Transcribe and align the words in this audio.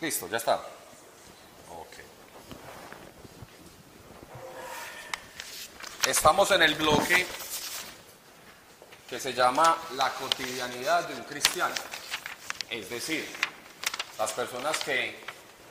Listo, 0.00 0.28
ya 0.28 0.36
está. 0.36 0.54
Ok. 0.54 1.96
Estamos 6.06 6.50
en 6.52 6.62
el 6.62 6.74
bloque 6.76 7.26
que 9.10 9.18
se 9.18 9.32
llama 9.32 9.76
la 9.96 10.12
cotidianidad 10.14 11.08
de 11.08 11.14
un 11.14 11.24
cristiano. 11.24 11.74
Es 12.70 12.88
decir, 12.88 13.28
las 14.18 14.32
personas 14.32 14.78
que 14.78 15.18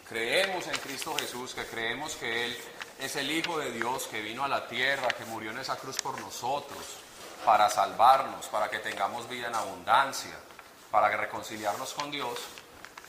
creemos 0.09 0.67
en 0.67 0.77
Cristo 0.79 1.15
Jesús, 1.15 1.53
que 1.53 1.65
creemos 1.65 2.15
que 2.15 2.45
Él 2.45 2.57
es 2.99 3.15
el 3.15 3.31
Hijo 3.31 3.59
de 3.59 3.71
Dios, 3.71 4.07
que 4.07 4.21
vino 4.21 4.43
a 4.43 4.49
la 4.49 4.67
tierra, 4.67 5.07
que 5.09 5.23
murió 5.25 5.51
en 5.51 5.59
esa 5.59 5.77
cruz 5.77 5.97
por 5.97 6.19
nosotros, 6.19 6.83
para 7.45 7.69
salvarnos, 7.69 8.47
para 8.47 8.69
que 8.69 8.79
tengamos 8.79 9.29
vida 9.29 9.47
en 9.47 9.55
abundancia, 9.55 10.37
para 10.91 11.15
reconciliarnos 11.15 11.93
con 11.93 12.11
Dios, 12.11 12.37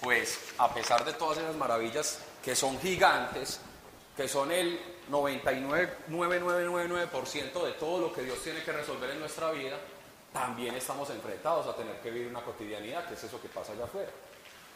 pues 0.01 0.39
a 0.59 0.73
pesar 0.73 1.05
de 1.05 1.15
todas 1.15 1.39
esas 1.39 1.57
maravillas 1.57 2.21
que 2.45 2.55
son 2.57 2.79
gigantes, 2.81 3.61
que 4.17 4.29
son 4.29 4.53
el 4.53 4.81
99,9999% 5.11 7.65
de 7.65 7.73
todo 7.73 8.01
lo 8.01 8.13
que 8.13 8.23
Dios 8.23 8.41
tiene 8.43 8.63
que 8.63 8.73
resolver 8.73 9.11
en 9.11 9.21
nuestra 9.21 9.51
vida, 9.51 9.79
también 10.33 10.75
estamos 10.75 11.11
enfrentados 11.11 11.67
a 11.67 11.75
tener 11.75 12.01
que 12.01 12.11
vivir 12.11 12.29
una 12.29 12.43
cotidianidad, 12.43 13.07
que 13.07 13.15
es 13.15 13.25
eso 13.25 13.41
que 13.41 13.49
pasa 13.49 13.73
allá 13.73 13.85
afuera, 13.85 14.11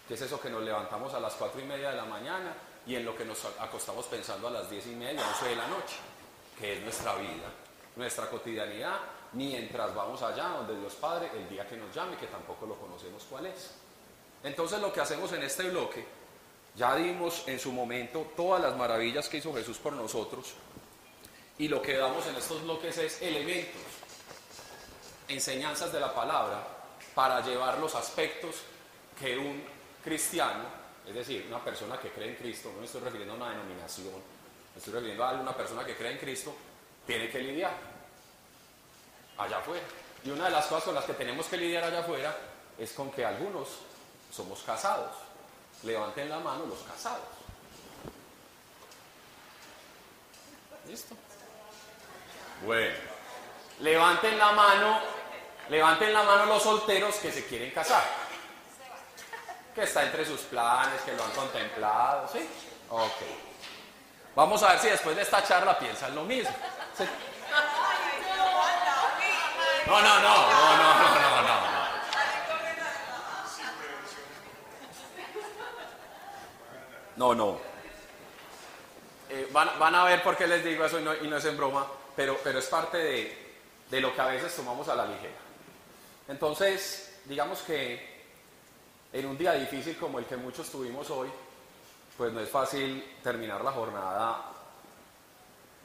que 0.09 0.15
es 0.15 0.21
eso 0.21 0.41
que 0.41 0.51
nos 0.51 0.63
levantamos 0.63 1.15
a 1.15 1.21
las 1.21 1.35
4 1.35 1.61
y 1.61 1.65
media 1.65 1.91
de 1.91 1.97
la 1.97 2.05
mañana 2.05 2.55
y 2.87 2.97
en 2.97 3.05
lo 3.05 3.17
que 3.17 3.25
nos 3.25 3.45
acostamos 3.61 4.07
pensando 4.07 4.49
a 4.49 4.51
las 4.51 4.69
10 4.71 4.87
y 4.87 4.97
media, 4.97 5.23
11 5.35 5.49
de 5.49 5.57
la 5.57 5.67
noche, 5.69 5.97
que 6.59 6.79
es 6.79 6.83
nuestra 6.83 7.15
vida, 7.17 7.49
nuestra 7.97 8.29
cotidianidad, 8.29 8.99
mientras 9.35 9.95
vamos 9.95 10.23
allá 10.23 10.49
donde 10.49 10.79
Dios 10.79 10.95
Padre, 10.95 11.31
el 11.35 11.49
día 11.49 11.67
que 11.67 11.77
nos 11.77 11.95
llame, 11.95 12.17
que 12.17 12.27
tampoco 12.27 12.67
lo 12.67 12.77
conocemos 12.77 13.25
cuál 13.29 13.47
es. 13.47 13.73
Entonces 14.43 14.81
lo 14.81 14.93
que 14.93 15.01
hacemos 15.01 15.33
en 15.33 15.43
este 15.43 15.71
bloque, 15.71 16.05
ya 16.75 16.95
dimos 16.97 17.45
en 17.47 17.59
su 17.59 17.73
momento 17.73 18.33
todas 18.37 18.61
las 18.63 18.77
maravillas 18.77 19.29
que 19.29 19.39
hizo 19.39 19.55
Jesús 19.55 19.79
por 19.79 19.93
nosotros 19.93 20.55
y 21.59 21.69
lo 21.69 21.81
que 21.81 21.97
damos 21.97 22.27
en 22.27 22.37
estos 22.37 22.63
bloques 22.63 22.97
es 22.99 23.23
elementos, 23.23 23.83
enseñanzas 25.29 25.93
de 25.93 26.01
la 26.01 26.15
palabra 26.15 26.67
para 27.15 27.41
llevar 27.43 27.79
los 27.79 27.95
aspectos 27.95 28.57
que 29.19 29.37
un 29.37 29.63
cristiano, 30.03 30.65
es 31.07 31.15
decir, 31.15 31.45
una 31.49 31.63
persona 31.63 31.99
que 31.99 32.11
cree 32.11 32.31
en 32.31 32.37
Cristo, 32.37 32.71
no 32.73 32.81
me 32.81 32.87
estoy 32.87 33.03
refiriendo 33.03 33.35
a 33.35 33.37
una 33.37 33.51
denominación, 33.51 34.15
me 34.75 34.79
estoy 34.79 34.95
refiriendo 34.95 35.25
a 35.25 35.33
una 35.33 35.55
persona 35.55 35.85
que 35.85 35.95
cree 35.95 36.13
en 36.13 36.19
Cristo, 36.19 36.55
tiene 37.07 37.29
que 37.29 37.39
lidiar 37.41 37.92
allá 39.43 39.59
afuera. 39.59 39.85
Y 40.25 40.31
una 40.31 40.45
de 40.45 40.51
las 40.51 40.67
cosas 40.67 40.85
con 40.85 40.95
las 40.95 41.05
que 41.05 41.15
tenemos 41.15 41.47
que 41.47 41.57
lidiar 41.57 41.85
allá 41.85 42.01
afuera 42.01 42.37
es 42.79 42.93
con 42.93 43.11
que 43.11 43.25
algunos 43.25 43.69
somos 44.31 44.63
casados. 44.63 45.15
Levanten 45.83 46.29
la 46.29 46.39
mano 46.39 46.67
los 46.67 46.81
casados. 46.81 47.25
¿Listo? 50.87 51.15
Bueno, 52.65 52.95
levanten 53.81 54.39
la 54.39 54.53
mano, 54.53 55.01
levanten 55.69 56.13
la 56.13 56.23
mano 56.23 56.47
los 56.47 56.63
solteros 56.63 57.17
que 57.17 57.33
se 57.33 57.47
quieren 57.47 57.71
casar. 57.73 58.05
Que 59.75 59.83
está 59.85 60.05
entre 60.05 60.25
sus 60.25 60.41
planes, 60.43 61.01
que 61.03 61.13
lo 61.13 61.25
han 61.25 61.31
contemplado, 61.33 62.29
¿sí? 62.33 62.47
Ok. 62.91 63.23
Vamos 64.35 64.63
a 64.63 64.73
ver 64.73 64.79
si 64.79 64.89
después 64.89 65.17
de 65.17 65.23
esta 65.23 65.43
charla 65.45 65.79
piensan 65.79 66.15
lo 66.15 66.25
mismo. 66.25 66.55
No, 69.93 70.01
no, 70.01 70.21
no, 70.21 70.21
no, 70.23 70.77
no, 70.77 70.95
no, 71.05 71.43
no, 71.43 71.43
no. 71.43 71.73
No, 77.15 77.35
no. 77.35 77.61
Eh, 79.29 79.51
van, 79.53 79.95
a 79.95 80.05
ver 80.05 80.23
por 80.23 80.35
qué 80.35 80.47
les 80.47 80.65
digo 80.65 80.87
eso 80.87 80.99
y 80.99 81.29
no, 81.29 81.37
es 81.37 81.45
en 81.45 81.59
broma, 81.59 81.87
pero, 82.17 82.39
pero 82.43 82.59
es 82.61 82.67
parte 82.69 82.97
de, 82.97 83.55
de, 83.91 84.01
lo 84.01 84.15
que 84.15 84.21
a 84.23 84.29
veces 84.29 84.57
tomamos 84.57 84.89
a 84.89 84.95
la 84.95 85.05
ligera. 85.05 85.35
Entonces, 86.27 87.21
digamos 87.27 87.61
que 87.61 88.23
en 89.13 89.27
un 89.27 89.37
día 89.37 89.53
difícil 89.53 89.99
como 89.99 90.19
el 90.19 90.25
que 90.25 90.39
muchos 90.39 90.71
tuvimos 90.71 91.11
hoy, 91.11 91.29
pues 92.17 92.33
no 92.33 92.41
es 92.41 92.49
fácil 92.49 93.17
terminar 93.23 93.63
la 93.63 93.73
jornada 93.73 94.52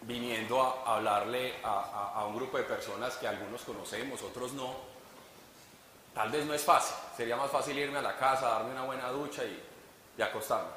viniendo 0.02 0.62
a, 0.62 0.96
hablarle 0.96 1.56
a, 1.64 2.26
un 2.28 2.36
grupo 2.36 2.58
de 2.58 2.64
personas 2.64 3.16
que 3.18 3.28
algunos 3.28 3.62
conocemos, 3.62 4.22
otros 4.22 4.54
no. 4.54 4.76
Tal 6.14 6.32
vez 6.32 6.46
no 6.46 6.54
es 6.54 6.64
fácil, 6.64 6.96
sería 7.16 7.36
más 7.36 7.52
fácil 7.52 7.78
irme 7.78 8.00
a 8.00 8.02
la 8.02 8.18
casa, 8.18 8.50
darme 8.50 8.72
una 8.72 8.84
buena 8.84 9.10
ducha 9.10 9.44
y, 9.44 9.64
y 10.18 10.22
acostarme. 10.22 10.72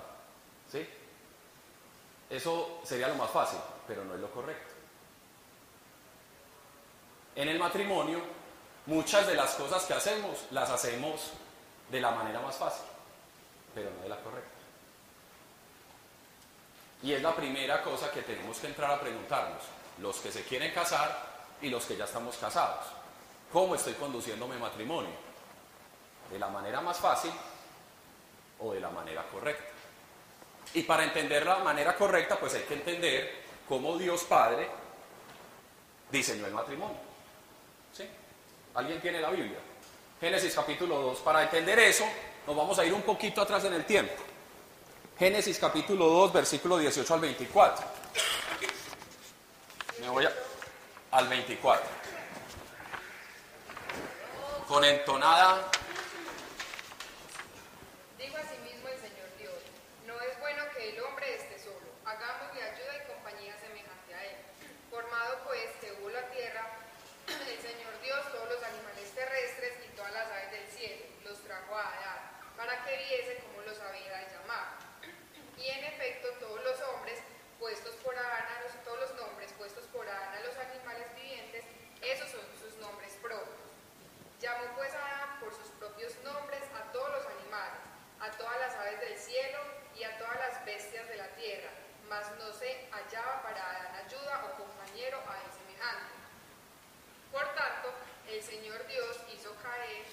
¿Sí? 0.70 0.86
Eso 2.28 2.80
sería 2.84 3.08
lo 3.08 3.14
más 3.14 3.30
fácil, 3.30 3.58
pero 3.86 4.04
no 4.04 4.14
es 4.14 4.20
lo 4.20 4.30
correcto. 4.30 4.74
En 7.34 7.48
el 7.48 7.58
matrimonio, 7.58 8.20
muchas 8.86 9.26
de 9.26 9.34
las 9.34 9.54
cosas 9.54 9.84
que 9.84 9.94
hacemos 9.94 10.46
las 10.50 10.70
hacemos 10.70 11.32
de 11.90 12.00
la 12.00 12.10
manera 12.10 12.40
más 12.40 12.56
fácil, 12.56 12.84
pero 13.74 13.90
no 13.90 14.02
de 14.02 14.08
la 14.08 14.20
correcta. 14.20 14.59
Y 17.02 17.12
es 17.12 17.22
la 17.22 17.34
primera 17.34 17.82
cosa 17.82 18.10
que 18.10 18.22
tenemos 18.22 18.58
que 18.58 18.66
entrar 18.66 18.90
a 18.90 19.00
preguntarnos, 19.00 19.62
los 19.98 20.16
que 20.16 20.30
se 20.30 20.42
quieren 20.44 20.72
casar 20.72 21.30
y 21.62 21.70
los 21.70 21.84
que 21.84 21.96
ya 21.96 22.04
estamos 22.04 22.36
casados. 22.36 22.86
¿Cómo 23.52 23.74
estoy 23.74 23.94
conduciendo 23.94 24.46
mi 24.46 24.56
matrimonio? 24.56 25.10
¿De 26.30 26.38
la 26.38 26.48
manera 26.48 26.80
más 26.80 26.98
fácil 26.98 27.32
o 28.60 28.72
de 28.72 28.80
la 28.80 28.90
manera 28.90 29.24
correcta? 29.24 29.64
Y 30.74 30.82
para 30.82 31.04
entender 31.04 31.44
la 31.44 31.58
manera 31.58 31.96
correcta, 31.96 32.38
pues 32.38 32.54
hay 32.54 32.62
que 32.62 32.74
entender 32.74 33.42
cómo 33.68 33.96
Dios 33.96 34.22
Padre 34.24 34.68
diseñó 36.10 36.46
el 36.46 36.52
matrimonio. 36.52 36.98
¿Sí? 37.92 38.04
¿Alguien 38.74 39.00
tiene 39.00 39.20
la 39.20 39.30
Biblia? 39.30 39.58
Génesis 40.20 40.54
capítulo 40.54 41.00
2. 41.00 41.18
Para 41.20 41.42
entender 41.42 41.78
eso, 41.78 42.04
nos 42.46 42.54
vamos 42.54 42.78
a 42.78 42.84
ir 42.84 42.92
un 42.92 43.02
poquito 43.02 43.40
atrás 43.40 43.64
en 43.64 43.72
el 43.72 43.84
tiempo. 43.84 44.29
Génesis 45.20 45.58
capítulo 45.58 46.06
2, 46.06 46.32
versículo 46.32 46.78
18 46.78 47.12
al 47.12 47.20
24. 47.20 47.84
Me 50.00 50.08
voy 50.08 50.26
al 51.10 51.28
24. 51.28 51.86
Con 54.66 54.82
entonada 54.82 55.70
Llamó 84.40 84.64
pues 84.74 84.94
a 84.94 85.04
Adán 85.04 85.38
por 85.38 85.52
sus 85.54 85.68
propios 85.78 86.16
nombres 86.24 86.62
a 86.72 86.90
todos 86.92 87.10
los 87.10 87.26
animales, 87.26 87.80
a 88.20 88.30
todas 88.38 88.58
las 88.58 88.74
aves 88.74 88.98
del 89.00 89.18
cielo 89.18 89.58
y 89.94 90.02
a 90.02 90.16
todas 90.16 90.36
las 90.36 90.64
bestias 90.64 91.06
de 91.08 91.16
la 91.16 91.28
tierra, 91.36 91.68
mas 92.08 92.24
no 92.38 92.50
se 92.54 92.88
hallaba 92.90 93.42
para 93.42 93.60
Adán 93.60 94.06
ayuda 94.06 94.48
o 94.48 94.56
compañero 94.56 95.18
a 95.28 95.36
él 95.44 95.50
semejante. 95.52 96.12
Por 97.30 97.44
tanto, 97.54 97.92
el 98.28 98.42
Señor 98.42 98.86
Dios 98.86 99.20
hizo 99.30 99.54
caer 99.62 100.06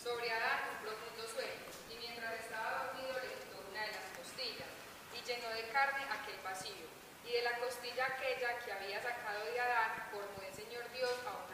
sobre 0.00 0.30
Adán 0.30 0.78
un 0.78 0.86
profundo 0.86 1.26
sueño, 1.26 1.64
y 1.90 1.96
mientras 1.96 2.38
estaba 2.38 2.84
dormido 2.86 3.18
le 3.18 3.34
quitó 3.34 3.58
una 3.68 3.82
de 3.82 3.92
las 3.98 4.06
costillas, 4.16 4.70
y 5.12 5.26
llenó 5.26 5.48
de 5.50 5.68
carne 5.70 6.06
aquel 6.06 6.38
vacío, 6.44 6.86
y 7.24 7.32
de 7.32 7.42
la 7.42 7.58
costilla 7.58 8.06
aquella 8.06 8.58
que 8.60 8.72
había 8.72 9.02
sacado 9.02 9.44
de 9.44 9.58
Adán 9.58 10.06
formó 10.12 10.40
el 10.46 10.54
Señor 10.54 10.88
Dios 10.92 11.10
a 11.26 11.44
una 11.48 11.53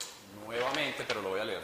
nuevamente, 0.45 1.03
pero 1.07 1.21
lo 1.21 1.29
voy 1.29 1.39
a 1.39 1.45
leer 1.45 1.61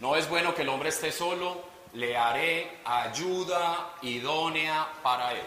No 0.00 0.16
es 0.16 0.28
bueno 0.28 0.54
que 0.54 0.62
el 0.62 0.68
hombre 0.68 0.88
esté 0.88 1.12
solo, 1.12 1.62
le 1.94 2.16
haré 2.16 2.80
ayuda 2.84 3.94
idónea 4.02 4.88
para 5.02 5.32
él. 5.32 5.44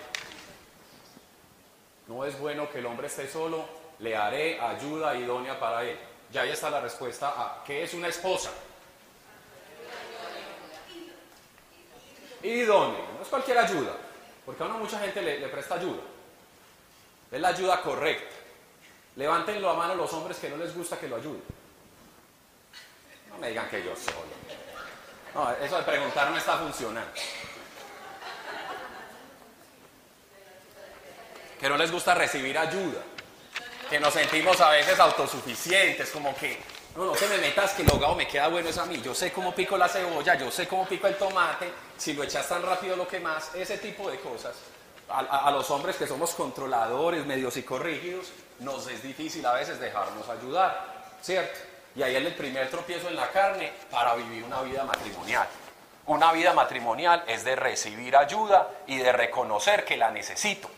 No 2.07 2.25
es 2.25 2.37
bueno 2.39 2.69
que 2.69 2.79
el 2.79 2.85
hombre 2.85 3.07
esté 3.07 3.27
solo, 3.27 3.65
le 3.99 4.15
haré 4.15 4.59
ayuda 4.59 5.15
idónea 5.15 5.59
para 5.59 5.83
él. 5.83 5.97
Ya 6.31 6.41
ahí 6.41 6.51
está 6.51 6.69
la 6.69 6.81
respuesta 6.81 7.29
a 7.29 7.63
qué 7.65 7.83
es 7.83 7.93
una 7.93 8.07
esposa. 8.07 8.51
Idónea, 12.43 13.05
no 13.15 13.21
es 13.21 13.27
cualquier 13.27 13.59
ayuda, 13.59 13.95
porque 14.45 14.63
a 14.63 14.65
uno 14.65 14.79
mucha 14.79 14.99
gente 14.99 15.21
le, 15.21 15.47
presta 15.47 15.75
ayuda. 15.75 16.01
Es 17.31 17.39
la 17.39 17.49
ayuda 17.49 17.81
correcta. 17.81 18.35
Levántenlo 19.15 19.69
a 19.69 19.75
mano 19.75 19.95
los 19.95 20.11
hombres 20.13 20.37
que 20.37 20.49
no 20.49 20.57
les 20.57 20.75
gusta 20.75 20.97
que 20.99 21.07
lo 21.07 21.17
ayuden. 21.17 21.60
No 23.31 23.37
me 23.39 23.49
digan 23.49 23.69
que 23.69 23.83
yo 23.83 23.95
solo. 23.95 24.41
No, 25.33 25.51
eso 25.63 25.77
de 25.77 25.83
preguntar 25.83 26.29
no 26.29 26.37
está 26.37 26.57
funcionando. 26.57 27.09
Que 31.59 31.69
no 31.69 31.77
les 31.77 31.91
gusta 31.91 32.13
recibir 32.15 32.57
ayuda. 32.57 33.01
Que 33.89 33.99
nos 33.99 34.13
sentimos 34.13 34.59
a 34.61 34.69
veces 34.69 34.99
autosuficientes, 34.99 36.09
como 36.11 36.35
que, 36.35 36.59
no, 36.95 37.05
no 37.05 37.11
te 37.11 37.27
me 37.27 37.37
metas 37.37 37.71
que 37.73 37.81
el 37.83 37.91
hogado 37.91 38.15
me 38.15 38.27
queda 38.27 38.47
bueno 38.47 38.69
es 38.69 38.77
a 38.77 38.85
mí. 38.85 39.01
Yo 39.03 39.13
sé 39.13 39.31
cómo 39.31 39.53
pico 39.53 39.77
la 39.77 39.87
cebolla, 39.87 40.35
yo 40.35 40.49
sé 40.49 40.67
cómo 40.67 40.87
pico 40.87 41.07
el 41.07 41.15
tomate, 41.17 41.69
si 41.97 42.13
lo 42.13 42.23
echas 42.23 42.47
tan 42.47 42.63
rápido 42.63 42.95
lo 42.95 43.07
que 43.07 43.19
más, 43.19 43.53
ese 43.55 43.77
tipo 43.77 44.09
de 44.09 44.19
cosas. 44.19 44.55
A, 45.09 45.19
a- 45.19 45.51
los 45.51 45.69
hombres 45.71 45.97
que 45.97 46.07
somos 46.07 46.31
controladores, 46.33 47.25
medios 47.25 47.53
psicorrígidos, 47.53 48.27
nos 48.59 48.87
es 48.87 49.03
difícil 49.03 49.45
a 49.45 49.53
veces 49.53 49.77
dejarnos 49.79 50.27
ayudar, 50.29 51.03
¿cierto? 51.21 51.59
Y 51.95 52.03
ahí 52.03 52.15
es 52.15 52.25
el 52.25 52.33
primer 52.35 52.69
tropiezo 52.69 53.09
en 53.09 53.15
la 53.15 53.29
carne 53.29 53.71
para 53.89 54.15
vivir 54.15 54.43
una 54.43 54.61
vida 54.61 54.83
matrimonial. 54.83 55.47
Una 56.07 56.31
vida 56.31 56.53
matrimonial 56.53 57.23
es 57.27 57.43
de 57.43 57.55
recibir 57.55 58.15
ayuda 58.15 58.69
y 58.87 58.97
de 58.97 59.11
reconocer 59.11 59.85
que 59.85 59.97
la 59.97 60.09
necesito. 60.09 60.69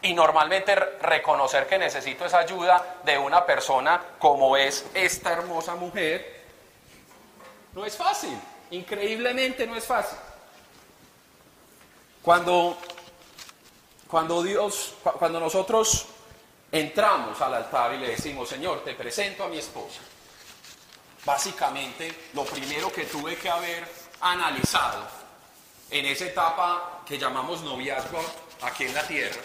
Y 0.00 0.14
normalmente 0.14 0.74
reconocer 0.74 1.66
que 1.66 1.78
necesito 1.78 2.24
esa 2.24 2.38
ayuda 2.38 2.96
de 3.04 3.18
una 3.18 3.44
persona 3.46 4.00
como 4.18 4.56
es 4.56 4.84
esta 4.94 5.32
hermosa 5.32 5.74
mujer, 5.76 6.42
no 7.72 7.84
es 7.84 7.96
fácil. 7.96 8.36
Increíblemente 8.70 9.66
no 9.66 9.76
es 9.76 9.84
fácil. 9.84 10.18
Cuando, 12.22 12.76
cuando 14.08 14.42
Dios, 14.42 14.94
cu- 15.02 15.12
cuando 15.12 15.38
nosotros 15.40 16.06
entramos 16.72 17.38
al 17.40 17.54
altar 17.54 17.94
y 17.94 17.98
le 17.98 18.08
decimos, 18.08 18.48
Señor, 18.48 18.82
te 18.82 18.94
presento 18.94 19.44
a 19.44 19.48
mi 19.48 19.58
esposa. 19.58 20.00
Básicamente, 21.24 22.30
lo 22.32 22.44
primero 22.44 22.90
que 22.90 23.04
tuve 23.04 23.36
que 23.36 23.48
haber 23.48 23.86
analizado 24.22 25.06
en 25.90 26.06
esa 26.06 26.24
etapa 26.24 27.02
que 27.06 27.18
llamamos 27.18 27.62
noviazgo 27.62 28.24
aquí 28.62 28.84
en 28.84 28.94
la 28.94 29.06
tierra 29.06 29.40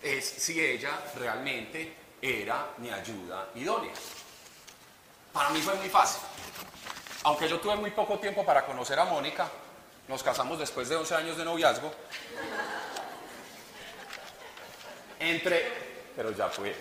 es 0.00 0.24
si 0.24 0.60
ella 0.60 0.92
realmente 1.16 1.96
era 2.22 2.68
mi 2.78 2.90
ayuda 2.90 3.48
idónea. 3.56 3.92
Para 5.32 5.50
mí 5.50 5.60
fue 5.60 5.74
muy 5.74 5.88
fácil. 5.88 6.22
Aunque 7.24 7.48
yo 7.48 7.58
tuve 7.58 7.74
muy 7.76 7.90
poco 7.90 8.18
tiempo 8.18 8.44
para 8.44 8.64
conocer 8.64 8.98
a 8.98 9.04
Mónica, 9.04 9.50
nos 10.06 10.22
casamos 10.22 10.58
después 10.58 10.88
de 10.88 10.96
11 10.96 11.14
años 11.14 11.36
de 11.36 11.44
noviazgo. 11.44 11.92
Entre. 15.18 15.85
Pero 16.16 16.32
ya 16.32 16.48
pues. 16.48 16.76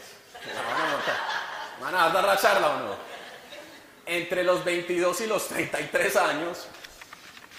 ¿Van 1.81 1.93
a 1.93 2.09
dar 2.09 2.23
la 2.23 2.37
charla 2.37 2.69
o 2.69 2.79
no? 2.79 2.95
Entre 4.05 4.43
los 4.43 4.63
22 4.63 5.21
y 5.21 5.27
los 5.27 5.47
33 5.47 6.15
años, 6.15 6.67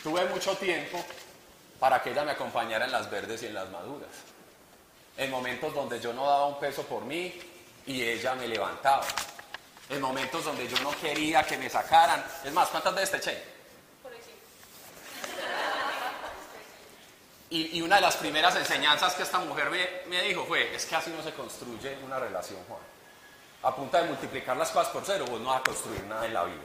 tuve 0.02 0.25
mucho 0.26 0.56
tiempo 0.56 1.05
para 1.78 2.02
que 2.02 2.11
ella 2.11 2.25
me 2.25 2.32
acompañara 2.32 2.87
en 2.87 2.93
las 2.93 3.11
verdes 3.11 3.43
y 3.43 3.46
en 3.46 3.55
las 3.55 3.69
maduras. 3.69 4.08
En 5.17 5.31
momentos 5.31 5.75
donde 5.75 6.00
yo 6.00 6.12
no 6.12 6.26
daba 6.26 6.46
un 6.46 6.58
peso 6.58 6.82
por 6.84 7.05
mí 7.05 7.38
y 7.87 8.02
ella 8.02 8.34
me 8.34 8.49
levantaba. 8.49 9.05
En 9.88 10.00
momentos 10.00 10.44
donde 10.44 10.67
yo 10.67 10.79
no 10.82 10.90
quería 11.00 11.43
que 11.43 11.58
me 11.58 11.69
sacaran. 11.69 12.25
Es 12.44 12.52
más, 12.52 12.69
¿cuántas 12.69 12.94
veces 12.94 13.11
te 13.11 13.17
eché? 13.19 13.56
Y, 17.48 17.78
y 17.78 17.82
una 17.82 17.96
de 17.96 18.02
las 18.02 18.16
primeras 18.16 18.56
enseñanzas 18.56 19.14
que 19.14 19.22
esta 19.22 19.38
mujer 19.38 19.70
me, 19.70 19.88
me 20.08 20.22
dijo 20.22 20.44
fue, 20.44 20.75
es 20.75 20.84
que 20.84 20.96
así 20.96 21.10
no 21.10 21.22
se 21.22 21.32
construye 21.32 21.96
una 22.04 22.19
relación, 22.19 22.58
Juan. 22.66 22.81
A 23.62 23.75
punta 23.75 24.02
de 24.02 24.08
multiplicar 24.08 24.56
las 24.56 24.70
cosas 24.70 24.88
por 24.93 25.04
cero, 25.04 25.25
vos 25.28 25.40
no 25.40 25.50
vas 25.50 25.60
a 25.60 25.64
construir 25.64 26.02
nada 26.04 26.26
en 26.26 26.34
la 26.34 26.44
vida. 26.44 26.62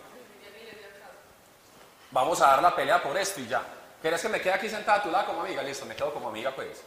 Vamos 2.11 2.41
a 2.41 2.47
dar 2.47 2.61
la 2.61 2.75
pelea 2.75 3.01
por 3.01 3.17
esto 3.17 3.39
y 3.39 3.47
ya. 3.47 3.63
¿Quieres 4.01 4.21
que 4.21 4.29
me 4.29 4.41
quede 4.41 4.53
aquí 4.53 4.69
sentada 4.69 4.99
a 4.99 5.03
tu 5.03 5.11
lado 5.11 5.27
como 5.27 5.41
amiga? 5.41 5.61
Listo, 5.61 5.85
me 5.85 5.95
quedo 5.95 6.13
como 6.13 6.29
amiga 6.29 6.51
pues. 6.53 6.83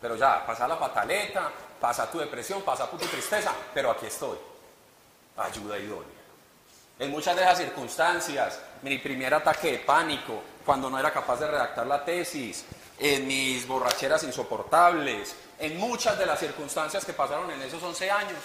Pero 0.00 0.16
ya, 0.16 0.44
pasa 0.44 0.68
la 0.68 0.78
pataleta, 0.78 1.50
pasa 1.80 2.10
tu 2.10 2.18
depresión, 2.18 2.62
pasa 2.62 2.88
tu 2.90 2.98
tristeza, 2.98 3.52
pero 3.72 3.90
aquí 3.90 4.06
estoy. 4.06 4.38
Ayuda 5.36 5.78
idónea. 5.78 6.18
En 6.98 7.10
muchas 7.10 7.36
de 7.36 7.42
esas 7.42 7.58
circunstancias, 7.58 8.60
mi 8.82 8.98
primer 8.98 9.32
ataque 9.32 9.72
de 9.72 9.78
pánico, 9.78 10.42
cuando 10.64 10.90
no 10.90 10.98
era 10.98 11.12
capaz 11.12 11.36
de 11.40 11.46
redactar 11.46 11.86
la 11.86 12.04
tesis, 12.04 12.64
en 12.98 13.26
mis 13.26 13.66
borracheras 13.66 14.24
insoportables, 14.24 15.36
en 15.58 15.78
muchas 15.78 16.18
de 16.18 16.26
las 16.26 16.40
circunstancias 16.40 17.04
que 17.04 17.12
pasaron 17.12 17.50
en 17.50 17.62
esos 17.62 17.82
11 17.82 18.10
años, 18.10 18.38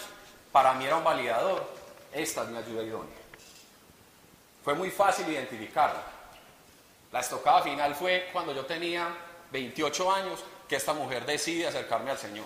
para 0.51 0.73
mí 0.73 0.85
era 0.85 0.97
un 0.97 1.03
validador. 1.03 1.67
Esta 2.11 2.43
es 2.43 2.49
mi 2.49 2.57
ayuda 2.57 2.83
idónea. 2.83 3.17
Fue 4.63 4.75
muy 4.75 4.91
fácil 4.91 5.27
identificarla. 5.27 6.03
La 7.11 7.19
estocada 7.19 7.61
final 7.63 7.95
fue 7.95 8.29
cuando 8.31 8.53
yo 8.53 8.65
tenía 8.65 9.07
28 9.51 10.11
años 10.11 10.43
que 10.67 10.75
esta 10.75 10.93
mujer 10.93 11.25
decide 11.25 11.67
acercarme 11.67 12.11
al 12.11 12.17
Señor. 12.17 12.45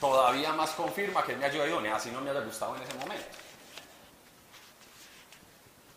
Todavía 0.00 0.52
más 0.52 0.70
confirma 0.70 1.22
que 1.22 1.32
es 1.32 1.38
mi 1.38 1.44
ayuda 1.44 1.66
idónea, 1.66 1.96
así 1.96 2.10
no 2.10 2.20
me 2.20 2.30
haya 2.30 2.40
gustado 2.40 2.76
en 2.76 2.82
ese 2.82 2.94
momento. 2.94 3.26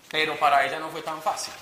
Pero 0.10 0.38
para 0.38 0.66
ella 0.66 0.80
no 0.80 0.90
fue 0.90 1.02
tan 1.02 1.22
fácil 1.22 1.54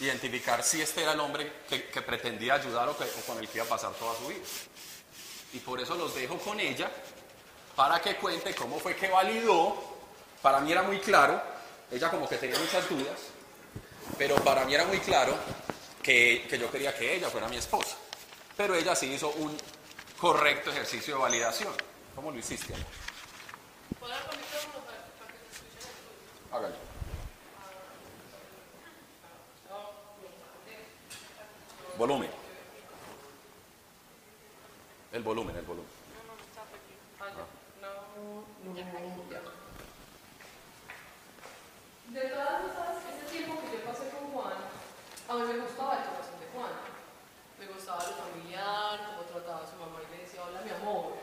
identificar 0.00 0.62
si 0.62 0.80
este 0.80 1.02
era 1.02 1.12
el 1.12 1.20
hombre 1.20 1.52
que, 1.68 1.88
que 1.88 2.02
pretendía 2.02 2.54
ayudar 2.54 2.88
o, 2.88 2.96
que- 2.96 3.04
o 3.04 3.20
con 3.26 3.38
el 3.38 3.48
que 3.48 3.58
iba 3.58 3.66
a 3.66 3.68
pasar 3.68 3.92
toda 3.94 4.16
su 4.18 4.28
vida. 4.28 4.40
Y 5.52 5.58
por 5.60 5.80
eso 5.80 5.94
los 5.96 6.14
dejo 6.14 6.38
con 6.38 6.60
ella 6.60 6.90
para 7.74 8.00
que 8.00 8.16
cuente 8.16 8.54
cómo 8.54 8.78
fue 8.78 8.94
que 8.96 9.08
validó. 9.08 9.96
Para 10.42 10.60
mí 10.60 10.70
era 10.70 10.82
muy 10.82 10.98
claro, 11.00 11.40
ella 11.90 12.10
como 12.10 12.28
que 12.28 12.36
tenía 12.36 12.58
muchas 12.58 12.88
dudas, 12.88 13.18
pero 14.16 14.36
para 14.36 14.64
mí 14.64 14.74
era 14.74 14.84
muy 14.84 14.98
claro 15.00 15.34
que, 16.02 16.46
que 16.48 16.58
yo 16.58 16.70
quería 16.70 16.94
que 16.96 17.16
ella 17.16 17.28
fuera 17.30 17.48
mi 17.48 17.56
esposa. 17.56 17.96
Pero 18.56 18.74
ella 18.74 18.94
sí 18.94 19.06
hizo 19.12 19.28
un 19.30 19.56
correcto 20.18 20.70
ejercicio 20.70 21.14
de 21.16 21.20
validación. 21.22 21.72
¿Cómo 22.14 22.30
lo 22.30 22.38
hiciste? 22.38 22.74
amor? 22.74 22.86
¿Puedo 23.98 24.12
dar 24.12 24.26
con 24.28 24.36
micrófono 24.38 24.84
para, 24.84 24.98
para 25.18 25.32
que 25.32 25.38
te 25.38 25.54
escuchen 25.54 25.90
el 25.90 25.96
tuyo? 25.96 26.56
Hágalo. 26.56 26.74
Volumen. 31.98 32.30
El 35.10 35.22
volumen, 35.24 35.56
el 35.56 35.64
volumen. 35.64 35.90
De 42.14 42.20
todas 42.30 42.62
esas, 42.70 43.02
ese 43.02 43.26
tiempo 43.26 43.58
que 43.60 43.78
yo 43.78 43.84
pasé 43.84 44.10
con 44.14 44.30
Juan, 44.30 44.54
a 45.26 45.34
mí 45.34 45.42
me 45.42 45.58
gustaba 45.58 45.98
el 45.98 46.06
corazón 46.06 46.38
de 46.38 46.46
Juan. 46.54 46.70
Me 47.58 47.66
gustaba 47.66 47.98
lo 47.98 48.14
familiar, 48.14 49.18
cómo 49.18 49.26
trataba 49.26 49.66
a 49.66 49.66
su 49.66 49.74
mamá 49.74 49.98
y 49.98 50.14
le 50.14 50.22
decía, 50.22 50.46
hola 50.46 50.62
mi 50.62 50.70
amor. 50.70 51.18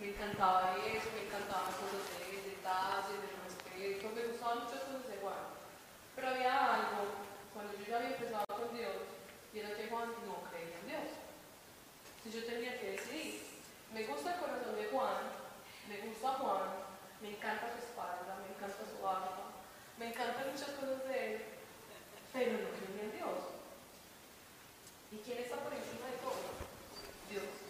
Me 0.00 0.16
encantaba 0.16 0.80
eso, 0.80 1.12
me 1.12 1.28
encantaban 1.28 1.76
cosas 1.76 2.08
de 2.08 2.56
detalles, 2.56 3.20
de 3.20 3.36
respeto, 3.36 4.16
me 4.16 4.32
gustaban 4.32 4.64
muchas 4.64 4.80
cosas 4.80 5.04
de 5.12 5.20
Juan. 5.20 5.44
Pero 6.16 6.28
había 6.28 6.72
algo, 6.72 7.20
cuando 7.52 7.76
yo 7.76 7.84
ya 7.84 7.96
había 8.00 8.16
empezado 8.16 8.48
con 8.48 8.72
Dios, 8.72 9.23
y 9.54 9.58
era 9.60 9.76
que 9.76 9.86
Juan 9.86 10.10
no 10.26 10.42
creía 10.50 10.78
en 10.82 10.88
Dios. 10.88 11.14
Si 12.22 12.32
yo 12.32 12.44
tenía 12.44 12.80
que 12.80 12.90
decidir, 12.90 13.62
me 13.94 14.02
gusta 14.04 14.34
el 14.34 14.40
corazón 14.40 14.74
de 14.74 14.86
Juan, 14.90 15.30
me 15.88 15.98
gusta 16.08 16.28
Juan, 16.42 16.62
me 17.22 17.30
encanta 17.30 17.70
su 17.70 17.78
espalda, 17.78 18.42
me 18.42 18.50
encanta 18.50 18.82
su 18.82 19.06
alma, 19.06 19.54
me 19.96 20.08
encantan 20.08 20.50
muchas 20.50 20.70
cosas 20.70 21.04
de 21.06 21.36
él, 21.36 21.44
pero 22.32 22.52
no 22.52 22.68
creo 22.74 23.04
en 23.04 23.12
Dios. 23.12 23.38
¿Y 25.12 25.16
quién 25.18 25.38
está 25.38 25.56
por 25.62 25.72
encima 25.72 26.10
de 26.10 26.18
todo? 26.18 26.42
Dios. 27.30 27.63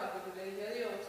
que 0.00 0.30
yo 0.30 0.34
le 0.36 0.50
dije 0.50 0.66
a 0.66 0.72
Dios, 0.72 1.00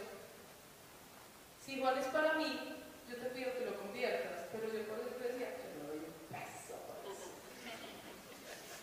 si 1.64 1.80
Juan 1.80 1.96
es 1.96 2.06
para 2.06 2.34
mí, 2.34 2.76
yo 3.08 3.16
te 3.16 3.30
pido 3.32 3.56
que 3.56 3.64
lo 3.64 3.80
conviertas, 3.80 4.52
pero 4.52 4.68
yo 4.68 4.84
por 4.84 5.00
eso 5.00 5.16
decía, 5.16 5.56
yo 5.56 5.80
no 5.80 5.88
doy 5.88 6.04
un 6.04 6.16
peso 6.28 6.76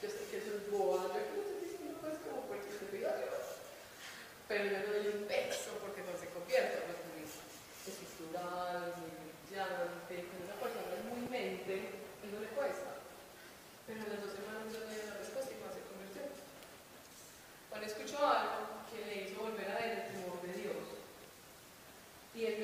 Yo 0.02 0.10
sé 0.10 0.26
que 0.32 0.38
eso 0.42 0.58
es 0.58 0.72
boa, 0.72 1.06
yo 1.06 1.22
no 1.22 1.42
estoy 1.46 1.62
diciendo 1.62 2.02
pues 2.02 2.18
como 2.26 2.50
porque 2.50 2.74
te 2.74 2.86
pido 2.90 3.10
a 3.10 3.18
Dios, 3.22 3.62
pero 4.48 4.66
yo 4.66 4.78
no 4.82 4.90
doy 4.90 5.08
un 5.22 5.24
peso 5.30 5.78
porque 5.86 6.02
no 6.02 6.18
se 6.18 6.34
convierte 6.34 6.82
pues, 6.82 6.98
no 7.06 7.14
es 7.22 7.34
es 7.86 7.98
cultural, 8.02 8.98
muy 8.98 9.10
brillante, 9.22 10.26
con 10.26 10.38
esa 10.42 10.58
persona 10.58 10.98
muy 11.10 11.22
mente 11.30 11.94
y 12.22 12.28
no 12.34 12.42
le 12.42 12.50
cuesta. 12.58 12.98
Pero 13.86 14.02
en 14.02 14.10
las 14.10 14.22
dos 14.22 14.34
semanas 14.34 14.70
yo 14.74 14.82
le 14.86 14.98
di 14.98 15.06
la 15.06 15.18
respuesta 15.18 15.50
y 15.54 15.62
no 15.62 15.70
se 15.70 15.82
convirtió. 15.86 16.26
Cuando 17.70 17.86
escucho 17.86 18.18
algo, 18.22 18.51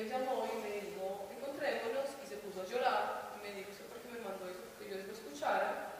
llamó 0.08 0.48
y 0.48 0.56
me 0.62 0.70
dijo, 0.80 1.28
encontrémonos, 1.30 2.08
y 2.24 2.26
se 2.26 2.36
puso 2.36 2.62
a 2.62 2.66
llorar, 2.66 3.32
y 3.36 3.46
me 3.46 3.54
dijo, 3.54 3.70
¿por 3.88 3.98
qué 4.00 4.08
me 4.08 4.24
mandó 4.24 4.48
eso? 4.48 4.64
Que 4.78 4.88
yo 4.90 4.96
lo 4.96 5.12
escuchara. 5.12 5.94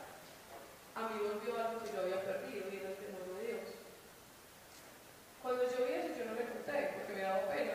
A 0.94 1.08
mí 1.08 1.20
volvió 1.20 1.56
algo 1.56 1.82
que 1.84 1.92
yo 1.92 2.00
había 2.00 2.24
perdido, 2.24 2.68
y 2.72 2.76
era 2.76 2.90
el 2.90 2.96
temor 2.96 3.24
de 3.28 3.46
Dios. 3.46 3.68
Cuando 5.42 5.62
yo 5.64 5.86
vi 5.86 5.92
eso, 5.94 6.18
yo 6.18 6.24
no 6.24 6.34
le 6.34 6.48
conté, 6.48 6.92
porque 6.96 7.12
me 7.14 7.22
daba 7.22 7.48
pena. 7.48 7.74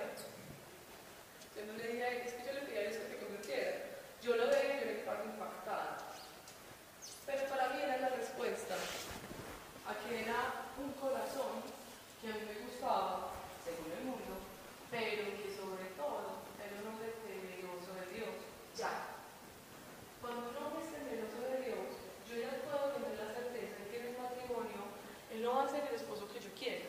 Yo 1.55 1.65
no 1.65 1.73
le 1.77 1.87
dije 1.87 2.03
a 2.03 2.09
él, 2.09 2.21
es 2.25 2.33
que 2.33 2.45
yo 2.45 2.53
le 2.53 2.61
pedí 2.61 2.77
a 2.77 2.81
Dios 2.81 2.97
que 2.97 3.13
te 3.13 3.23
convirtiera. 3.23 3.71
Yo 4.21 4.35
lo 4.35 4.47
veía 4.47 4.75
y 4.75 4.79
yo 4.79 4.85
le 4.85 4.99
estaba 4.99 5.23
impactada. 5.23 5.97
Pero 7.25 7.41
para 7.47 7.69
mí 7.69 7.81
era 7.81 7.97
la 7.97 8.09
respuesta 8.09 8.73
a 8.73 9.91
que 10.01 10.23
era 10.23 10.69
un 10.81 10.91
corazón 10.93 11.61
que 12.19 12.27
a 12.27 12.33
mí 12.33 12.41
me 12.47 12.65
gustaba, 12.65 13.31
según 13.63 13.91
el 13.91 14.03
mundo, 14.07 14.33
pero 14.89 15.23
que 15.37 15.51
sobre 15.51 15.91
todo 15.99 16.39
era 16.55 16.73
un 16.81 16.87
hombre 16.87 17.11
temeroso 17.19 17.91
de 17.99 18.05
Dios. 18.15 18.35
Ya. 18.79 19.11
Cuando 20.21 20.49
un 20.49 20.57
hombre 20.57 20.83
es 20.83 20.91
temeroso 20.91 21.39
de 21.43 21.67
Dios, 21.67 21.89
yo 22.27 22.33
ya 22.39 22.63
puedo 22.63 22.95
tener 22.95 23.13
la 23.19 23.33
certeza 23.33 23.75
de 23.75 23.87
que 23.91 23.97
en 23.99 24.05
el 24.07 24.17
matrimonio 24.17 24.87
él 25.31 25.43
no 25.43 25.55
va 25.55 25.63
a 25.63 25.69
ser 25.69 25.83
el 25.83 25.95
esposo 25.95 26.31
que 26.31 26.39
yo 26.39 26.49
quiero, 26.57 26.87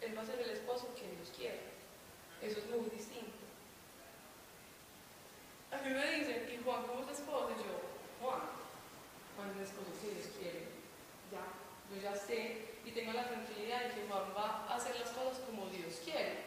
él 0.00 0.18
va 0.18 0.22
a 0.22 0.26
ser 0.26 0.40
el 0.40 0.50
esposo 0.50 0.90
que 0.94 1.06
Dios 1.14 1.30
quiere. 1.30 1.62
Eso 2.42 2.58
es 2.58 2.66
muy 2.66 2.90
distinto. 2.90 3.46
A 5.70 5.78
mí 5.78 5.90
me 5.90 6.10
dicen, 6.10 6.48
¿y 6.50 6.62
Juan 6.64 6.86
cómo 6.86 7.00
es 7.00 7.06
tu 7.06 7.12
esposo? 7.12 7.50
Y 7.54 7.62
yo, 7.62 7.74
Juan, 8.22 8.42
Juan 9.36 9.50
es 9.50 9.56
el 9.56 9.62
esposo 9.62 9.90
que 10.00 10.10
Dios 10.10 10.26
quiere. 10.38 10.62
Ya, 11.30 11.44
yo 11.92 12.02
ya 12.02 12.16
sé 12.16 12.76
y 12.86 12.92
tengo 12.92 13.12
la 13.12 13.26
tranquilidad 13.26 13.82
de 13.82 13.94
que 13.94 14.06
Juan 14.08 14.30
va 14.36 14.64
a 14.68 14.76
hacer 14.76 14.94
las 14.94 15.10
cosas 15.10 15.38
como 15.44 15.66
Dios 15.68 16.00
quiere. 16.04 16.46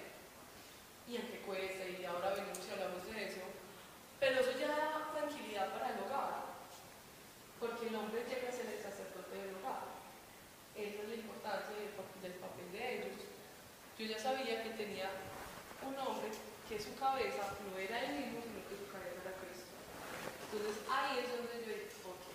Y 1.06 1.18
aunque 1.18 1.42
cueste, 1.42 2.00
y 2.00 2.06
ahora 2.06 2.32
venimos 2.32 2.64
y 2.66 2.72
hablamos 2.72 3.06
de 3.06 3.26
eso, 3.26 3.42
pero 4.20 4.40
eso 4.40 4.52
ya 4.58 4.68
da 4.68 5.12
tranquilidad 5.14 5.74
para 5.74 5.90
el 5.90 6.00
hogar. 6.06 6.48
Porque 7.60 7.88
el 7.88 7.96
hombre 7.96 8.24
llega 8.24 8.48
a 8.48 8.52
ser 8.54 8.68
el 8.68 8.82
sacerdote 8.82 9.36
del 9.36 9.56
hogar. 9.56 9.84
Esa 10.76 11.02
es 11.04 11.10
la 11.10 11.16
importancia 11.16 11.76
del 11.76 11.92
papel, 11.92 12.22
del 12.22 12.40
papel 12.40 12.72
de 12.72 12.94
ellos. 12.96 13.20
Yo 13.98 14.06
ya 14.06 14.18
sabía 14.18 14.64
que 14.64 14.68
tenía 14.80 15.12
un 15.84 15.92
hombre 16.00 16.32
que 16.72 16.80
su 16.80 16.96
cabeza 16.96 17.52
no 17.68 17.76
era 17.76 18.00
él 18.00 18.16
mismo, 18.16 18.40
sino 18.40 18.64
que 18.64 18.80
su 18.80 18.88
cabeza 18.88 19.20
era 19.20 19.36
Cristo. 19.44 19.76
Entonces 20.48 20.80
ahí 20.88 21.20
es 21.20 21.28
donde 21.36 21.52
yo 21.60 21.76
dije, 21.76 21.92
ok. 22.08 22.26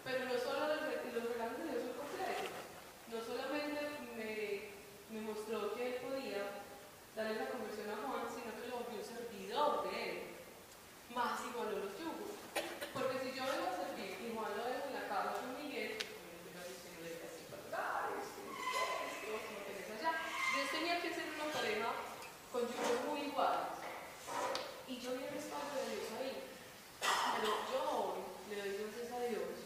Pero 0.00 0.24
no 0.24 0.36
solo 0.40 0.64
los, 0.64 0.80
los 0.80 1.28
de 1.28 1.64
Dios 1.68 1.84
son 1.84 1.96
completos. 2.00 2.56
No 3.12 3.20
solamente 3.20 3.84
me, 4.16 5.20
mostró 5.20 5.76
que 5.76 5.82
él 5.84 5.96
podía 6.00 6.64
darle 7.12 7.36
la 7.36 7.52
conversión 7.52 7.92
a 7.92 8.00
Juan, 8.00 8.32
sino 8.32 8.56
que 8.56 8.68
lo 8.72 8.80
volvió 8.80 9.04
servidor 9.04 9.84
de 9.84 9.92
él. 9.92 10.16
Más 11.12 11.36
igualó 11.44 11.84
los 11.84 11.92
yugos. 12.00 12.32
Porque 12.96 13.20
si 13.20 13.36
yo 13.36 13.44
vengo 13.44 13.68
a 13.68 13.76
servir 13.76 14.24
y 14.24 14.32
Juan 14.32 14.56
lo 14.56 14.64
dejo 14.64 14.88
en 14.88 14.96
la 14.96 15.04
casa 15.04 15.36
con 15.36 15.52
Miguel, 15.60 16.00
pues 16.00 16.16
me 16.16 16.48
vengo 16.48 16.64
diciendo 16.64 17.12
que 17.12 17.28
así 17.28 17.44
lugares, 17.44 18.24
esto, 18.24 19.36
como 19.36 19.60
tenés 19.68 19.88
allá. 20.00 20.12
Dios 20.56 20.68
tenía 20.72 20.96
que 21.04 21.12
ser 21.12 21.26
una 21.32 21.48
pareja 21.52 21.90
con 22.54 22.62
yugos 22.70 22.98
muy 23.10 23.20
iguales. 23.34 23.78
Y 24.86 24.98
yo 24.98 25.10
vi 25.18 25.26
el 25.26 25.34
respaldo 25.34 25.74
de 25.74 25.90
Dios 25.90 26.10
ahí. 26.18 26.34
Pero 27.02 27.50
yo 27.66 27.78
hoy 27.90 28.20
le 28.50 28.56
doy 28.62 28.78
gracias 28.78 29.10
a 29.10 29.26
Dios 29.26 29.64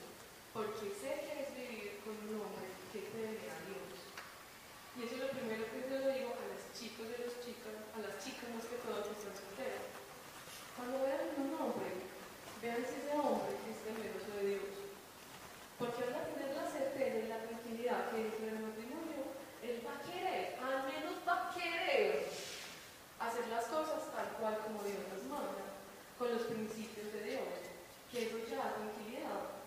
porque 0.57 0.89
sé 0.91 1.29
que 1.29 1.45
es 1.45 1.55
vivir 1.55 2.01
con 2.03 2.17
un 2.17 2.41
Y 3.19 5.07
eso 5.07 5.15
es 5.15 5.21
lo 5.21 5.31
primero 5.31 5.67
que 5.75 5.91
yo 5.91 5.99
le 5.99 6.11
digo 6.19 6.35
a 6.39 6.47
los 6.55 6.63
chicos 6.71 7.07
y 7.07 7.15
a 7.19 7.27
las 7.27 7.35
chicas, 7.43 7.75
a 7.95 7.99
las 7.99 8.15
chicas 8.23 8.47
más 8.55 8.67
que 8.71 8.79
todas 8.79 9.11
que 9.11 9.19
están 9.19 9.35
solteras. 9.35 9.91
Cuando 10.79 11.03
vean 11.03 11.35
un 11.35 11.51
hombre, 11.59 11.99
vean 12.63 12.83
si 12.87 13.03
ese 13.03 13.15
hombre 13.19 13.59
es 13.67 13.79
temeroso 13.83 14.31
de 14.39 14.59
Dios. 14.59 14.71
Porque 15.83 16.07
van 16.07 16.31
tener 16.31 16.51
la 16.55 16.67
certeza 16.71 17.19
y 17.19 17.27
la 17.27 17.43
tranquilidad 17.43 18.11
que 18.11 18.23
dentro 18.23 18.47
del 18.47 18.63
matrimonio, 18.63 19.23
él 19.67 19.83
va 19.83 19.99
a 19.99 20.03
querer, 20.07 20.59
al 20.63 20.87
menos 20.87 21.19
va 21.27 21.35
a 21.35 21.55
querer 21.55 22.31
hacer 23.19 23.47
las 23.51 23.67
cosas 23.67 24.15
tal 24.15 24.31
cual 24.39 24.63
como 24.63 24.83
Dios 24.87 25.03
las 25.11 25.27
manda, 25.27 25.75
con 26.19 26.31
los 26.31 26.47
principios 26.47 27.11
de 27.15 27.35
Dios, 27.35 27.51
que 28.15 28.31
eso 28.31 28.39
ya 28.47 28.63
da 28.63 28.79
tranquilidad. 28.79 29.58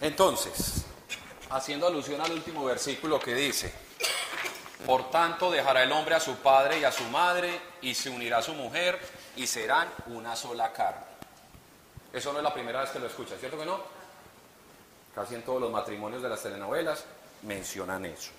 Entonces, 0.00 0.84
haciendo 1.50 1.86
alusión 1.86 2.20
al 2.20 2.32
último 2.32 2.64
versículo 2.64 3.20
que 3.20 3.34
dice, 3.34 3.72
por 4.86 5.10
tanto 5.10 5.50
dejará 5.50 5.82
el 5.82 5.92
hombre 5.92 6.14
a 6.14 6.20
su 6.20 6.36
padre 6.36 6.78
y 6.78 6.84
a 6.84 6.92
su 6.92 7.04
madre 7.04 7.60
y 7.82 7.94
se 7.94 8.08
unirá 8.08 8.38
a 8.38 8.42
su 8.42 8.54
mujer 8.54 8.98
y 9.36 9.46
serán 9.46 9.88
una 10.06 10.34
sola 10.36 10.72
carne. 10.72 11.04
Eso 12.12 12.32
no 12.32 12.38
es 12.38 12.44
la 12.44 12.54
primera 12.54 12.80
vez 12.80 12.90
que 12.90 12.98
lo 12.98 13.06
escuchas, 13.06 13.38
¿cierto 13.38 13.58
que 13.58 13.66
no? 13.66 13.80
Casi 15.14 15.34
en 15.34 15.42
todos 15.42 15.60
los 15.60 15.70
matrimonios 15.70 16.22
de 16.22 16.28
las 16.28 16.42
telenovelas 16.42 17.04
mencionan 17.42 18.06
eso. 18.06 18.30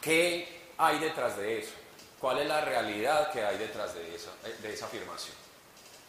¿Qué 0.00 0.72
hay 0.76 0.98
detrás 0.98 1.36
de 1.36 1.60
eso? 1.60 1.72
¿Cuál 2.20 2.40
es 2.40 2.46
la 2.46 2.60
realidad 2.60 3.32
que 3.32 3.44
hay 3.44 3.56
detrás 3.56 3.94
de 3.94 4.14
esa, 4.14 4.30
de 4.60 4.72
esa 4.72 4.86
afirmación? 4.86 5.36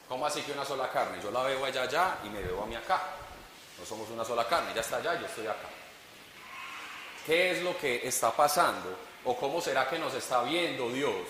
¿Cómo 0.08 0.26
así 0.26 0.42
que 0.42 0.52
una 0.52 0.66
sola 0.66 0.92
carne? 0.92 1.20
Yo 1.24 1.32
la 1.32 1.44
veo 1.44 1.64
allá 1.64 1.84
allá 1.84 2.18
y 2.24 2.30
me 2.30 2.42
veo 2.42 2.62
a 2.62 2.66
mí 2.66 2.76
acá. 2.76 3.02
No 3.80 3.86
somos 3.86 4.10
una 4.10 4.24
sola 4.24 4.48
carne, 4.48 4.72
ella 4.72 4.82
está 4.82 4.98
allá, 4.98 5.20
yo 5.20 5.26
estoy 5.26 5.48
acá. 5.48 5.68
¿Qué 7.26 7.52
es 7.52 7.64
lo 7.64 7.78
que 7.78 8.08
está 8.08 8.32
pasando? 8.32 8.96
¿O 9.26 9.38
cómo 9.38 9.62
será 9.62 9.90
que 9.90 9.98
nos 9.98 10.14
está 10.14 10.44
viendo 10.44 10.90
Dios 10.92 11.28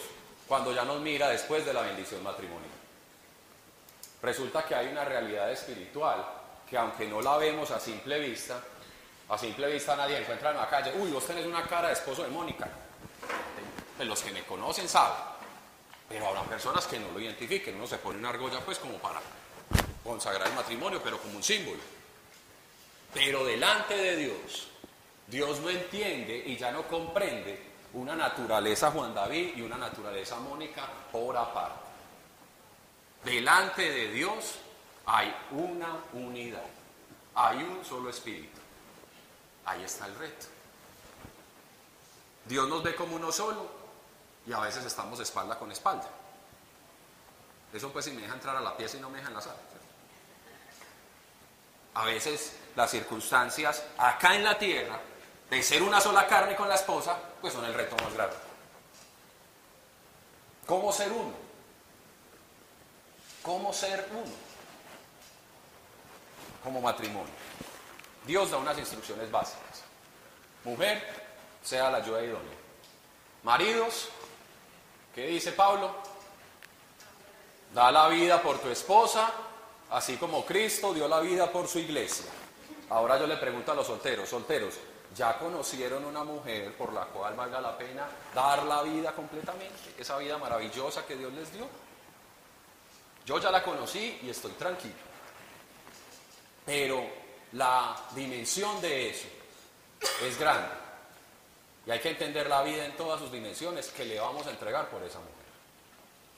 cuando 0.47 0.73
ya 0.73 0.83
nos 0.83 0.99
mira 0.99 1.29
después 1.29 1.65
de 1.65 1.73
la 1.73 1.81
bendición 1.81 2.23
matrimonial? 2.23 2.71
Resulta 4.21 4.63
que 4.63 4.73
hay 4.73 4.87
una 4.87 5.05
realidad 5.05 5.51
espiritual 5.51 6.25
que 6.67 6.77
aunque 6.77 7.05
no 7.07 7.21
la 7.21 7.37
vemos 7.37 7.69
a 7.71 7.79
simple 7.79 8.19
vista, 8.19 8.59
a 9.29 9.37
simple 9.37 9.71
vista 9.71 9.95
nadie 9.95 10.17
encuentra 10.17 10.51
en 10.51 10.57
la 10.57 10.69
calle, 10.69 10.93
uy, 10.97 11.11
vos 11.11 11.25
tenés 11.25 11.45
una 11.45 11.63
cara 11.67 11.89
de 11.89 11.93
esposo 11.93 12.23
de 12.23 12.29
Mónica. 12.29 12.67
Pues 13.95 14.07
los 14.07 14.21
que 14.21 14.31
me 14.31 14.43
conocen 14.43 14.89
saben. 14.89 15.17
Pero 16.09 16.27
habrá 16.27 16.41
personas 16.43 16.87
que 16.87 16.99
no 16.99 17.11
lo 17.11 17.19
identifiquen, 17.19 17.75
uno 17.75 17.85
se 17.85 17.97
pone 17.97 18.17
una 18.17 18.29
argolla 18.29 18.59
pues 18.61 18.79
como 18.79 18.97
para 18.97 19.21
consagrar 20.03 20.47
el 20.47 20.53
matrimonio, 20.53 21.01
pero 21.03 21.19
como 21.19 21.35
un 21.35 21.43
símbolo. 21.43 21.79
Pero 23.13 23.45
delante 23.45 23.95
de 23.95 24.15
Dios, 24.15 24.67
Dios 25.27 25.59
lo 25.59 25.69
entiende 25.69 26.43
y 26.45 26.57
ya 26.57 26.71
no 26.71 26.87
comprende 26.87 27.73
una 27.93 28.15
naturaleza 28.15 28.91
Juan 28.91 29.13
David 29.13 29.53
y 29.55 29.61
una 29.61 29.77
naturaleza 29.77 30.39
Mónica 30.39 30.87
por 31.11 31.37
aparte. 31.37 31.83
Delante 33.23 33.89
de 33.89 34.11
Dios 34.11 34.55
hay 35.05 35.33
una 35.51 36.03
unidad, 36.13 36.65
hay 37.35 37.57
un 37.57 37.85
solo 37.85 38.09
espíritu. 38.09 38.59
Ahí 39.65 39.83
está 39.83 40.07
el 40.07 40.15
reto. 40.15 40.47
Dios 42.45 42.67
nos 42.67 42.83
ve 42.83 42.95
como 42.95 43.15
uno 43.15 43.31
solo 43.31 43.65
y 44.45 44.51
a 44.51 44.59
veces 44.59 44.83
estamos 44.85 45.19
espalda 45.19 45.57
con 45.57 45.71
espalda. 45.71 46.09
Eso 47.71 47.91
pues 47.91 48.05
si 48.05 48.11
me 48.11 48.21
deja 48.21 48.33
entrar 48.33 48.55
a 48.55 48.61
la 48.61 48.75
pieza 48.75 48.97
y 48.97 48.99
no 48.99 49.09
me 49.09 49.17
deja 49.17 49.29
enlazar. 49.29 49.55
A 51.95 52.05
veces 52.05 52.53
las 52.75 52.89
circunstancias 52.91 53.83
acá 53.97 54.35
en 54.35 54.43
la 54.43 54.57
tierra 54.57 54.99
de 55.49 55.61
ser 55.61 55.83
una 55.83 56.01
sola 56.01 56.27
carne 56.27 56.55
con 56.55 56.67
la 56.67 56.75
esposa, 56.75 57.17
pues 57.39 57.53
son 57.53 57.63
el 57.65 57.73
reto 57.73 57.95
más 58.03 58.13
grande. 58.13 58.35
¿Cómo 60.65 60.91
ser 60.91 61.11
uno? 61.11 61.33
¿Cómo 63.43 63.73
ser 63.73 64.07
uno? 64.11 64.33
Como 66.63 66.81
matrimonio. 66.81 67.33
Dios 68.25 68.49
da 68.49 68.57
unas 68.57 68.77
instrucciones 68.77 69.29
básicas. 69.29 69.83
Mujer, 70.63 71.03
sea 71.61 71.91
la 71.91 71.97
ayuda 71.97 72.23
idónea. 72.23 72.57
Maridos, 73.43 74.09
¿qué 75.13 75.27
dice 75.27 75.51
Pablo? 75.51 75.93
Da 77.73 77.91
la 77.91 78.07
vida 78.07 78.41
por 78.41 78.59
tu 78.59 78.69
esposa, 78.69 79.29
así 79.93 80.17
como 80.17 80.43
Cristo 80.43 80.93
dio 80.93 81.07
la 81.07 81.19
vida 81.19 81.51
por 81.51 81.67
su 81.67 81.79
iglesia. 81.79 82.25
Ahora 82.89 83.19
yo 83.19 83.27
le 83.27 83.37
pregunto 83.37 83.71
a 83.71 83.75
los 83.75 83.87
solteros, 83.87 84.27
solteros, 84.27 84.73
¿ya 85.15 85.37
conocieron 85.37 86.03
una 86.03 86.23
mujer 86.23 86.75
por 86.75 86.91
la 86.91 87.05
cual 87.05 87.35
valga 87.35 87.61
la 87.61 87.77
pena 87.77 88.07
dar 88.33 88.63
la 88.63 88.81
vida 88.81 89.13
completamente? 89.13 89.93
Esa 89.97 90.17
vida 90.17 90.37
maravillosa 90.37 91.05
que 91.05 91.15
Dios 91.15 91.31
les 91.33 91.53
dio. 91.53 91.67
Yo 93.25 93.39
ya 93.39 93.51
la 93.51 93.63
conocí 93.63 94.19
y 94.23 94.29
estoy 94.29 94.51
tranquilo. 94.53 94.95
Pero 96.65 97.03
la 97.53 97.95
dimensión 98.15 98.81
de 98.81 99.11
eso 99.11 99.27
es 100.23 100.39
grande. 100.39 100.69
Y 101.85 101.91
hay 101.91 101.99
que 101.99 102.09
entender 102.09 102.47
la 102.47 102.63
vida 102.63 102.85
en 102.85 102.95
todas 102.97 103.19
sus 103.19 103.31
dimensiones 103.31 103.89
que 103.89 104.05
le 104.05 104.19
vamos 104.19 104.47
a 104.47 104.51
entregar 104.51 104.89
por 104.89 105.03
esa 105.03 105.19
mujer. 105.19 105.33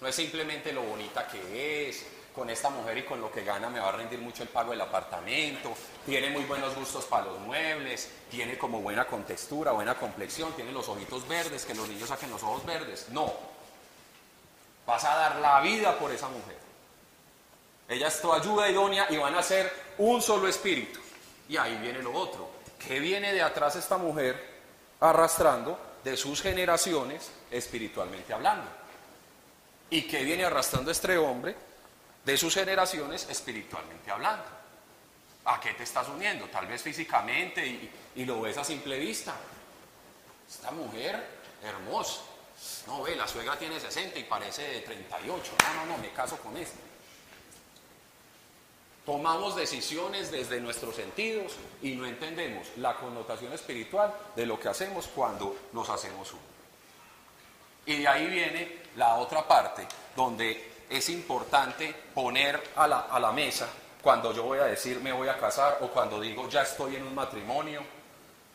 No 0.01 0.07
es 0.07 0.15
simplemente 0.15 0.73
lo 0.73 0.81
bonita 0.81 1.27
que 1.27 1.89
es, 1.89 2.05
con 2.35 2.49
esta 2.49 2.69
mujer 2.69 2.97
y 2.97 3.03
con 3.03 3.21
lo 3.21 3.31
que 3.31 3.43
gana 3.43 3.69
me 3.69 3.79
va 3.79 3.89
a 3.89 3.91
rendir 3.93 4.19
mucho 4.19 4.43
el 4.43 4.49
pago 4.49 4.71
del 4.71 4.81
apartamento, 4.81 5.73
tiene 6.05 6.29
muy 6.29 6.43
buenos 6.43 6.75
gustos 6.75 7.05
para 7.05 7.25
los 7.25 7.39
muebles, 7.39 8.11
tiene 8.29 8.57
como 8.57 8.81
buena 8.81 9.05
contextura, 9.05 9.71
buena 9.71 9.95
complexión, 9.95 10.51
tiene 10.53 10.73
los 10.73 10.89
ojitos 10.89 11.25
verdes, 11.27 11.65
que 11.65 11.73
los 11.73 11.87
niños 11.87 12.09
saquen 12.09 12.29
los 12.29 12.43
ojos 12.43 12.65
verdes. 12.65 13.07
No. 13.09 13.33
Vas 14.85 15.03
a 15.05 15.15
dar 15.15 15.35
la 15.37 15.61
vida 15.61 15.97
por 15.97 16.11
esa 16.11 16.27
mujer. 16.27 16.57
Ella 17.87 18.07
es 18.07 18.21
tu 18.21 18.33
ayuda 18.33 18.69
idónea 18.69 19.07
y 19.09 19.17
van 19.17 19.35
a 19.35 19.41
ser 19.41 19.71
un 19.97 20.21
solo 20.21 20.47
espíritu. 20.47 20.99
Y 21.47 21.55
ahí 21.55 21.77
viene 21.77 22.01
lo 22.01 22.13
otro. 22.13 22.49
¿Qué 22.77 22.99
viene 22.99 23.31
de 23.31 23.41
atrás 23.41 23.75
esta 23.75 23.97
mujer 23.97 24.55
arrastrando 24.99 25.79
de 26.03 26.17
sus 26.17 26.41
generaciones 26.41 27.31
espiritualmente 27.49 28.33
hablando? 28.33 28.69
¿Y 29.89 30.03
qué 30.03 30.23
viene 30.23 30.43
arrastrando 30.45 30.91
este 30.91 31.17
hombre 31.17 31.55
de 32.25 32.37
sus 32.37 32.53
generaciones 32.53 33.27
espiritualmente 33.29 34.09
hablando. 34.11 34.45
¿A 35.45 35.59
qué 35.59 35.73
te 35.73 35.83
estás 35.83 36.09
uniendo? 36.09 36.47
Tal 36.47 36.65
vez 36.65 36.81
físicamente 36.81 37.65
y, 38.15 38.25
lo 38.25 38.41
ves 38.41 38.57
a 38.57 38.63
simple 38.63 38.97
vista. 38.97 39.35
Esta 40.49 40.71
mujer 40.71 41.23
hermosa. 41.63 42.21
No, 42.87 43.03
ve, 43.03 43.15
la 43.15 43.27
suegra 43.27 43.57
tiene 43.57 43.79
60 43.79 44.17
y 44.17 44.23
parece 44.23 44.63
de 44.63 44.79
38. 44.81 45.53
No, 45.63 45.73
no, 45.73 45.85
no, 45.85 45.97
me 45.99 46.11
caso 46.11 46.37
con 46.37 46.57
esta. 46.57 46.79
Tomamos 49.05 49.55
decisiones 49.55 50.31
desde 50.31 50.59
nuestros 50.59 50.95
sentidos 50.95 51.53
y 51.83 51.93
no 51.93 52.07
entendemos 52.07 52.69
la 52.77 52.95
connotación 52.95 53.53
espiritual 53.53 54.11
de 54.35 54.47
lo 54.47 54.59
que 54.59 54.69
hacemos 54.69 55.07
cuando 55.07 55.55
nos 55.73 55.89
hacemos 55.89 56.31
uno. 56.31 56.41
Y 57.85 57.97
de 57.97 58.07
ahí 58.07 58.25
viene 58.25 58.79
la 58.95 59.17
otra 59.17 59.47
parte, 59.47 59.87
donde 60.15 60.74
es 60.89 61.09
importante 61.09 61.93
poner 62.13 62.71
a 62.75 62.87
la, 62.87 62.99
a 63.01 63.19
la 63.19 63.31
mesa 63.31 63.67
cuando 64.05 64.31
yo 64.31 64.43
voy 64.43 64.59
a 64.59 64.65
decir 64.65 64.99
me 64.99 65.11
voy 65.11 65.27
a 65.27 65.37
casar 65.37 65.79
o 65.81 65.87
cuando 65.87 66.19
digo 66.19 66.47
ya 66.47 66.61
estoy 66.61 66.95
en 66.95 67.07
un 67.07 67.15
matrimonio, 67.15 67.81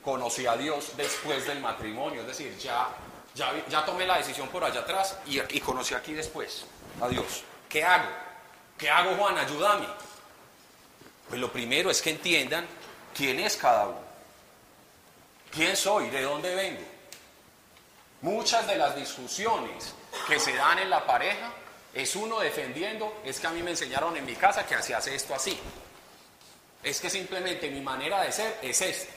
conocí 0.04 0.46
a 0.46 0.56
Dios 0.56 0.92
después 0.96 1.44
del 1.44 1.58
matrimonio, 1.60 2.20
es 2.20 2.28
decir, 2.28 2.56
ya, 2.56 2.88
ya, 3.34 3.52
ya 3.68 3.84
tomé 3.84 4.06
la 4.06 4.18
decisión 4.18 4.48
por 4.48 4.62
allá 4.62 4.80
atrás 4.80 5.18
y, 5.26 5.40
y 5.40 5.60
conocí 5.60 5.94
aquí 5.94 6.12
después 6.12 6.64
a 7.00 7.08
Dios. 7.08 7.42
¿Qué 7.68 7.82
hago? 7.82 8.08
¿Qué 8.78 8.88
hago 8.88 9.16
Juan? 9.16 9.38
Ayúdame. 9.38 9.86
Pues 11.28 11.40
lo 11.40 11.52
primero 11.52 11.90
es 11.90 12.00
que 12.00 12.10
entiendan 12.10 12.66
quién 13.12 13.40
es 13.40 13.56
cada 13.56 13.88
uno. 13.88 13.98
¿Quién 15.50 15.76
soy? 15.76 16.10
¿De 16.10 16.22
dónde 16.22 16.54
vengo? 16.54 16.82
Muchas 18.22 18.66
de 18.68 18.76
las 18.76 18.94
discusiones 18.94 19.94
que 20.28 20.38
se 20.38 20.54
dan 20.54 20.78
en 20.78 20.90
la 20.90 21.04
pareja 21.04 21.52
es 21.92 22.14
uno 22.16 22.38
defendiendo, 22.40 23.20
es 23.24 23.40
que 23.40 23.46
a 23.46 23.50
mí 23.50 23.62
me 23.62 23.70
enseñaron 23.70 24.16
en 24.16 24.24
mi 24.24 24.36
casa 24.36 24.64
que 24.66 24.74
hace 24.74 25.14
esto 25.14 25.34
así. 25.34 25.58
Es 26.82 27.00
que 27.00 27.10
simplemente 27.10 27.68
mi 27.70 27.80
manera 27.80 28.22
de 28.22 28.32
ser 28.32 28.58
es 28.62 28.80
esta. 28.80 29.12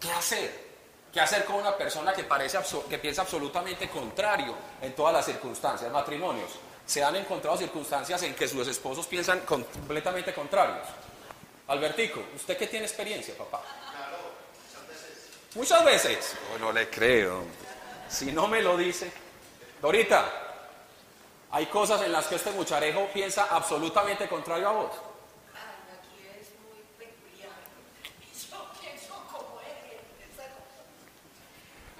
¿Qué 0.00 0.12
hacer? 0.12 0.64
¿Qué 1.12 1.20
hacer 1.20 1.44
con 1.44 1.56
una 1.56 1.76
persona 1.76 2.12
que, 2.12 2.24
parece, 2.24 2.58
que 2.90 2.98
piensa 2.98 3.22
absolutamente 3.22 3.88
contrario 3.88 4.54
en 4.82 4.94
todas 4.94 5.14
las 5.14 5.24
circunstancias? 5.24 5.90
Matrimonios. 5.90 6.50
Se 6.84 7.02
han 7.02 7.16
encontrado 7.16 7.56
circunstancias 7.56 8.22
en 8.24 8.34
que 8.34 8.46
sus 8.46 8.66
esposos 8.68 9.06
piensan 9.06 9.40
completamente 9.40 10.34
contrarios. 10.34 10.86
Albertico, 11.68 12.22
¿usted 12.36 12.58
qué 12.58 12.66
tiene 12.66 12.84
experiencia, 12.84 13.34
papá? 13.38 13.62
Claro, 13.90 14.18
muchas 14.66 14.88
veces. 14.88 15.54
Muchas 15.54 15.84
veces. 15.84 16.36
no 16.60 16.72
le 16.72 16.90
creo. 16.90 17.44
Si 18.08 18.30
no 18.32 18.46
me 18.46 18.60
lo 18.60 18.76
dice. 18.76 19.10
Dorita, 19.80 20.43
hay 21.54 21.66
cosas 21.66 22.02
en 22.02 22.10
las 22.10 22.26
que 22.26 22.34
este 22.34 22.50
mucharejo 22.50 23.06
piensa 23.14 23.46
absolutamente 23.48 24.26
contrario 24.26 24.68
a 24.68 24.72
vos. 24.72 24.90
Aquí 24.90 26.18
es 26.34 26.50
muy 26.66 26.82
peculiar. 26.98 27.54
Yo 28.50 28.58
pienso 28.80 29.14
como 29.30 29.60
él. 29.62 30.02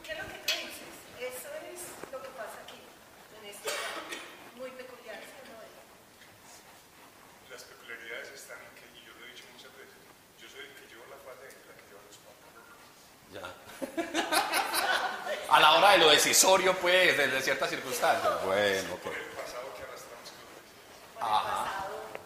¿Qué 0.02 0.10
es 0.10 0.18
lo 0.18 0.24
que 0.26 0.38
tú 0.42 0.54
dices? 0.58 0.90
Eso 1.22 1.48
es 1.70 1.86
lo 2.10 2.20
que 2.20 2.30
pasa 2.34 2.66
aquí, 2.66 2.82
en 3.38 4.58
muy 4.58 4.70
peculiar, 4.70 5.22
Las 7.48 7.62
peculiaridades 7.62 8.30
están 8.34 8.58
en 8.58 8.74
que, 8.74 8.90
y 8.98 9.06
yo 9.06 9.14
lo 9.14 9.24
he 9.24 9.30
dicho 9.30 9.44
muchas 9.54 9.70
veces, 9.78 9.94
yo 10.42 10.48
soy 10.50 10.66
el 10.66 10.74
que 10.74 10.90
llevo 10.90 11.06
la 11.06 11.22
falda 11.22 11.46
y 11.46 11.54
la 11.62 11.78
que 11.78 11.86
lleva 11.94 12.02
los 12.10 12.18
papas. 12.26 12.58
Ya. 13.30 13.46
a 15.54 15.60
la 15.60 15.72
hora 15.78 15.92
de 15.92 15.98
lo 15.98 16.10
decisorio, 16.10 16.74
pues, 16.74 17.16
desde 17.16 17.40
ciertas 17.40 17.70
circunstancias. 17.70 18.44
Bueno, 18.44 18.94
ok. 18.94 19.33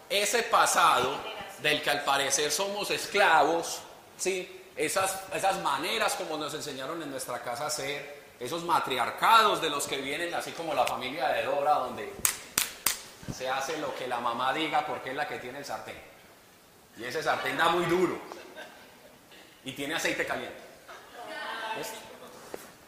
Ese 0.09 0.43
pasado 0.43 1.15
del 1.61 1.81
que 1.81 1.89
al 1.89 2.03
parecer 2.03 2.51
somos 2.51 2.89
esclavos, 2.91 3.79
¿sí? 4.17 4.63
esas, 4.75 5.23
esas 5.33 5.61
maneras 5.61 6.15
como 6.15 6.37
nos 6.37 6.53
enseñaron 6.53 7.01
en 7.01 7.11
nuestra 7.11 7.41
casa 7.41 7.67
a 7.67 7.69
ser, 7.69 8.19
esos 8.39 8.63
matriarcados 8.63 9.61
de 9.61 9.69
los 9.69 9.85
que 9.85 9.97
vienen, 9.97 10.33
así 10.33 10.51
como 10.53 10.73
la 10.73 10.85
familia 10.85 11.27
de 11.27 11.43
Dora, 11.43 11.73
donde 11.73 12.13
se 13.35 13.49
hace 13.49 13.77
lo 13.79 13.93
que 13.95 14.07
la 14.07 14.19
mamá 14.19 14.53
diga 14.53 14.85
porque 14.85 15.09
es 15.09 15.15
la 15.15 15.27
que 15.27 15.37
tiene 15.39 15.59
el 15.59 15.65
sartén. 15.65 15.99
Y 16.97 17.03
ese 17.03 17.21
sartén 17.21 17.57
da 17.57 17.69
muy 17.69 17.85
duro 17.85 18.17
y 19.65 19.73
tiene 19.73 19.95
aceite 19.95 20.25
caliente. 20.25 20.57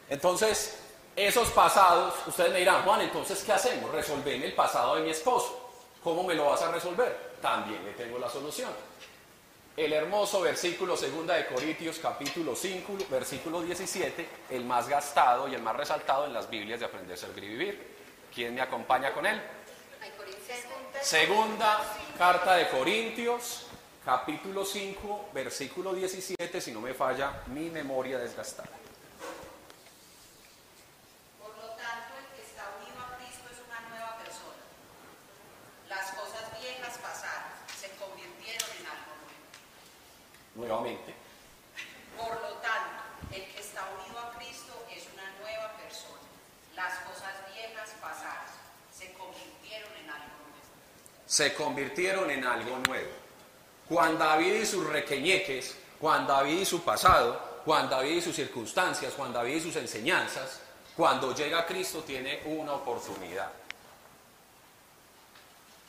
Entonces, 0.09 0.77
esos 1.15 1.49
pasados, 1.49 2.15
ustedes 2.25 2.51
me 2.51 2.59
dirán, 2.59 2.83
Juan, 2.83 3.01
entonces, 3.01 3.43
¿qué 3.43 3.53
hacemos? 3.53 3.91
Resolver 3.91 4.43
el 4.43 4.53
pasado 4.53 4.95
de 4.95 5.01
mi 5.01 5.09
esposo. 5.11 5.60
¿Cómo 6.03 6.23
me 6.23 6.33
lo 6.33 6.45
vas 6.45 6.61
a 6.63 6.71
resolver? 6.71 7.37
También 7.41 7.83
le 7.85 7.91
tengo 7.93 8.17
la 8.17 8.29
solución. 8.29 8.71
El 9.77 9.93
hermoso 9.93 10.41
versículo 10.41 10.95
2 10.95 11.27
de 11.27 11.45
Corintios 11.45 11.99
capítulo 11.99 12.55
5, 12.55 12.97
versículo 13.09 13.61
17, 13.61 14.27
el 14.49 14.65
más 14.65 14.89
gastado 14.89 15.47
y 15.47 15.55
el 15.55 15.61
más 15.61 15.75
resaltado 15.75 16.25
en 16.25 16.33
las 16.33 16.49
Biblias 16.49 16.79
de 16.79 16.87
Aprender, 16.87 17.17
Servir 17.17 17.43
y 17.43 17.47
Vivir. 17.49 17.87
¿Quién 18.33 18.55
me 18.55 18.61
acompaña 18.61 19.13
con 19.13 19.25
él? 19.25 19.41
Segunda 21.01 21.79
carta 22.17 22.55
de 22.55 22.67
Corintios, 22.69 23.67
capítulo 24.03 24.65
5, 24.65 25.29
versículo 25.33 25.93
17, 25.93 26.61
si 26.61 26.71
no 26.71 26.81
me 26.81 26.93
falla 26.93 27.43
mi 27.47 27.69
memoria 27.69 28.17
desgastada. 28.17 28.69
Por 42.17 42.33
lo 42.41 42.53
tanto, 42.59 43.03
el 43.31 43.43
que 43.45 43.59
está 43.59 43.81
unido 43.99 44.19
a 44.19 44.31
Cristo 44.37 44.73
es 44.89 45.03
una 45.13 45.29
nueva 45.41 45.73
persona. 45.73 46.21
Las 46.75 46.99
cosas 46.99 47.33
viejas 47.53 47.89
pasadas 47.99 48.51
se 48.97 49.11
convirtieron 49.13 49.91
en 50.01 50.09
algo 50.09 50.33
nuevo. 50.47 50.65
Se 51.27 51.53
convirtieron 51.53 52.31
en 52.31 52.45
algo 52.45 52.77
nuevo. 52.87 53.11
Juan 53.89 54.17
David 54.17 54.53
y 54.53 54.65
sus 54.65 54.87
requeñeques, 54.87 55.75
Juan 55.99 56.25
David 56.25 56.61
y 56.61 56.65
su 56.65 56.81
pasado, 56.83 57.61
Juan 57.65 57.89
David 57.89 58.17
y 58.17 58.21
sus 58.21 58.35
circunstancias, 58.35 59.13
Juan 59.15 59.33
David 59.33 59.55
y 59.55 59.61
sus 59.61 59.75
enseñanzas, 59.75 60.61
cuando 60.95 61.35
llega 61.35 61.59
a 61.59 61.65
Cristo 61.65 62.03
tiene 62.03 62.41
una 62.45 62.73
oportunidad 62.73 63.51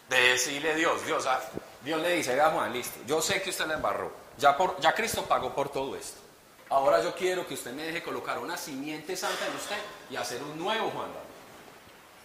de 0.09 0.21
decirle 0.21 0.73
a 0.73 0.75
Dios, 0.75 1.07
Dios, 1.07 1.25
ah, 1.27 1.41
Dios 1.83 2.01
le 2.01 2.17
dice, 2.17 2.35
vea 2.35 2.51
Juan, 2.51 2.73
listo, 2.73 3.01
yo 3.07 3.23
sé 3.23 3.41
que 3.41 3.51
usted 3.51 3.67
le 3.67 3.75
embarró, 3.75 4.22
ya, 4.43 4.95
Cristo 4.95 5.25
pagó 5.25 5.55
por 5.55 5.69
todo 5.69 5.97
esto. 5.97 6.21
Ahora 6.69 7.03
yo 7.03 7.15
quiero 7.15 7.47
que 7.47 7.55
usted 7.55 7.73
me 7.73 7.85
deje 7.85 8.03
colocar 8.03 8.39
una 8.39 8.57
simiente 8.57 9.17
santa 9.17 9.47
en 9.47 9.55
usted 9.55 9.77
y 10.11 10.17
hacer 10.17 10.43
un 10.43 10.59
nuevo 10.59 10.91
Juan 10.91 11.11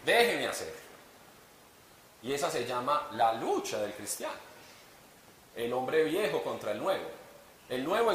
Déjeme 0.05 0.47
hacer. 0.47 0.73
Y 2.23 2.33
esa 2.33 2.49
se 2.49 2.65
llama 2.65 3.07
la 3.11 3.33
lucha 3.33 3.77
del 3.79 3.93
cristiano. 3.93 4.47
El 5.55 5.73
hombre 5.73 6.03
viejo 6.05 6.41
contra 6.43 6.71
el 6.71 6.79
nuevo. 6.79 7.09
El 7.69 7.83
nuevo 7.83 8.13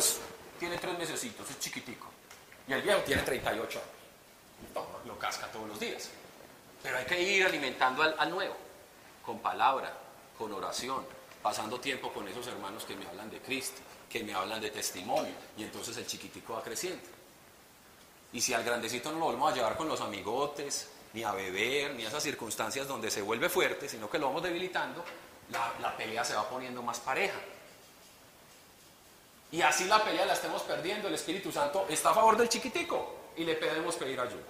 tiene 0.58 0.78
tres 0.78 0.98
mesecitos, 0.98 1.48
es 1.50 1.58
chiquitico. 1.60 2.06
Y 2.66 2.72
el 2.72 2.82
viejo 2.82 3.00
tiene 3.00 3.22
38 3.22 3.78
años. 3.78 4.86
lo 5.04 5.18
casca 5.18 5.46
todos 5.48 5.68
los 5.68 5.78
días. 5.78 6.08
Pero 6.82 6.96
hay 6.96 7.04
que 7.04 7.20
ir 7.20 7.44
alimentando 7.44 8.02
al 8.02 8.30
nuevo. 8.30 8.56
Con 9.24 9.38
palabra, 9.40 9.92
con 10.38 10.52
oración, 10.52 11.04
pasando 11.42 11.80
tiempo 11.80 12.12
con 12.12 12.26
esos 12.28 12.46
hermanos 12.46 12.84
que 12.84 12.96
me 12.96 13.06
hablan 13.06 13.30
de 13.30 13.40
Cristo, 13.40 13.80
que 14.12 14.22
me 14.22 14.34
hablan 14.34 14.60
de 14.60 14.70
testimonio, 14.70 15.32
y 15.56 15.62
entonces 15.62 15.96
el 15.96 16.06
chiquitico 16.06 16.52
va 16.52 16.62
creciendo. 16.62 17.02
Y 18.32 18.40
si 18.40 18.52
al 18.52 18.62
grandecito 18.62 19.10
no 19.10 19.18
lo 19.18 19.26
vamos 19.32 19.52
a 19.52 19.54
llevar 19.56 19.76
con 19.76 19.88
los 19.88 20.00
amigotes, 20.00 20.88
ni 21.14 21.24
a 21.24 21.32
beber, 21.32 21.94
ni 21.94 22.04
a 22.04 22.08
esas 22.08 22.22
circunstancias 22.22 22.86
donde 22.86 23.10
se 23.10 23.22
vuelve 23.22 23.48
fuerte, 23.48 23.88
sino 23.88 24.10
que 24.10 24.18
lo 24.18 24.26
vamos 24.26 24.42
debilitando, 24.42 25.02
la, 25.50 25.96
pelea 25.96 26.24
se 26.24 26.34
va 26.34 26.48
poniendo 26.48 26.82
más 26.82 27.00
pareja. 27.00 27.38
y 29.50 29.60
así 29.60 29.84
la 29.84 30.02
pelea 30.02 30.24
la 30.24 30.34
estemos 30.34 30.62
perdiendo, 30.62 31.08
el 31.08 31.14
Espíritu 31.14 31.50
Santo 31.50 31.86
está 31.88 32.10
a 32.10 32.14
favor 32.14 32.36
del 32.36 32.48
chiquitico 32.48 33.30
y 33.36 33.44
le 33.44 33.56
podemos 33.56 33.96
pedir 33.96 34.20
ayuda. 34.20 34.42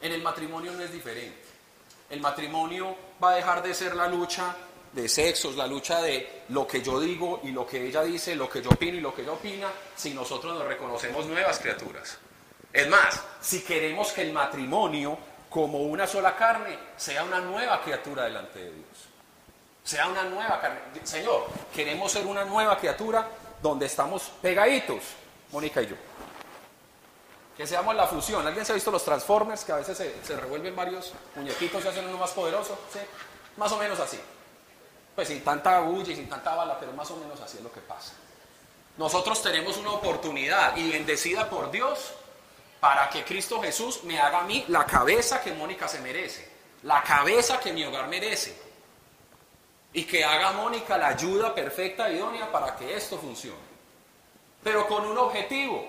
En 0.00 0.12
el 0.12 0.22
matrimonio 0.22 0.72
no 0.72 0.82
es 0.82 0.92
diferente. 0.92 1.38
El 2.08 2.20
matrimonio 2.20 2.96
va 3.22 3.32
a 3.32 3.34
dejar 3.36 3.62
de 3.62 3.74
ser 3.74 3.94
la 3.94 4.08
lucha 4.08 4.56
de 4.92 5.08
sexos, 5.08 5.56
la 5.56 5.66
lucha 5.66 6.02
de 6.02 6.42
lo 6.48 6.66
que 6.66 6.82
yo 6.82 7.00
digo 7.00 7.40
y 7.44 7.52
lo 7.52 7.66
que 7.66 7.86
ella 7.86 8.02
dice, 8.02 8.34
lo 8.34 8.48
que 8.48 8.60
yo 8.62 8.70
opino 8.70 8.96
y 8.96 9.00
lo 9.00 9.14
que 9.14 9.22
ella 9.22 9.32
opina, 9.32 9.68
si 9.94 10.12
nosotros 10.12 10.54
nos 10.54 10.66
reconocemos 10.66 11.26
nuevas 11.26 11.58
criaturas. 11.58 12.18
Es 12.72 12.88
más, 12.88 13.20
si 13.40 13.62
queremos 13.62 14.12
que 14.12 14.22
el 14.22 14.32
matrimonio, 14.32 15.18
como 15.48 15.78
una 15.78 16.06
sola 16.06 16.36
carne, 16.36 16.78
sea 16.96 17.24
una 17.24 17.40
nueva 17.40 17.82
criatura 17.82 18.24
delante 18.24 18.58
de 18.58 18.72
Dios. 18.72 18.86
Sea 19.82 20.08
una 20.08 20.24
nueva 20.24 20.60
carne. 20.60 20.80
Señor, 21.02 21.46
queremos 21.74 22.12
ser 22.12 22.26
una 22.26 22.44
nueva 22.44 22.78
criatura 22.78 23.26
donde 23.62 23.86
estamos 23.86 24.30
pegaditos, 24.40 25.02
Mónica 25.52 25.82
y 25.82 25.88
yo. 25.88 25.96
Que 27.56 27.66
seamos 27.66 27.94
la 27.94 28.06
fusión. 28.06 28.46
¿Alguien 28.46 28.64
se 28.64 28.72
ha 28.72 28.74
visto 28.74 28.90
los 28.90 29.04
Transformers? 29.04 29.64
Que 29.64 29.72
a 29.72 29.76
veces 29.76 30.14
se, 30.22 30.36
revuelven 30.36 30.74
varios 30.74 31.12
muñequitos 31.34 31.84
y 31.84 31.88
hacen 31.88 32.08
uno 32.08 32.18
más 32.18 32.30
poderoso. 32.30 32.78
¿Sí? 32.92 33.00
Más 33.56 33.70
o 33.72 33.76
menos 33.76 33.98
así. 34.00 34.18
Pues 35.14 35.28
sin 35.28 35.42
tanta 35.42 35.80
bulla 35.80 36.12
y 36.12 36.16
sin 36.16 36.28
tanta 36.28 36.54
bala, 36.54 36.78
pero 36.78 36.92
más 36.92 37.10
o 37.10 37.16
menos 37.16 37.40
así 37.40 37.58
es 37.58 37.62
lo 37.62 37.72
que 37.72 37.80
pasa. 37.80 38.12
Nosotros 38.96 39.42
tenemos 39.42 39.76
una 39.76 39.92
oportunidad 39.92 40.76
y 40.76 40.90
bendecida 40.90 41.48
por 41.48 41.70
Dios 41.70 42.12
para 42.80 43.08
que 43.10 43.24
Cristo 43.24 43.60
Jesús 43.60 44.04
me 44.04 44.18
haga 44.18 44.40
a 44.40 44.44
mí 44.44 44.64
la 44.68 44.86
cabeza 44.86 45.40
que 45.40 45.52
Mónica 45.52 45.86
se 45.88 46.00
merece, 46.00 46.48
la 46.82 47.02
cabeza 47.02 47.60
que 47.60 47.72
mi 47.72 47.84
hogar 47.84 48.08
merece, 48.08 48.56
y 49.92 50.04
que 50.04 50.24
haga 50.24 50.52
Mónica 50.52 50.96
la 50.96 51.08
ayuda 51.08 51.54
perfecta 51.54 52.10
y 52.10 52.16
idónea 52.16 52.50
para 52.50 52.76
que 52.76 52.94
esto 52.94 53.18
funcione. 53.18 53.70
Pero 54.62 54.86
con 54.86 55.04
un 55.06 55.18
objetivo, 55.18 55.86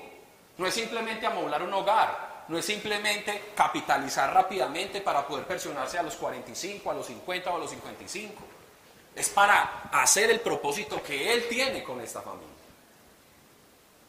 no 0.58 0.68
es 0.68 0.74
simplemente 0.74 1.26
amoblar 1.26 1.64
un 1.64 1.74
hogar, 1.74 2.46
no 2.48 2.58
es 2.58 2.66
simplemente 2.66 3.52
capitalizar 3.56 4.34
rápidamente 4.34 5.02
para 5.02 5.26
poder 5.28 5.46
pensionarse 5.46 5.98
a 5.98 6.04
los 6.04 6.16
45, 6.16 6.92
a 6.92 6.94
los 6.94 7.06
50 7.06 7.52
o 7.52 7.56
a 7.56 7.60
los 7.60 7.70
55. 7.70 8.44
Es 9.16 9.30
para 9.30 9.90
hacer 9.92 10.30
el 10.32 10.40
propósito 10.40 11.02
que 11.04 11.34
Él 11.34 11.48
tiene 11.50 11.84
con 11.84 12.00
esta 12.02 12.22
familia 12.22 12.52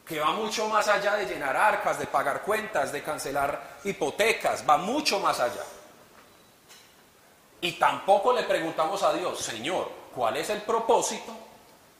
que 0.05 0.19
va 0.19 0.31
mucho 0.31 0.67
más 0.67 0.87
allá 0.87 1.15
de 1.15 1.25
llenar 1.25 1.55
arcas, 1.55 1.97
de 1.97 2.07
pagar 2.07 2.41
cuentas, 2.41 2.91
de 2.91 3.01
cancelar 3.01 3.77
hipotecas, 3.85 4.67
va 4.67 4.77
mucho 4.77 5.19
más 5.19 5.39
allá. 5.39 5.63
Y 7.61 7.73
tampoco 7.73 8.33
le 8.33 8.43
preguntamos 8.43 9.01
a 9.03 9.13
Dios, 9.13 9.39
Señor, 9.39 9.89
¿cuál 10.13 10.35
es 10.37 10.49
el 10.49 10.61
propósito? 10.63 11.33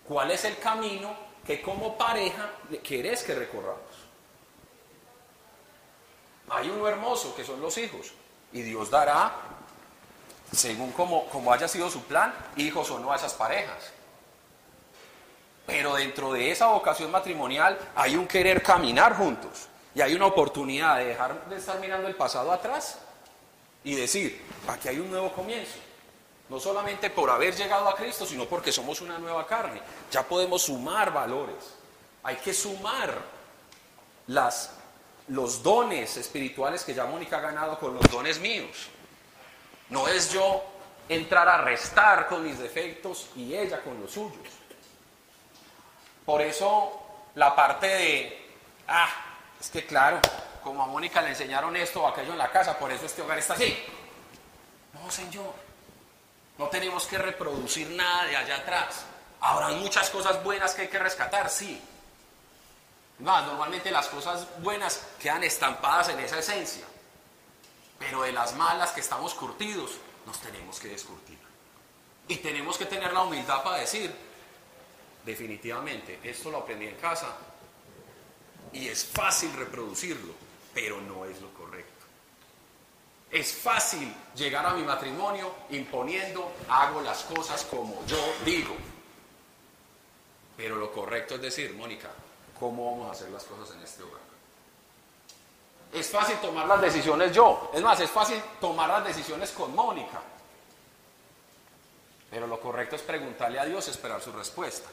¿Cuál 0.06 0.32
es 0.32 0.44
el 0.44 0.58
camino 0.58 1.16
que 1.48 1.62
como 1.62 1.98
pareja 1.98 2.50
quieres 2.84 3.24
que 3.24 3.36
recorramos? 3.36 3.80
Hay 6.50 6.70
uno 6.70 6.88
hermoso 6.88 7.34
que 7.34 7.46
son 7.46 7.62
los 7.62 7.78
hijos 7.78 8.12
y 8.52 8.62
Dios 8.64 8.90
dará, 8.90 9.34
según 10.54 10.92
como, 10.92 11.52
haya 11.52 11.68
sido 11.68 11.90
su 11.90 12.04
plan, 12.04 12.34
hijos 12.56 12.90
o 12.92 13.00
no 13.00 13.12
a 13.12 13.16
esas 13.16 13.34
parejas. 13.34 13.92
Pero 15.66 15.96
dentro 15.96 16.34
de 16.34 16.52
esa 16.52 16.68
vocación 16.68 17.10
matrimonial 17.10 17.78
hay 17.96 18.16
un 18.16 18.28
querer 18.28 18.62
caminar 18.62 19.16
juntos 19.16 19.68
y 19.96 20.02
hay 20.02 20.14
una 20.14 20.26
oportunidad 20.26 20.98
de 20.98 21.06
dejar 21.06 21.46
de 21.50 21.56
estar 21.56 21.80
mirando 21.80 22.08
el 22.08 22.16
pasado 22.16 22.52
atrás 22.52 23.00
y 23.84 23.96
decir, 23.96 24.42
aquí 24.68 24.90
hay 24.90 25.00
un 25.00 25.10
nuevo 25.10 25.32
comienzo. 25.32 25.78
No 26.50 26.60
solamente 26.60 27.10
por 27.10 27.30
haber 27.30 27.56
llegado 27.56 27.88
a 27.88 27.96
Cristo, 27.96 28.26
sino 28.26 28.46
porque 28.46 28.72
somos 28.72 29.02
una 29.02 29.18
nueva 29.18 29.48
carne. 29.48 29.82
Ya 30.12 30.24
podemos 30.24 30.64
sumar 30.64 31.12
valores. 31.12 31.74
Hay 32.22 32.36
que 32.36 32.54
sumar 32.54 33.18
los 35.28 35.64
dones 35.64 36.18
espirituales 36.18 36.84
que 36.84 36.94
ya 36.94 37.06
Mónica 37.06 37.38
ha 37.38 37.42
ganado 37.42 37.80
con 37.80 37.94
los 37.96 38.04
dones 38.12 38.40
míos. 38.40 38.90
No 39.94 40.08
es 40.08 40.34
yo 40.34 40.64
entrar 41.08 41.48
a 41.48 41.58
restar 41.58 42.28
con 42.28 42.44
mis 42.44 42.58
defectos 42.58 43.30
y 43.36 43.54
ella 43.54 43.80
con 43.84 44.02
los 44.02 44.10
suyos. 44.10 44.50
Por 46.26 46.42
eso 46.42 47.00
la 47.36 47.56
parte 47.56 47.86
de, 47.86 48.52
ah, 48.88 49.08
es 49.62 49.70
que 49.70 49.86
claro, 49.86 50.20
como 50.64 50.82
a 50.82 50.88
Mónica 50.88 51.22
le 51.22 51.30
enseñaron 51.30 51.76
esto 51.76 52.02
o 52.02 52.08
aquello 52.08 52.32
en 52.32 52.40
la 52.40 52.50
casa, 52.50 52.76
por 52.80 52.92
eso 52.92 53.06
este 53.06 53.22
hogar 53.22 53.38
está 53.38 53.54
así. 53.54 53.86
No, 54.94 55.12
señor, 55.12 55.54
no 56.58 56.70
tenemos 56.70 57.06
que 57.06 57.20
reproducir 57.20 57.92
nada 57.92 58.26
de 58.26 58.36
allá 58.36 58.56
atrás. 58.56 59.06
Habrá 59.42 59.68
muchas 59.78 60.10
cosas 60.10 60.44
buenas 60.44 60.74
que 60.74 60.82
hay 60.82 60.88
que 60.88 60.98
rescatar, 60.98 61.52
sí. 61.52 61.80
Normalmente 63.20 63.92
las 63.92 64.08
cosas 64.08 64.48
buenas 64.58 65.06
quedan 65.22 65.44
estampadas 65.44 66.10
en 66.10 66.20
esa 66.20 66.40
esencia. 66.40 66.84
Pero 68.04 68.24
de 68.24 68.34
las 68.34 68.54
malas 68.56 68.92
que 68.92 69.00
estamos 69.00 69.34
curtidos, 69.34 69.92
nos 70.26 70.38
tenemos 70.40 70.78
que 70.78 70.90
descurtir. 70.90 71.38
Y 72.28 72.38
tenemos 72.38 72.78
que 72.78 72.86
tener 72.86 73.14
la 73.14 73.22
humildad 73.22 73.64
para 73.64 73.78
decir, 73.78 74.14
definitivamente, 75.26 76.20
esto 76.22 76.52
lo 76.52 76.60
aprendí 76.60 76.88
en 76.88 76.96
casa 76.96 77.34
y 78.74 78.90
es 78.90 79.06
fácil 79.06 79.54
reproducirlo, 79.54 80.34
pero 80.74 81.00
no 81.00 81.24
es 81.24 81.40
lo 81.42 81.54
correcto. 81.54 81.92
Es 83.32 83.54
fácil 83.54 84.14
llegar 84.36 84.66
a 84.66 84.74
mi 84.74 84.84
matrimonio 84.84 85.54
imponiendo, 85.70 86.52
hago 86.68 87.00
las 87.02 87.24
cosas 87.24 87.64
como 87.64 88.06
yo 88.06 88.22
digo. 88.44 88.76
Pero 90.58 90.76
lo 90.76 90.92
correcto 90.92 91.36
es 91.36 91.42
decir, 91.42 91.74
Mónica, 91.74 92.12
¿cómo 92.60 92.92
vamos 92.92 93.08
a 93.08 93.12
hacer 93.12 93.30
las 93.30 93.46
cosas 93.46 93.76
en 93.76 93.82
este 93.82 94.04
hogar? 94.04 94.23
Es 95.94 96.10
fácil 96.10 96.38
tomar 96.38 96.66
las 96.66 96.82
decisiones 96.82 97.32
yo. 97.32 97.70
Es 97.74 97.82
más, 97.82 98.00
es 98.00 98.10
fácil 98.10 98.42
tomar 98.60 98.90
las 98.90 99.06
decisiones 99.06 99.52
con 99.52 99.76
Mónica. 99.76 100.22
Pero 102.32 102.48
lo 102.48 102.60
correcto 102.60 102.96
es 102.96 103.04
preguntarle 103.04 103.60
a 103.60 103.66
Dios, 103.66 103.88
esperar 103.88 104.20
su 104.20 104.32
respuesta. 104.32 104.90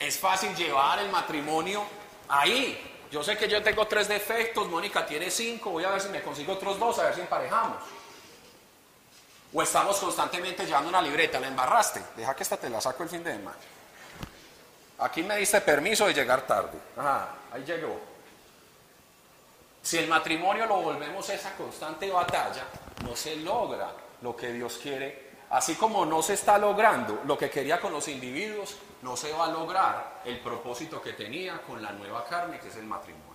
Es 0.00 0.18
fácil 0.18 0.56
llevar 0.56 0.98
el 0.98 1.10
matrimonio 1.10 1.84
ahí. 2.28 2.98
Yo 3.12 3.22
sé 3.22 3.36
que 3.36 3.48
yo 3.48 3.62
tengo 3.62 3.86
tres 3.86 4.08
defectos, 4.08 4.68
Mónica 4.68 5.06
tiene 5.06 5.30
cinco, 5.30 5.70
voy 5.70 5.84
a 5.84 5.90
ver 5.90 6.00
si 6.00 6.08
me 6.08 6.20
consigo 6.20 6.54
otros 6.54 6.80
dos, 6.80 6.98
a 6.98 7.04
ver 7.04 7.14
si 7.14 7.20
emparejamos. 7.20 7.76
O 9.52 9.62
estamos 9.62 9.98
constantemente 9.98 10.66
llevando 10.66 10.88
una 10.88 11.02
libreta, 11.02 11.38
la 11.38 11.46
embarraste, 11.46 12.02
deja 12.16 12.34
que 12.34 12.42
esta 12.42 12.56
te 12.56 12.68
la 12.68 12.80
saco 12.80 13.04
el 13.04 13.08
fin 13.08 13.22
de 13.22 13.34
semana. 13.34 13.58
Aquí 14.98 15.22
me 15.22 15.36
diste 15.36 15.60
permiso 15.60 16.06
de 16.06 16.14
llegar 16.14 16.44
tarde. 16.44 16.78
Ajá, 16.96 17.28
ahí 17.52 17.62
llegó. 17.64 18.11
Si 19.82 19.98
el 19.98 20.08
matrimonio 20.08 20.66
lo 20.66 20.80
volvemos 20.80 21.28
esa 21.28 21.54
constante 21.56 22.08
batalla, 22.10 22.64
no 23.04 23.16
se 23.16 23.36
logra 23.36 23.92
lo 24.20 24.36
que 24.36 24.52
Dios 24.52 24.78
quiere. 24.80 25.32
Así 25.50 25.74
como 25.74 26.06
no 26.06 26.22
se 26.22 26.34
está 26.34 26.56
logrando 26.56 27.22
lo 27.26 27.36
que 27.36 27.50
quería 27.50 27.80
con 27.80 27.92
los 27.92 28.08
individuos, 28.08 28.76
no 29.02 29.16
se 29.16 29.32
va 29.32 29.46
a 29.46 29.50
lograr 29.50 30.22
el 30.24 30.38
propósito 30.40 31.02
que 31.02 31.12
tenía 31.12 31.60
con 31.62 31.82
la 31.82 31.92
nueva 31.92 32.24
carne, 32.24 32.58
que 32.60 32.68
es 32.68 32.76
el 32.76 32.86
matrimonio. 32.86 33.32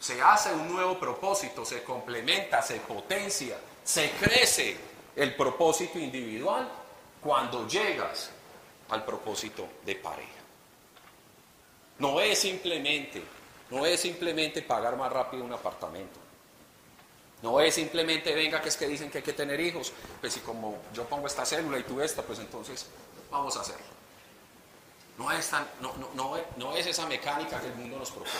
Se 0.00 0.20
hace 0.22 0.52
un 0.52 0.72
nuevo 0.72 0.98
propósito, 0.98 1.64
se 1.64 1.84
complementa, 1.84 2.62
se 2.62 2.80
potencia, 2.80 3.58
se 3.84 4.10
crece 4.12 4.76
el 5.14 5.34
propósito 5.34 5.98
individual 5.98 6.68
cuando 7.20 7.66
llegas 7.66 8.30
al 8.88 9.04
propósito 9.04 9.68
de 9.84 9.96
pareja. 9.96 10.28
No 11.98 12.20
es 12.20 12.38
simplemente, 12.38 13.22
no 13.70 13.84
es 13.84 14.00
simplemente 14.00 14.62
pagar 14.62 14.96
más 14.96 15.12
rápido 15.12 15.44
un 15.44 15.52
apartamento. 15.52 16.18
No 17.42 17.60
es 17.60 17.74
simplemente, 17.74 18.34
venga, 18.34 18.60
que 18.60 18.68
es 18.68 18.76
que 18.76 18.88
dicen 18.88 19.10
que 19.10 19.18
hay 19.18 19.24
que 19.24 19.32
tener 19.32 19.60
hijos. 19.60 19.92
Pues 20.20 20.32
si 20.32 20.40
como 20.40 20.78
yo 20.92 21.04
pongo 21.04 21.26
esta 21.26 21.44
célula 21.44 21.78
y 21.78 21.84
tú 21.84 22.00
esta, 22.00 22.22
pues 22.22 22.38
entonces 22.38 22.86
vamos 23.30 23.56
a 23.56 23.60
hacerlo. 23.60 23.86
No 25.16 25.32
es, 25.32 25.50
no, 26.56 26.76
es 26.76 26.86
esa 26.86 27.06
mecánica 27.06 27.60
que 27.60 27.66
el 27.66 27.74
mundo 27.74 27.98
nos 27.98 28.10
propone. 28.10 28.32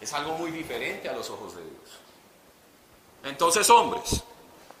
Es 0.00 0.12
algo 0.12 0.36
muy 0.36 0.50
diferente 0.50 1.08
a 1.08 1.12
los 1.12 1.28
ojos 1.30 1.56
de 1.56 1.62
Dios. 1.62 1.98
Entonces, 3.24 3.68
hombres, 3.70 4.22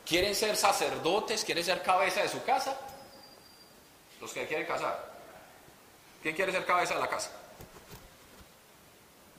¿quieren 0.06 0.34
ser 0.34 0.56
sacerdotes? 0.56 1.44
¿Quieren 1.44 1.64
ser 1.64 1.82
cabeza 1.82 2.22
de 2.22 2.28
su 2.28 2.42
casa? 2.44 2.78
Los 4.20 4.32
que 4.32 4.46
quieren 4.46 4.66
casar. 4.66 5.14
¿Quién 6.22 6.34
quiere 6.34 6.52
ser 6.52 6.64
cabeza 6.64 6.94
de 6.94 7.00
la 7.00 7.08
casa? 7.08 7.30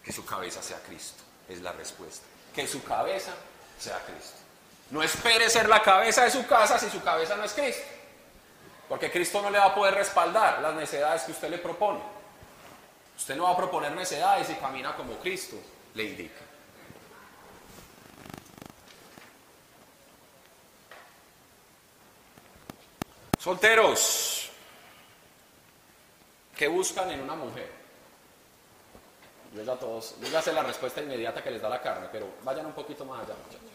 Que 0.06 0.14
su 0.14 0.24
cabeza 0.24 0.62
sea 0.62 0.80
Cristo, 0.84 1.24
es 1.50 1.62
la 1.62 1.72
respuesta. 1.72 2.26
Que 2.54 2.68
su 2.68 2.84
cabeza 2.84 3.34
sea 3.80 4.00
Cristo. 4.06 4.38
No 4.92 5.02
espere 5.02 5.50
ser 5.50 5.68
la 5.68 5.82
cabeza 5.82 6.24
de 6.24 6.32
su 6.32 6.46
casa 6.46 6.78
si 6.78 6.90
su 6.90 7.02
cabeza 7.02 7.36
no 7.36 7.44
es 7.44 7.54
Cristo. 7.54 7.84
Porque 8.88 9.12
Cristo 9.12 9.42
no 9.42 9.50
le 9.50 9.58
va 9.58 9.66
a 9.66 9.76
poder 9.76 9.96
respaldar 9.96 10.62
las 10.62 10.76
necesidades 10.76 11.24
que 11.24 11.32
usted 11.32 11.50
le 11.50 11.58
propone. 11.58 12.00
Usted 13.18 13.36
no 13.36 13.46
va 13.46 13.52
a 13.52 13.58
proponer 13.58 13.92
necesidades 13.94 14.48
y 14.52 14.54
camina 14.56 14.96
como 14.96 15.18
Cristo 15.18 15.58
le 15.96 16.04
indica. 16.04 16.42
Solteros, 23.40 24.36
¿Qué 26.56 26.68
buscan 26.70 27.12
en 27.12 27.22
una 27.22 27.36
mujer? 27.36 27.70
Yo 29.56 29.64
ya 29.64 29.76
todos, 29.78 30.16
yo 30.20 30.52
la 30.54 30.64
respuesta 30.64 31.02
inmediata 31.02 31.42
que 31.42 31.50
les 31.52 31.62
da 31.62 31.70
la 31.70 31.82
carne, 31.82 32.08
pero 32.12 32.28
vayan 32.44 32.66
un 32.66 32.74
poquito 32.74 33.06
más 33.06 33.20
allá, 33.24 33.36
muchachos. 33.46 33.70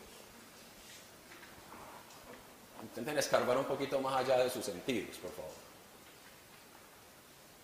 Intenten 2.82 3.18
escarbar 3.18 3.56
un 3.56 3.64
poquito 3.64 3.98
más 4.00 4.16
allá 4.16 4.38
de 4.38 4.50
sus 4.50 4.64
sentidos, 4.64 5.16
por 5.18 5.30
favor. 5.32 5.50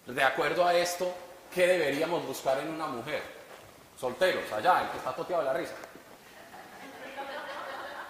De 0.07 0.23
acuerdo 0.23 0.65
a 0.67 0.75
esto, 0.75 1.13
¿qué 1.55 1.67
deberíamos 1.67 2.25
buscar 2.27 2.59
en 2.61 2.69
una 2.71 2.87
mujer? 2.87 3.23
Solteros, 4.01 4.51
allá, 4.53 4.83
el 4.83 4.91
que 4.91 4.99
está 4.99 5.15
toteado 5.15 5.43
de 5.43 5.49
la 5.49 5.55
risa. 5.55 5.75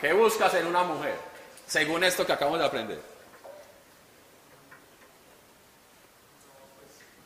¿Qué 0.00 0.12
buscas 0.12 0.54
en 0.54 0.66
una 0.66 0.82
mujer? 0.84 1.16
Según 1.66 2.04
esto 2.04 2.24
que 2.26 2.32
acabamos 2.32 2.60
de 2.60 2.66
aprender. 2.66 3.00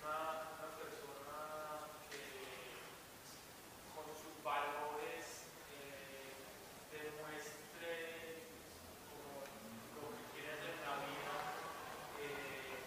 una, 0.00 0.14
una 0.54 0.68
persona 0.78 1.36
que 2.10 2.24
con 3.94 4.06
sus 4.14 4.36
valores 4.44 5.50
eh, 5.74 6.36
demuestre 6.94 8.46
como 9.10 9.42
lo 9.98 10.14
que 10.14 10.24
quiere 10.32 10.54
hacer 10.54 10.72
en 10.78 10.82
la 10.86 10.94
vida. 11.04 11.34
eh, 12.22 12.78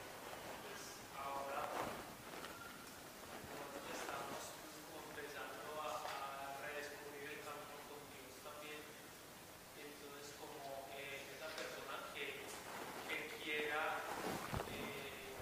pues 0.63 0.82
ahora 1.19 1.60
nosotros 3.51 3.84
estamos 3.93 4.41
como 4.88 5.12
empezando 5.12 5.69
a, 5.84 6.08
a 6.08 6.58
redescubrir 6.65 7.27
el 7.36 7.41
camino 7.45 7.77
con 7.91 7.99
Dios 8.10 8.32
también. 8.41 8.79
Entonces 9.77 10.34
como 10.39 10.88
eh, 10.97 11.29
esa 11.36 11.47
persona 11.53 11.95
que, 12.15 12.47
que 13.10 13.17
quiera 13.43 14.01
eh, 14.69 15.36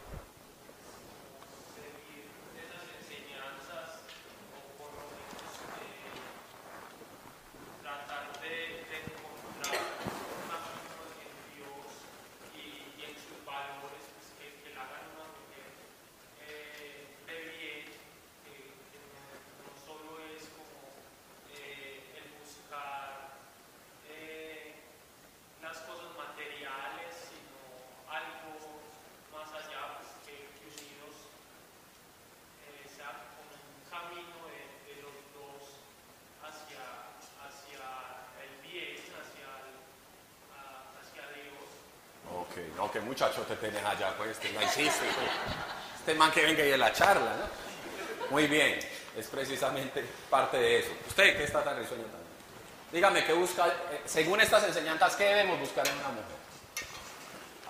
seguir 1.75 2.25
esas 2.57 2.85
enseñanzas 2.99 4.03
o 4.55 4.59
por 4.79 4.91
lo 4.97 5.05
menos 5.13 5.51
eh, 5.81 6.15
tratar 7.83 8.25
de, 8.41 8.85
de 8.89 8.95
encontrar 9.05 9.77
un 9.77 10.43
camino 10.49 11.01
en 11.21 11.33
Dios 11.53 11.87
y, 12.55 12.97
y 12.97 13.01
en 13.05 13.15
sus 13.15 13.39
valores 13.45 14.03
pues, 14.15 14.27
que, 14.39 14.47
que 14.63 14.69
la 14.75 14.81
hagan 14.87 15.05
una 15.15 15.27
mujer 15.37 15.69
eh, 16.47 17.07
de 17.27 17.35
bien, 17.55 17.85
que, 18.43 18.53
que 18.91 18.99
no, 19.01 19.21
no 19.65 19.71
solo 19.85 20.17
es 20.31 20.43
como 20.55 20.89
eh, 21.53 22.15
el 22.17 22.25
buscar 22.39 23.37
eh, 24.09 24.75
las 25.61 25.77
cosas 25.87 26.11
materiales, 26.17 27.11
sino 27.29 27.57
algo 28.09 28.81
más 29.31 29.47
allá, 29.53 29.97
pues, 30.01 30.09
que, 30.25 30.35
que 30.59 30.65
unidos 30.67 31.15
eh, 32.67 32.85
sea 32.89 33.11
como 33.31 33.47
un 33.55 33.81
camino 33.87 34.37
de, 34.51 34.59
de 34.89 34.95
los 35.01 35.15
dos 35.31 35.79
hacia, 36.43 36.83
hacia 37.39 37.81
el 38.41 38.51
bien, 38.67 38.97
hacia, 38.97 39.47
el- 39.69 39.79
a- 40.51 40.91
hacia 40.99 41.23
Dios. 41.37 41.69
Ok, 42.27 42.55
no, 42.75 42.91
que 42.91 42.99
muchacho 42.99 43.41
te 43.41 43.55
tenés 43.55 43.83
allá, 43.83 44.15
pues, 44.17 44.37
te 44.39 44.51
la 44.53 44.63
hiciste. 44.63 45.05
pues. 45.05 45.29
Este 45.99 46.15
man 46.15 46.31
que 46.31 46.43
venga 46.43 46.63
y 46.63 46.69
de 46.69 46.77
la 46.77 46.91
charla, 46.91 47.35
¿no? 47.37 48.29
Muy 48.31 48.47
bien, 48.47 48.79
es 49.15 49.27
precisamente 49.27 50.03
parte 50.29 50.57
de 50.57 50.79
eso. 50.79 50.91
¿Usted 51.07 51.37
qué 51.37 51.43
está 51.43 51.63
tan 51.63 51.77
risueño 51.77 52.03
también? 52.03 52.21
Dígame, 52.91 53.23
¿qué 53.25 53.33
busca, 53.33 53.67
eh, 53.67 54.01
según 54.05 54.41
estas 54.41 54.63
enseñanzas, 54.63 55.15
qué 55.15 55.25
debemos 55.25 55.59
buscar 55.59 55.87
en 55.87 55.93
una 55.95 56.09
mujer? 56.09 56.41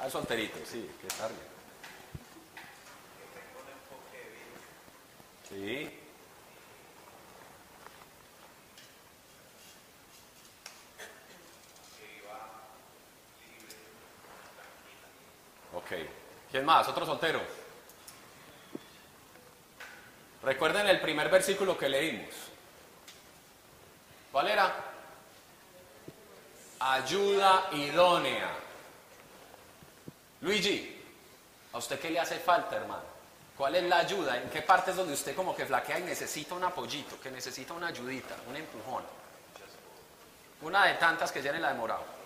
Ah, 0.01 0.09
solterito, 0.09 0.57
sí, 0.65 0.89
que 0.99 1.07
está 1.07 1.27
bien. 1.27 1.51
Sí. 5.49 5.97
Ok. 15.73 15.91
¿Quién 16.51 16.60
más? 16.71 16.87
¿Otro 16.87 17.05
soltero? 17.05 17.41
Recuerden 20.43 20.87
el 20.87 21.01
primer 21.01 21.29
versículo 21.29 21.77
que 21.77 21.89
leímos. 21.89 22.33
¿Cuál 24.31 24.47
era? 24.47 24.73
Ayuda 26.79 27.67
idónea. 27.73 28.49
Luigi, 30.39 31.03
¿a 31.73 31.77
usted 31.77 31.99
qué 31.99 32.09
le 32.09 32.19
hace 32.19 32.39
falta, 32.39 32.77
hermano? 32.77 33.11
¿Cuál 33.57 33.75
es 33.75 33.83
la 33.83 33.97
ayuda? 33.99 34.37
¿En 34.37 34.49
qué 34.49 34.61
parte 34.61 34.91
es 34.91 34.97
donde 34.97 35.13
usted 35.13 35.35
como 35.35 35.55
que 35.55 35.65
flaquea 35.65 35.99
y 35.99 36.03
necesita 36.03 36.55
un 36.55 36.63
apoyito, 36.63 37.19
que 37.19 37.29
necesita 37.29 37.73
una 37.73 37.87
ayudita, 37.87 38.35
un 38.49 38.55
empujón? 38.55 39.03
Una 40.61 40.85
de 40.85 40.93
tantas 40.93 41.31
que 41.31 41.41
ya 41.41 41.51
la 41.51 41.73
demorado. 41.73 42.21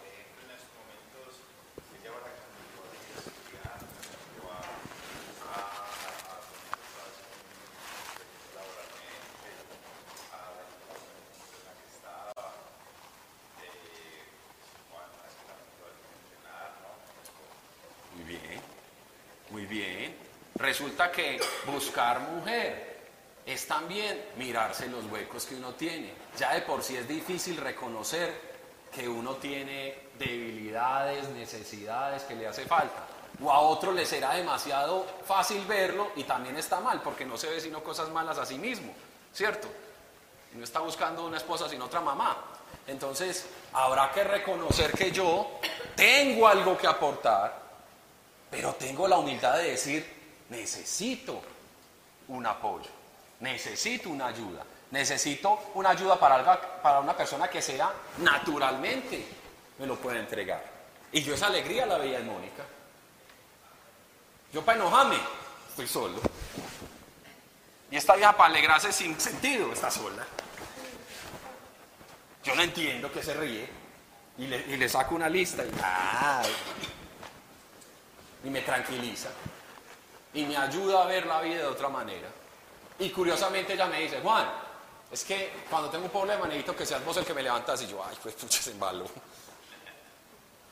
Muy 18.15 18.23
bien, 18.23 18.61
muy 19.49 19.65
bien. 19.65 20.15
Resulta 20.65 21.11
que 21.11 21.39
buscar 21.67 22.21
mujer 22.21 22.97
es 23.45 23.67
también 23.67 24.19
mirarse 24.35 24.87
los 24.87 25.05
huecos 25.05 25.45
que 25.45 25.53
uno 25.53 25.75
tiene. 25.75 26.11
Ya 26.39 26.55
de 26.55 26.61
por 26.61 26.81
sí 26.81 26.97
es 26.97 27.07
difícil 27.07 27.57
reconocer 27.57 28.33
que 28.91 29.07
uno 29.07 29.35
tiene 29.35 29.95
debilidades, 30.17 31.29
necesidades 31.29 32.23
que 32.23 32.33
le 32.33 32.47
hace 32.47 32.65
falta. 32.65 33.05
O 33.43 33.51
a 33.51 33.59
otro 33.59 33.91
le 33.91 34.07
será 34.07 34.33
demasiado 34.33 35.05
fácil 35.23 35.63
verlo 35.67 36.13
y 36.15 36.23
también 36.23 36.57
está 36.57 36.79
mal 36.79 36.99
porque 37.03 37.25
no 37.25 37.37
se 37.37 37.47
ve 37.47 37.61
sino 37.61 37.83
cosas 37.83 38.09
malas 38.09 38.39
a 38.39 38.45
sí 38.45 38.57
mismo, 38.57 38.91
¿cierto? 39.31 39.67
No 40.53 40.63
está 40.63 40.79
buscando 40.79 41.27
una 41.27 41.37
esposa 41.37 41.69
sino 41.69 41.85
otra 41.85 42.01
mamá. 42.01 42.43
Entonces, 42.87 43.45
habrá 43.71 44.11
que 44.11 44.23
reconocer 44.23 44.93
que 44.93 45.11
yo 45.11 45.59
tengo 45.95 46.47
algo 46.47 46.75
que 46.75 46.87
aportar, 46.87 47.55
pero 48.49 48.73
tengo 48.73 49.07
la 49.07 49.19
humildad 49.19 49.57
de 49.57 49.69
decir, 49.69 50.14
necesito 50.49 51.41
un 52.27 52.45
apoyo, 52.45 52.89
necesito 53.39 54.09
una 54.09 54.27
ayuda, 54.27 54.63
necesito 54.91 55.71
una 55.75 55.89
ayuda 55.91 56.19
para, 56.19 56.35
alga- 56.43 56.81
para 56.81 56.99
una 56.99 57.15
persona 57.15 57.49
que 57.49 57.61
sea 57.61 57.91
naturalmente 58.19 59.25
me 59.79 59.85
lo 59.87 59.95
pueda 59.97 60.19
entregar. 60.19 60.63
Y 61.11 61.21
yo 61.21 61.33
esa 61.33 61.47
alegría 61.47 61.85
la 61.85 61.97
veía 61.97 62.19
en 62.19 62.27
Mónica. 62.27 62.63
Yo 64.53 64.63
para 64.63 64.77
enojarme, 64.79 65.17
estoy 65.69 65.87
solo. 65.87 66.19
Y 67.91 67.97
esta 67.97 68.15
vieja 68.15 68.35
para 68.35 68.49
alegrarse 68.49 68.91
sin 68.91 69.19
sentido, 69.19 69.71
está 69.71 69.91
sola. 69.91 70.25
Yo 72.43 72.55
no 72.55 72.61
entiendo 72.61 73.11
que 73.11 73.21
se 73.23 73.33
ríe. 73.33 73.69
Y 74.37 74.47
le, 74.47 74.89
saco 74.89 75.15
una 75.15 75.29
lista 75.29 75.63
y 78.43 78.49
me 78.49 78.61
tranquiliza. 78.61 79.29
Y 80.35 80.43
me 80.45 80.57
ayuda 80.57 81.03
a 81.03 81.05
ver 81.05 81.25
la 81.25 81.41
vida 81.41 81.59
de 81.61 81.67
otra 81.67 81.89
manera. 81.89 82.27
Y 82.99 83.09
curiosamente 83.09 83.73
ella 83.73 83.87
me 83.87 84.01
dice, 84.01 84.19
Juan, 84.21 84.47
es 85.11 85.23
que 85.23 85.51
cuando 85.69 85.89
tengo 85.89 86.05
un 86.05 86.11
problema 86.11 86.45
necesito 86.45 86.75
que 86.75 86.85
seas 86.85 87.03
vos 87.03 87.15
el 87.17 87.25
que 87.25 87.33
me 87.33 87.41
levantas. 87.41 87.81
Y 87.81 87.87
yo, 87.87 88.03
ay, 88.03 88.17
pues 88.21 88.35
pucha, 88.35 88.61
se 88.61 88.71
embaló. 88.71 89.05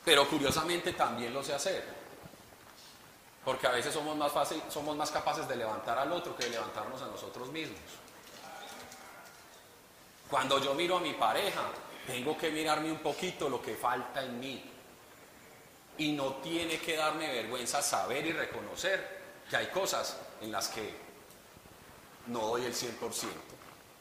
Pero 0.04 0.28
curiosamente 0.28 0.92
también 0.92 1.32
lo 1.32 1.42
sé 1.42 1.54
hacer. 1.54 1.82
Porque 3.42 3.66
a 3.66 3.70
veces 3.70 3.92
somos 3.92 4.16
más, 4.16 4.32
somos 4.68 4.96
más 4.96 5.10
capaces 5.10 5.48
de 5.48 5.56
levantar 5.56 5.98
al 5.98 6.12
otro 6.12 6.36
que 6.36 6.44
de 6.44 6.50
levantarnos 6.50 7.00
a 7.00 7.06
nosotros 7.06 7.48
mismos. 7.48 7.80
Cuando 10.30 10.58
yo 10.58 10.74
miro 10.74 10.98
a 10.98 11.00
mi 11.00 11.14
pareja, 11.14 11.62
tengo 12.06 12.36
que 12.36 12.50
mirarme 12.50 12.90
un 12.90 12.98
poquito 12.98 13.48
lo 13.48 13.62
que 13.62 13.76
falta 13.76 14.22
en 14.22 14.40
mí. 14.40 14.70
Y 15.96 16.12
no 16.12 16.34
tiene 16.34 16.78
que 16.80 16.96
darme 16.96 17.30
vergüenza 17.30 17.80
saber 17.80 18.26
y 18.26 18.32
reconocer 18.32 19.13
que 19.54 19.58
hay 19.58 19.66
cosas 19.68 20.16
en 20.40 20.50
las 20.50 20.66
que 20.66 20.96
no 22.26 22.40
doy 22.40 22.64
el 22.64 22.74
100%, 22.74 22.98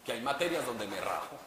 que 0.03 0.13
hay 0.13 0.19
materias 0.19 0.65
donde 0.65 0.87
me 0.87 0.99
rajo, 0.99 1.37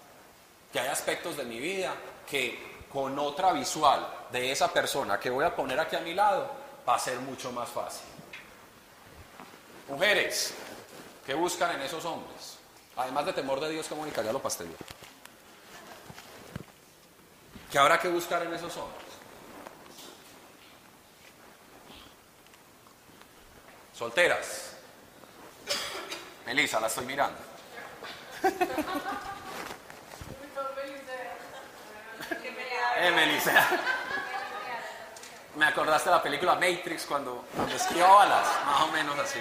que 0.72 0.78
hay 0.78 0.86
aspectos 0.86 1.36
de 1.36 1.44
mi 1.44 1.58
vida 1.58 1.92
que 2.24 2.86
con 2.92 3.18
otra 3.18 3.52
visual 3.52 4.06
de 4.30 4.52
esa 4.52 4.72
persona 4.72 5.18
que 5.18 5.28
voy 5.28 5.44
a 5.44 5.56
poner 5.56 5.80
aquí 5.80 5.96
a 5.96 6.00
mi 6.02 6.14
lado 6.14 6.48
va 6.88 6.94
a 6.94 6.98
ser 7.00 7.18
mucho 7.18 7.50
más 7.50 7.68
fácil. 7.68 8.06
Mujeres, 9.88 10.54
¿qué 11.26 11.34
buscan 11.34 11.72
en 11.72 11.82
esos 11.82 12.04
hombres? 12.04 12.58
Además 12.94 13.26
de 13.26 13.32
temor 13.32 13.58
de 13.58 13.70
Dios, 13.70 13.90
Mónica 13.90 14.22
ya 14.22 14.32
lo 14.32 14.40
pasteló. 14.40 14.70
¿Qué 17.72 17.76
habrá 17.76 17.98
que 17.98 18.06
buscar 18.06 18.44
en 18.44 18.54
esos 18.54 18.76
hombres? 18.76 19.05
Solteras. 23.96 24.72
Melissa, 26.44 26.78
la 26.80 26.88
estoy 26.88 27.06
mirando. 27.06 27.38
Eh, 32.98 33.10
Melissa. 33.10 33.68
Me 35.54 35.64
acordaste 35.64 36.10
de 36.10 36.16
la 36.16 36.22
película 36.22 36.54
Matrix 36.56 37.06
cuando, 37.06 37.46
cuando 37.54 37.74
esquiva 37.74 38.08
balas, 38.08 38.46
más 38.66 38.82
o 38.82 38.88
menos 38.88 39.18
así. 39.18 39.40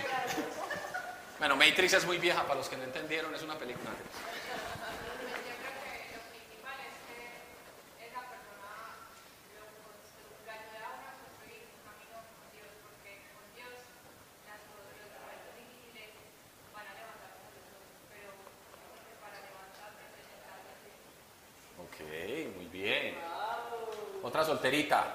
Bueno, 1.38 1.58
Matrix 1.58 1.92
es 1.94 2.06
muy 2.06 2.18
vieja, 2.18 2.44
para 2.44 2.56
los 2.56 2.70
que 2.70 2.78
no 2.78 2.84
entendieron, 2.84 3.36
es 3.36 3.42
una 3.42 3.56
película. 3.56 3.90
Yo 3.92 3.98
creo 5.60 5.76
que 5.84 6.16
lo 6.16 6.24
principal 6.32 6.80
es 6.80 6.96
que 7.04 8.08
esa 8.08 8.22
persona 8.32 8.72
lo, 9.52 9.68
lo 10.48 10.52
ayuda 10.52 10.88
a 10.88 10.96
uno 10.96 11.12
a 11.12 11.20
construir 11.20 11.68
un 11.68 11.84
camino 11.84 12.16
con 12.32 12.48
Dios, 12.56 12.72
porque 12.80 13.28
con 13.36 13.44
Dios 13.52 13.76
las 14.48 14.64
cosas, 14.72 14.96
los 14.96 15.12
momentos 15.20 15.52
difíciles 15.60 16.16
van 16.72 16.88
a 16.88 16.96
levantar 16.96 17.36
nosotros, 17.36 17.84
pero 18.08 18.32
yo 18.32 18.72
creo 18.72 18.96
que 18.96 19.20
para 19.20 19.44
levantarse 19.44 20.00
hay 20.00 20.16
que 20.16 20.24
sentarse 20.24 20.80
así. 20.80 20.96
Ok, 21.84 22.00
muy 22.56 22.72
bien. 22.72 23.20
Otra 24.66 24.72
solterita. 24.72 25.06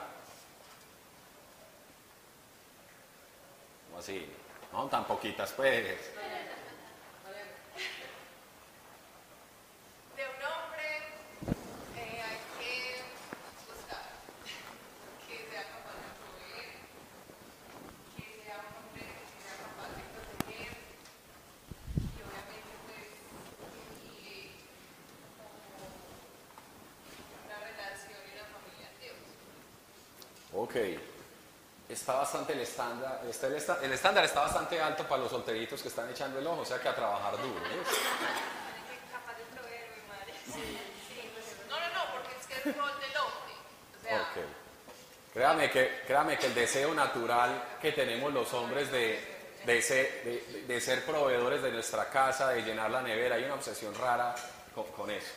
¿Cómo 3.88 3.98
así? 3.98 4.24
No, 4.72 4.86
tan 4.86 5.04
poquitas, 5.04 5.52
pues. 5.54 5.82
De 10.14 10.22
un 10.22 10.42
hombre 10.46 10.86
eh, 11.96 12.22
hay 12.22 12.38
que 12.60 13.02
buscar 13.66 14.06
que 15.26 15.34
sea 15.50 15.64
capaz 15.64 15.98
de 15.98 16.10
proveer, 16.22 16.70
que 18.14 18.22
sea 18.44 18.54
un 18.54 18.70
hombre 18.78 19.02
que 19.02 19.34
sea 19.42 19.56
capaz 19.66 19.90
de 19.98 20.02
proteger 20.14 20.72
y 21.98 22.22
obviamente 22.22 22.72
pues 22.86 23.10
y 24.14 24.62
como 25.34 25.82
una 27.46 27.58
relación 27.66 28.20
y 28.22 28.30
una 28.38 28.46
familia 28.46 28.86
en 28.86 28.98
Dios. 29.00 29.18
Ok. 30.70 30.76
Está 31.88 32.14
bastante 32.14 32.52
el 32.52 32.60
estándar. 32.60 33.20
está 33.28 33.48
el, 33.48 33.54
esta- 33.56 33.78
el 33.82 33.92
estándar 33.92 34.24
está 34.24 34.40
bastante 34.42 34.80
alto 34.80 35.04
para 35.08 35.22
los 35.22 35.30
solteritos 35.30 35.82
que 35.82 35.88
están 35.88 36.08
echando 36.10 36.38
el 36.38 36.46
ojo, 36.46 36.60
o 36.60 36.64
sea 36.64 36.80
que 36.80 36.88
a 36.88 36.94
trabajar 36.94 37.36
duro. 37.38 37.60
¿ves? 37.60 37.88
capaz 39.10 39.36
de 39.36 39.44
proveer, 39.58 39.88
mi 39.96 40.08
madre. 40.08 40.32
Sí, 40.46 40.78
sí, 41.08 41.30
pues 41.34 41.46
eso. 41.48 41.56
No, 41.68 41.80
no, 41.80 41.88
no, 41.88 42.12
porque 42.14 42.28
es 42.40 42.46
que 42.46 42.54
es 42.54 42.66
el 42.66 42.74
rol 42.80 42.92
del 43.00 43.16
hombre. 43.16 43.54
O 43.98 44.02
sea, 44.02 44.22
Ok. 44.22 44.46
Créame 45.34 45.70
que, 45.70 46.02
créame 46.06 46.38
que 46.38 46.46
el 46.46 46.54
deseo 46.54 46.92
natural 46.94 47.62
que 47.80 47.92
tenemos 47.92 48.32
los 48.32 48.52
hombres 48.52 48.90
de, 48.92 49.60
de, 49.64 49.82
ser, 49.82 50.24
de- 50.24 50.64
de 50.66 50.80
ser 50.80 51.04
proveedores 51.04 51.62
de 51.62 51.70
nuestra 51.72 52.08
casa, 52.10 52.48
de 52.50 52.62
llenar 52.62 52.90
la 52.90 53.02
nevera, 53.02 53.34
hay 53.36 53.44
una 53.44 53.54
obsesión 53.54 53.94
rara 53.96 54.34
con, 54.74 54.86
con 54.92 55.10
eso. 55.10 55.32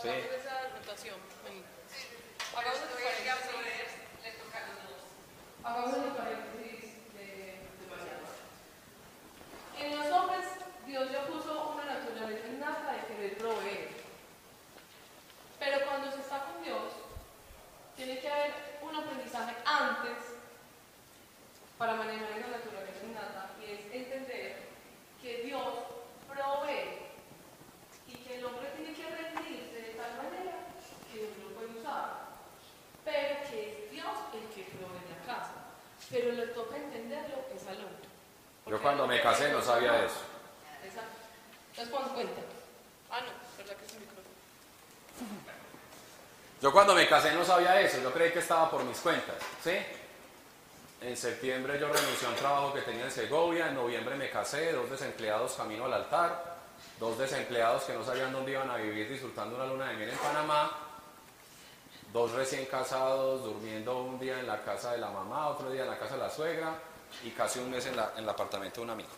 ¿sí? 0.00 0.08
Hagamos 0.08 0.32
esa 0.32 0.60
rotación. 0.78 1.16
vení. 1.44 1.62
por 2.52 2.60
Hagamos 2.60 2.78
eso 2.80 2.98
el 2.98 3.02
ella 3.02 3.34
paréntesis. 3.36 3.50
proveer 3.50 3.86
le 4.22 4.32
toca 4.32 4.58
a 4.58 4.60
los 4.68 4.76
dos. 4.84 5.02
Hagamos 5.64 5.94
el 5.94 6.12
paréntesis 6.12 6.84
de, 7.14 7.24
de 7.80 7.86
mañana. 7.88 8.28
En 9.78 9.98
los 9.98 10.06
hombres, 10.20 10.46
Dios 10.84 11.10
ya 11.12 11.26
puso 11.26 11.68
una 11.80 11.84
naturaleza 11.86 12.46
innata 12.46 12.92
de 12.92 13.06
querer 13.06 13.38
proveer. 13.38 13.88
Pero 15.58 15.86
cuando 15.86 16.12
se 16.12 16.20
está 16.20 16.44
con 16.44 16.62
Dios, 16.62 16.92
tiene 17.96 18.18
que 18.20 18.30
haber 18.30 18.70
un 18.80 18.96
aprendizaje 18.96 19.54
antes 19.66 20.16
para 21.76 21.92
manejar 21.94 22.30
esa 22.38 22.48
naturaleza 22.48 23.04
innata 23.04 23.50
y 23.60 23.72
es 23.72 23.80
entender 23.94 24.56
que 25.20 25.42
Dios 25.44 25.62
provee 26.26 26.96
y 28.08 28.14
que 28.24 28.36
el 28.36 28.44
hombre 28.46 28.70
tiene 28.74 28.94
que 28.94 29.04
rendirse 29.04 29.74
de 29.82 29.94
tal 30.00 30.16
manera 30.16 30.56
que 31.12 31.18
Dios 31.18 31.30
lo 31.44 31.50
puede 31.54 31.78
usar 31.78 32.20
pero 33.04 33.40
que 33.50 33.84
es 33.84 33.90
Dios 33.90 34.16
el 34.32 34.48
que 34.54 34.62
provee 34.70 35.04
la 35.10 35.34
casa. 35.34 35.52
Pero 36.10 36.32
le 36.32 36.46
toca 36.48 36.76
entenderlo 36.76 37.44
es 37.54 37.66
al 37.68 37.84
hombre. 37.84 38.08
Yo 38.66 38.80
cuando 38.80 39.06
me 39.06 39.20
casé 39.20 39.52
no 39.52 39.60
sabía 39.62 39.92
de 39.92 40.06
eso. 40.06 40.22
Exacto. 40.84 41.18
Entonces, 41.70 41.92
cuando 41.94 42.14
cuenta. 42.14 42.40
Ah, 43.10 43.20
no, 43.20 43.56
verdad 43.58 43.76
que 43.76 43.84
es 43.86 43.92
un 43.92 44.00
micrófono. 44.00 44.30
Yo 46.60 46.72
cuando 46.72 46.94
me 46.94 47.08
casé 47.08 47.32
no 47.32 47.42
sabía 47.42 47.80
eso, 47.80 48.02
yo 48.02 48.12
creí 48.12 48.32
que 48.32 48.40
estaba 48.40 48.70
por 48.70 48.84
mis 48.84 48.98
cuentas, 48.98 49.36
¿sí? 49.64 49.72
En 51.00 51.16
septiembre 51.16 51.80
yo 51.80 51.88
renuncié 51.88 52.28
a 52.28 52.30
un 52.30 52.36
trabajo 52.36 52.74
que 52.74 52.82
tenía 52.82 53.04
en 53.04 53.10
Segovia, 53.10 53.68
en 53.68 53.74
noviembre 53.74 54.14
me 54.16 54.28
casé, 54.28 54.72
dos 54.72 54.90
desempleados 54.90 55.54
camino 55.54 55.86
al 55.86 55.94
altar, 55.94 56.58
dos 56.98 57.16
desempleados 57.16 57.84
que 57.84 57.94
no 57.94 58.04
sabían 58.04 58.30
dónde 58.30 58.52
iban 58.52 58.68
a 58.68 58.76
vivir 58.76 59.08
disfrutando 59.08 59.56
una 59.56 59.64
luna 59.64 59.88
de 59.88 59.96
miel 59.96 60.10
en 60.10 60.18
Panamá, 60.18 60.70
dos 62.12 62.32
recién 62.32 62.66
casados 62.66 63.42
durmiendo 63.42 64.02
un 64.02 64.20
día 64.20 64.38
en 64.38 64.46
la 64.46 64.62
casa 64.62 64.92
de 64.92 64.98
la 64.98 65.08
mamá, 65.08 65.48
otro 65.48 65.70
día 65.70 65.84
en 65.84 65.90
la 65.90 65.98
casa 65.98 66.16
de 66.16 66.20
la 66.20 66.30
suegra 66.30 66.74
y 67.24 67.30
casi 67.30 67.58
un 67.58 67.70
mes 67.70 67.86
en, 67.86 67.94
el 67.94 68.28
apartamento 68.28 68.80
de 68.80 68.84
un 68.84 68.90
amigo. 68.90 69.08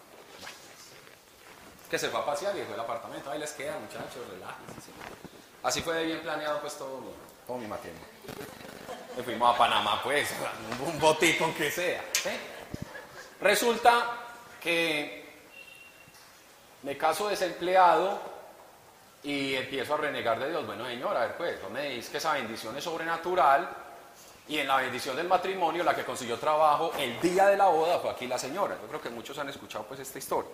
Que 1.91 1.99
se 1.99 2.09
fue 2.09 2.21
a 2.21 2.25
pasear 2.25 2.55
y 2.55 2.61
dejó 2.61 2.75
el 2.75 2.81
apartamento, 2.81 3.33
ahí 3.33 3.41
les 3.41 3.51
queda 3.51 3.77
muchachos, 3.81 4.23
relájense. 4.31 4.81
sí. 4.81 4.93
Así 5.65 5.81
fue 5.81 6.05
bien 6.05 6.21
planeado 6.21 6.61
pues 6.61 6.77
todo 6.77 7.01
mi, 7.01 7.11
todo 7.47 7.59
mi 7.59 7.67
matrimonio. 7.67 8.07
Y 9.19 9.23
fuimos 9.23 9.55
a 9.55 9.59
Panamá 9.59 10.01
pues, 10.03 10.31
un, 10.87 10.99
botico 10.99 11.53
que 11.55 11.71
sea. 11.71 12.03
Resulta 13.41 14.19
que 14.61 15.23
me 16.83 16.97
caso 16.97 17.29
desempleado 17.29 18.21
y 19.23 19.55
empiezo 19.55 19.95
a 19.95 19.99
renegar 19.99 20.39
de 20.39 20.51
Dios. 20.51 20.67
Bueno, 20.67 20.87
señor, 20.87 21.17
a 21.17 21.21
ver 21.21 21.37
pues, 21.37 21.63
no 21.63 21.71
me 21.71 21.91
dices 21.91 22.11
que 22.11 22.19
esa 22.19 22.33
bendición 22.35 22.77
es 22.77 22.85
sobrenatural 22.85 23.69
y 24.49 24.59
en 24.59 24.67
la 24.67 24.77
bendición 24.77 25.17
del 25.17 25.29
matrimonio 25.29 25.85
la 25.85 25.95
que 25.95 26.05
consiguió 26.05 26.39
trabajo 26.39 26.93
el 26.99 27.21
día 27.21 27.47
de 27.47 27.57
la 27.57 27.67
boda 27.67 27.99
fue 27.99 28.11
aquí 28.11 28.27
la 28.27 28.39
señora. 28.39 28.77
Yo 28.81 28.89
creo 28.89 29.01
que 29.01 29.11
muchos 29.11 29.39
han 29.39 29.49
escuchado 29.49 29.85
pues 29.85 30.01
esta 30.01 30.19
historia. 30.19 30.51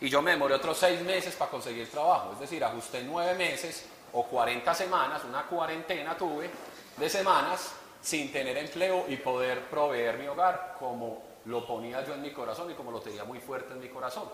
Y 0.00 0.08
yo 0.08 0.20
me 0.20 0.32
demoré 0.32 0.54
otros 0.54 0.76
seis 0.76 1.00
meses 1.00 1.34
para 1.36 1.50
conseguir 1.50 1.90
trabajo, 1.90 2.32
es 2.34 2.40
decir, 2.40 2.62
ajusté 2.62 3.02
nueve 3.02 3.34
meses 3.34 3.86
o 4.18 4.24
40 4.24 4.74
semanas, 4.74 5.22
una 5.24 5.42
cuarentena 5.44 6.16
tuve 6.16 6.50
de 6.96 7.08
semanas 7.10 7.72
sin 8.02 8.32
tener 8.32 8.56
empleo 8.56 9.04
y 9.08 9.16
poder 9.16 9.66
proveer 9.68 10.16
mi 10.16 10.26
hogar 10.26 10.76
como 10.78 11.22
lo 11.44 11.66
ponía 11.66 12.02
yo 12.04 12.14
en 12.14 12.22
mi 12.22 12.32
corazón 12.32 12.70
y 12.70 12.74
como 12.74 12.90
lo 12.90 13.00
tenía 13.00 13.24
muy 13.24 13.40
fuerte 13.40 13.74
en 13.74 13.80
mi 13.80 13.88
corazón, 13.88 14.24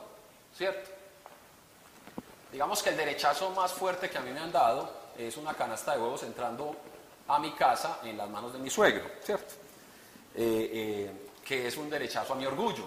¿cierto? 0.56 0.88
Digamos 2.52 2.82
que 2.82 2.90
el 2.90 2.96
derechazo 2.96 3.50
más 3.50 3.72
fuerte 3.72 4.08
que 4.08 4.18
a 4.18 4.20
mí 4.20 4.30
me 4.30 4.40
han 4.40 4.52
dado 4.52 4.88
es 5.18 5.36
una 5.36 5.54
canasta 5.54 5.94
de 5.94 6.00
huevos 6.00 6.22
entrando 6.22 6.76
a 7.26 7.38
mi 7.38 7.52
casa 7.52 7.98
en 8.04 8.16
las 8.16 8.28
manos 8.28 8.52
de 8.52 8.58
mi 8.60 8.70
suegro, 8.70 9.04
¿cierto? 9.24 9.54
Eh, 10.34 10.70
eh, 10.72 11.28
que 11.44 11.66
es 11.66 11.76
un 11.76 11.90
derechazo 11.90 12.34
a 12.34 12.36
mi 12.36 12.46
orgullo. 12.46 12.84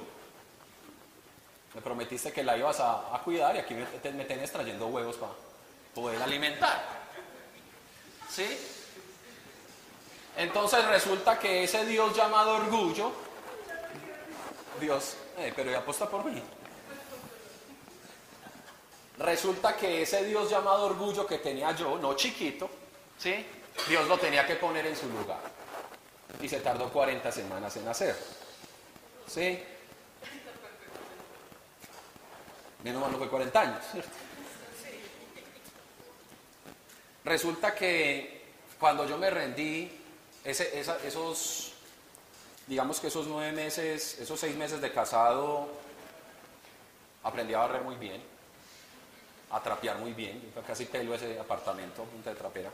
Me 1.73 1.81
prometiste 1.81 2.31
que 2.31 2.43
la 2.43 2.55
ibas 2.57 2.79
a, 2.79 3.19
cuidar 3.23 3.55
y 3.55 3.59
aquí 3.59 3.73
me, 3.73 3.85
te- 3.85 4.11
me 4.11 4.23
tienes 4.25 4.51
trayendo 4.51 4.87
huevos 4.87 5.17
para 5.17 5.33
poder 5.95 6.21
alimentar. 6.21 6.83
¿Sí? 8.29 8.45
Entonces 10.37 10.85
resulta 10.85 11.39
que 11.39 11.63
ese 11.63 11.85
Dios 11.85 12.15
llamado 12.15 12.55
orgullo, 12.55 13.13
Dios, 14.81 15.15
eh, 15.37 15.53
pero 15.55 15.71
ya 15.71 15.79
apuesta 15.79 16.09
por 16.09 16.25
mí. 16.25 16.41
Resulta 19.17 19.77
que 19.77 20.01
ese 20.01 20.25
Dios 20.25 20.49
llamado 20.49 20.87
orgullo 20.87 21.25
que 21.25 21.37
tenía 21.37 21.71
yo, 21.71 21.97
no 21.97 22.15
chiquito, 22.15 22.69
¿sí? 23.17 23.45
Dios 23.87 24.07
lo 24.09 24.17
tenía 24.17 24.45
que 24.45 24.55
poner 24.55 24.85
en 24.87 24.95
su 24.95 25.07
lugar. 25.07 25.39
Y 26.41 26.49
se 26.49 26.59
tardó 26.59 26.91
40 26.91 27.31
semanas 27.31 27.77
en 27.77 27.87
hacer. 27.87 28.17
¿Sí? 29.25 29.63
Menos 32.83 33.01
mal 33.01 33.11
no 33.13 33.17
fue 33.17 33.29
40 33.29 33.61
años. 33.61 33.85
¿cierto? 33.89 34.24
Resulta 37.25 37.73
que 37.73 38.43
cuando 38.79 39.07
yo 39.07 39.17
me 39.17 39.31
rendí, 39.31 39.91
esos, 40.43 41.73
digamos 42.67 42.99
que 42.99 43.07
esos 43.07 43.25
nueve 43.25 43.51
meses, 43.51 44.19
esos 44.19 44.39
seis 44.39 44.55
meses 44.55 44.79
de 44.79 44.93
casado, 44.93 45.67
aprendí 47.23 47.55
a 47.55 47.59
barrer 47.59 47.81
muy 47.81 47.95
bien, 47.95 48.21
a 49.49 49.59
trapear 49.59 49.97
muy 49.97 50.13
bien. 50.13 50.51
Yo 50.55 50.61
casi 50.61 50.85
pelo 50.85 51.15
ese 51.15 51.39
apartamento, 51.39 52.03
punta 52.03 52.29
de 52.29 52.35
trapera. 52.35 52.69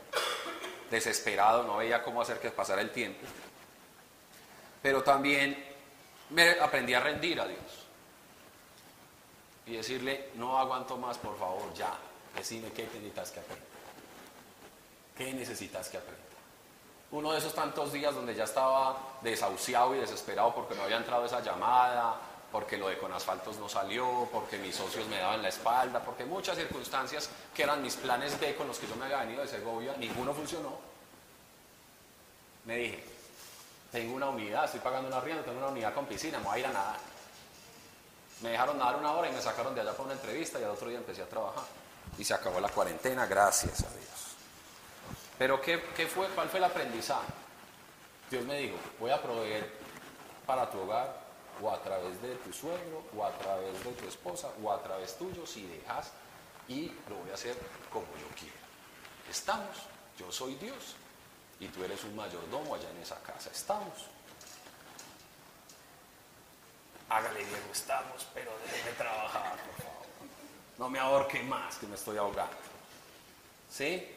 Desesperado, 0.90 1.62
no 1.62 1.78
veía 1.78 2.02
cómo 2.02 2.20
hacer 2.20 2.38
que 2.38 2.50
pasara 2.50 2.82
el 2.82 2.90
tiempo. 2.90 3.26
Pero 4.82 5.02
también 5.02 5.64
me 6.28 6.50
aprendí 6.60 6.92
a 6.92 7.00
rendir 7.00 7.40
a 7.40 7.46
Dios 7.46 7.86
y 9.64 9.76
decirle, 9.76 10.28
no 10.34 10.58
aguanto 10.58 10.98
más, 10.98 11.16
por 11.16 11.38
favor, 11.38 11.72
ya. 11.72 11.96
Decime 12.36 12.70
qué 12.72 12.82
necesitas 12.84 13.30
que 13.30 13.40
aprenda. 13.40 13.71
¿Qué 15.16 15.32
necesitas 15.32 15.88
que 15.88 15.98
aprenda? 15.98 16.22
Uno 17.10 17.32
de 17.32 17.38
esos 17.38 17.54
tantos 17.54 17.92
días 17.92 18.14
donde 18.14 18.34
ya 18.34 18.44
estaba 18.44 19.18
desahuciado 19.20 19.94
y 19.94 19.98
desesperado 19.98 20.54
porque 20.54 20.74
no 20.74 20.82
había 20.82 20.96
entrado 20.96 21.26
esa 21.26 21.40
llamada, 21.40 22.16
porque 22.50 22.76
lo 22.76 22.88
de 22.88 22.98
con 22.98 23.12
asfaltos 23.12 23.56
no 23.58 23.68
salió, 23.68 24.28
porque 24.32 24.58
mis 24.58 24.76
socios 24.76 25.06
me 25.08 25.18
daban 25.18 25.42
la 25.42 25.48
espalda, 25.48 26.00
porque 26.02 26.24
muchas 26.24 26.56
circunstancias 26.56 27.30
que 27.54 27.62
eran 27.62 27.82
mis 27.82 27.96
planes 27.96 28.38
B 28.38 28.54
con 28.56 28.66
los 28.66 28.78
que 28.78 28.86
yo 28.86 28.96
me 28.96 29.06
había 29.06 29.20
venido 29.20 29.42
de 29.42 29.48
Segovia, 29.48 29.94
ninguno 29.98 30.34
funcionó. 30.34 30.70
Me 32.64 32.76
dije, 32.76 33.04
tengo 33.90 34.14
una 34.14 34.28
unidad, 34.28 34.64
estoy 34.64 34.80
pagando 34.80 35.08
una 35.08 35.18
arriendo, 35.18 35.42
tengo 35.42 35.58
una 35.58 35.68
unidad 35.68 35.94
con 35.94 36.06
piscina, 36.06 36.38
me 36.38 36.44
voy 36.44 36.56
a 36.56 36.58
ir 36.60 36.66
a 36.66 36.72
nadar. 36.72 36.98
Me 38.42 38.50
dejaron 38.50 38.78
nadar 38.78 38.96
una 38.96 39.12
hora 39.12 39.28
y 39.28 39.32
me 39.32 39.40
sacaron 39.40 39.74
de 39.74 39.82
allá 39.82 39.92
para 39.92 40.04
una 40.04 40.14
entrevista 40.14 40.58
y 40.58 40.64
al 40.64 40.70
otro 40.70 40.88
día 40.88 40.98
empecé 40.98 41.22
a 41.22 41.28
trabajar. 41.28 41.64
Y 42.18 42.24
se 42.24 42.34
acabó 42.34 42.60
la 42.60 42.68
cuarentena, 42.68 43.26
gracias 43.26 43.82
a 43.82 43.90
Dios. 43.90 44.21
Pero 45.38 45.60
¿qué, 45.60 45.82
qué 45.96 46.06
fue, 46.06 46.28
¿cuál 46.28 46.48
fue 46.48 46.58
el 46.58 46.64
aprendizaje? 46.64 47.32
Dios 48.30 48.44
me 48.44 48.58
dijo, 48.58 48.76
voy 48.98 49.10
a 49.10 49.20
proveer 49.20 49.70
para 50.46 50.70
tu 50.70 50.80
hogar 50.80 51.22
o 51.60 51.70
a 51.70 51.82
través 51.82 52.20
de 52.22 52.34
tu 52.36 52.52
suegro 52.52 53.04
o 53.16 53.24
a 53.24 53.30
través 53.38 53.84
de 53.84 53.92
tu 53.92 54.08
esposa 54.08 54.50
o 54.62 54.72
a 54.72 54.82
través 54.82 55.16
tuyo 55.16 55.46
si 55.46 55.66
dejas 55.66 56.12
y 56.68 56.90
lo 57.08 57.16
voy 57.16 57.30
a 57.30 57.34
hacer 57.34 57.56
como 57.92 58.06
yo 58.20 58.28
quiera. 58.38 58.56
Estamos, 59.30 59.76
yo 60.18 60.30
soy 60.32 60.54
Dios 60.54 60.96
y 61.60 61.68
tú 61.68 61.84
eres 61.84 62.02
un 62.04 62.16
mayordomo 62.16 62.74
allá 62.74 62.90
en 62.90 63.02
esa 63.02 63.20
casa. 63.22 63.50
Estamos. 63.50 64.06
Hágale 67.08 67.40
Diego, 67.44 67.68
estamos, 67.70 68.26
pero 68.32 68.50
déjeme 68.64 68.92
trabajar, 68.96 69.56
por 69.58 69.84
favor. 69.84 70.06
No 70.78 70.88
me 70.88 70.98
ahorque 70.98 71.42
más, 71.42 71.76
que 71.76 71.86
me 71.86 71.94
estoy 71.94 72.16
ahogando. 72.16 72.56
¿Sí? 73.70 74.16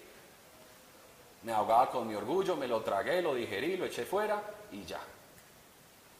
Me 1.45 1.53
ahogaba 1.53 1.91
con 1.91 2.07
mi 2.07 2.15
orgullo, 2.15 2.55
me 2.55 2.67
lo 2.67 2.81
tragué, 2.81 3.21
lo 3.21 3.35
digerí, 3.35 3.77
lo 3.77 3.85
eché 3.85 4.03
fuera 4.03 4.41
y 4.71 4.83
ya. 4.83 4.99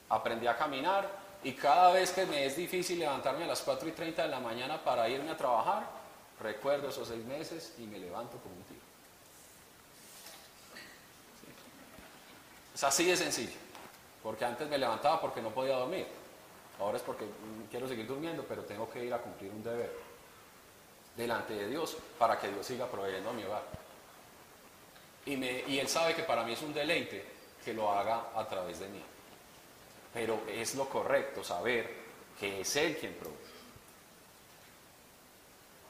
Aprendí 0.09 0.45
a 0.45 0.55
caminar 0.55 1.09
y 1.43 1.53
cada 1.53 1.91
vez 1.91 2.11
que 2.11 2.27
me 2.27 2.45
es 2.45 2.55
difícil 2.55 2.99
levantarme 2.99 3.45
a 3.45 3.47
las 3.47 3.63
4 3.63 3.89
y 3.89 3.91
30 3.91 4.21
de 4.21 4.27
la 4.29 4.39
mañana 4.39 4.83
para 4.83 5.09
irme 5.09 5.31
a 5.31 5.35
trabajar, 5.35 5.89
recuerdo 6.39 6.89
esos 6.89 7.07
seis 7.07 7.25
meses 7.25 7.73
y 7.79 7.87
me 7.87 7.97
levanto 7.97 8.37
como 8.37 8.53
un 8.53 8.63
tiro. 8.65 8.81
Sí. 11.41 11.47
Es 12.75 12.83
así 12.83 13.05
de 13.05 13.17
sencillo, 13.17 13.57
porque 14.21 14.45
antes 14.45 14.69
me 14.69 14.77
levantaba 14.77 15.19
porque 15.19 15.41
no 15.41 15.49
podía 15.49 15.75
dormir. 15.75 16.05
Ahora 16.79 16.97
es 16.97 17.03
porque 17.03 17.25
mm, 17.25 17.71
quiero 17.71 17.87
seguir 17.87 18.05
durmiendo, 18.05 18.45
pero 18.47 18.61
tengo 18.61 18.87
que 18.91 19.03
ir 19.03 19.11
a 19.11 19.17
cumplir 19.17 19.49
un 19.49 19.63
deber 19.63 19.91
delante 21.17 21.55
de 21.55 21.67
Dios 21.67 21.97
para 22.19 22.37
que 22.37 22.47
Dios 22.47 22.63
siga 22.63 22.85
proveyendo 22.85 23.31
a 23.31 23.33
mi 23.33 23.43
hogar. 23.43 23.84
Y, 25.25 25.79
Él 25.79 25.87
sabe 25.87 26.13
que 26.13 26.23
para 26.23 26.43
mí 26.43 26.53
es 26.53 26.61
un 26.61 26.73
deleite 26.73 27.25
que 27.63 27.73
lo 27.73 27.91
haga 27.91 28.27
a 28.35 28.47
través 28.47 28.79
de 28.79 28.87
mí. 28.89 29.01
Pero 30.13 30.43
es 30.47 30.75
lo 30.75 30.87
correcto 30.87 31.43
saber 31.43 32.05
que 32.39 32.61
es 32.61 32.75
Él 32.75 32.97
quien 32.97 33.13
provee. 33.15 33.35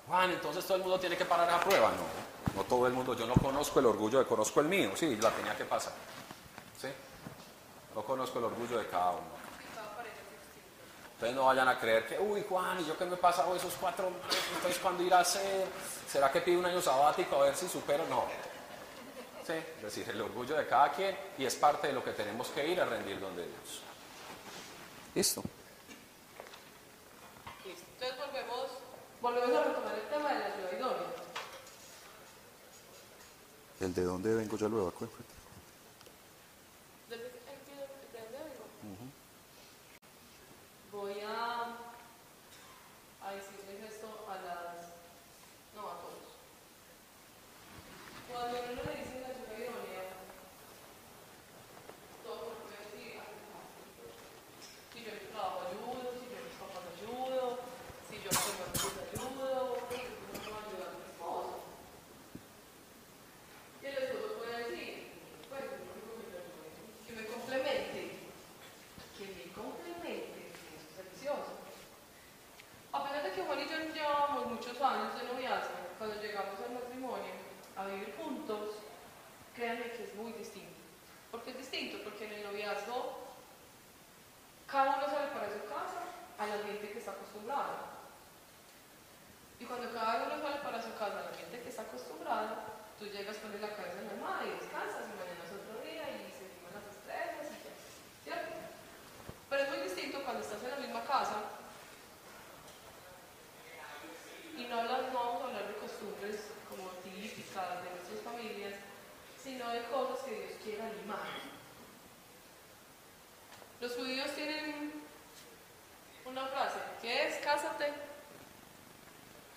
Juan, 0.07 0.31
entonces 0.31 0.63
todo 0.65 0.77
el 0.77 0.83
mundo 0.83 0.99
tiene 0.99 1.17
que 1.17 1.25
parar 1.25 1.49
a 1.49 1.59
prueba. 1.59 1.91
No, 1.91 2.55
no 2.55 2.63
todo 2.63 2.87
el 2.87 2.93
mundo. 2.93 3.13
Yo 3.15 3.25
no 3.27 3.35
conozco 3.35 3.79
el 3.79 3.87
orgullo 3.87 4.25
conozco 4.27 4.61
el 4.61 4.67
mío. 4.67 4.91
Sí, 4.95 5.17
la 5.17 5.31
tenía 5.31 5.55
que 5.57 5.65
pasar. 5.65 5.93
¿Sí? 6.79 6.87
No 7.93 8.03
conozco 8.03 8.39
el 8.39 8.45
orgullo 8.45 8.77
de 8.77 8.87
cada 8.87 9.11
uno. 9.11 9.35
Entonces 11.15 11.35
no 11.35 11.45
vayan 11.45 11.67
a 11.69 11.79
creer 11.79 12.05
que, 12.07 12.19
uy 12.19 12.45
Juan, 12.47 12.81
¿y 12.81 12.85
yo 12.85 12.97
qué 12.97 13.05
me 13.05 13.13
he 13.13 13.17
pasado 13.17 13.55
esos 13.55 13.73
cuatro 13.79 14.09
meses? 14.09 14.43
Entonces 14.53 14.79
¿cuándo 14.81 15.01
irá 15.01 15.19
a 15.19 15.21
hacer? 15.21 15.65
¿Será 16.09 16.29
que 16.29 16.41
pido 16.41 16.59
un 16.59 16.65
año 16.65 16.81
sabático 16.81 17.37
a 17.37 17.45
ver 17.45 17.55
si 17.55 17.69
supero? 17.69 18.05
No. 18.09 18.25
Sí, 19.45 19.53
es 19.53 19.81
decir, 19.83 20.09
el 20.09 20.21
orgullo 20.21 20.55
de 20.57 20.67
cada 20.67 20.91
quien 20.91 21.15
y 21.37 21.45
es 21.45 21.55
parte 21.55 21.87
de 21.87 21.93
lo 21.93 22.03
que 22.03 22.11
tenemos 22.13 22.47
que 22.49 22.67
ir 22.67 22.81
a 22.81 22.85
rendir 22.85 23.19
donde 23.19 23.43
Dios. 23.45 23.81
Listo. 25.13 25.43
Listo. 27.63 27.85
Entonces 27.93 28.17
volvemos, 28.17 28.67
volvemos 29.21 29.55
a 29.55 29.63
retomar 29.65 29.95
el 29.95 30.07
tema 30.09 30.33
de 30.33 30.39
la 30.39 30.45
ayuda 30.47 30.71
idónea. 30.73 31.07
¿El 33.81 33.93
de 33.93 34.01
dónde 34.03 34.33
vengo 34.33 34.57
ya 34.57 34.67
lo 34.67 34.81
evacué? 34.81 35.07
¿De, 37.09 37.17
de- 37.17 37.23
de- 37.23 37.29
de 37.29 38.19
dónde 38.21 38.37
vengo? 38.39 38.65
Voy 40.91 41.19
a, 41.21 41.75
a 43.21 43.31
decirles 43.31 43.91
esto 43.93 44.07
a 44.27 44.35
las... 44.37 44.87
no, 45.75 45.81
a 45.81 45.99
todos. 45.99 46.15
Cuando 48.31 48.57
uno 48.57 48.81
le 48.83 48.95
dice 48.99 49.21
la 49.21 49.27
ayuda 49.27 49.53
idónea, 49.59 50.03
todo 52.23 52.33
el 52.33 52.39
mundo 52.41 52.59
puede 52.63 52.79
decir, 52.83 53.21
"Ah, 53.21 53.27
si 54.93 55.03
yo 55.03 55.09
en 55.11 55.19
mi 55.19 55.25
trabajo 55.31 55.61
ayudo, 55.67 56.11
si 56.19 56.25
yo 56.31 56.37
en 56.39 56.45
mis 56.47 56.57
papás 56.59 56.83
ayudo, 56.95 57.59
si 58.09 58.15
yo 58.23 58.29
tengo 58.31 58.63
amigos 58.65 58.91
ayudo, 59.13 59.77
si 59.91 59.95
yo 59.95 60.49
no 60.51 60.57
ayudo 60.57 60.83
a 60.83 60.95
mi 60.95 61.03
esposo. 61.05 61.55
Y 63.81 63.85
el 63.85 63.97
esposo 64.03 64.27
puede 64.41 64.55
decir, 64.63 64.91
pues, 65.47 65.63
yo 65.63 65.79
no 65.85 65.93
digo 65.95 66.11
que 66.17 66.27
yo 66.33 66.37
ayude, 66.43 66.69
que 67.05 67.11
me 67.13 67.23
complemente, 67.29 67.99
que 69.15 69.25
me 69.31 69.43
complemente, 69.53 70.39
que 70.49 70.71
es 70.75 70.85
delicioso. 70.97 71.53
A 72.91 73.03
pesar 73.05 73.21
de 73.23 73.31
que 73.31 73.43
Juan 73.45 73.59
y 73.61 73.69
yo 73.69 73.77
llevábamos 73.93 74.47
muchos 74.47 74.75
años 74.81 75.13
de 75.15 75.23
noviazgo, 75.29 75.77
cuando 75.99 76.19
llegamos 76.21 76.59
al 76.65 76.73
matrimonio 76.73 77.45
a 77.77 77.87
vivir 77.87 78.15
juntos, 78.15 78.75
créanme 79.53 79.91
que 79.91 80.03
es 80.05 80.15
muy 80.15 80.31
distinto. 80.31 80.79
¿Por 81.29 81.43
qué 81.43 81.51
es 81.51 81.57
distinto? 81.57 82.01
Porque 82.05 82.23
en 82.25 82.31
el 82.39 82.43
noviazgo 82.43 83.19
cada 84.65 84.95
uno 84.95 85.05
sale 85.11 85.27
para 85.35 85.51
su 85.51 85.59
casa 85.67 86.07
al 86.39 86.51
ambiente 86.53 86.89
que 86.93 86.99
está 86.99 87.11
acostumbrado. 87.11 87.75
Y 89.59 89.65
cuando 89.65 89.91
cada 89.91 90.23
uno 90.23 90.41
sale 90.41 90.63
para 90.63 90.81
su 90.81 90.93
casa 90.95 91.19
al 91.19 91.27
ambiente 91.27 91.61
que 91.63 91.67
está 91.69 91.81
acostumbrado, 91.81 92.55
tú 92.97 93.07
llegas, 93.07 93.35
pones 93.43 93.59
la 93.59 93.75
cabeza 93.75 93.99
en 93.99 94.05
la 94.07 94.11
almohada 94.13 94.45
y 94.45 94.51
descansas 94.55 95.03
y 95.11 95.19
mañana 95.19 95.43
es 95.43 95.51
otro 95.51 95.75
día 95.83 96.03
y 96.15 96.31
seguimos 96.31 96.71
las 96.71 96.87
estrellas 96.95 97.43
y 97.51 97.59
ya. 97.59 97.73
¿Cierto? 98.23 98.55
Pero 99.49 99.63
es 99.63 99.69
muy 99.69 99.79
distinto 99.83 100.23
cuando 100.23 100.41
estás 100.41 100.63
en 100.63 100.69
la 100.71 100.77
misma 100.77 101.03
casa 101.03 101.43
y 104.57 104.63
no, 104.65 104.79
hablas- 104.79 105.11
no 105.11 105.19
vamos 105.19 105.41
a 105.41 105.45
hablar 105.47 105.67
de 105.67 105.75
costumbres 105.75 106.47
como 106.69 106.87
típicas 107.03 107.83
de 107.83 107.89
nuestras 107.91 108.21
familias, 108.23 108.73
sino 109.41 109.69
de 109.69 109.83
cosas 109.85 110.23
que 110.25 110.31
Dios 110.31 110.53
quiere 110.63 110.81
animar. 110.81 111.19
Los 113.81 113.93
judíos 113.93 114.31
tienen 114.33 114.93
una 116.25 116.47
frase 116.47 116.79
que 117.01 117.27
es 117.27 117.35
cásate 117.43 117.91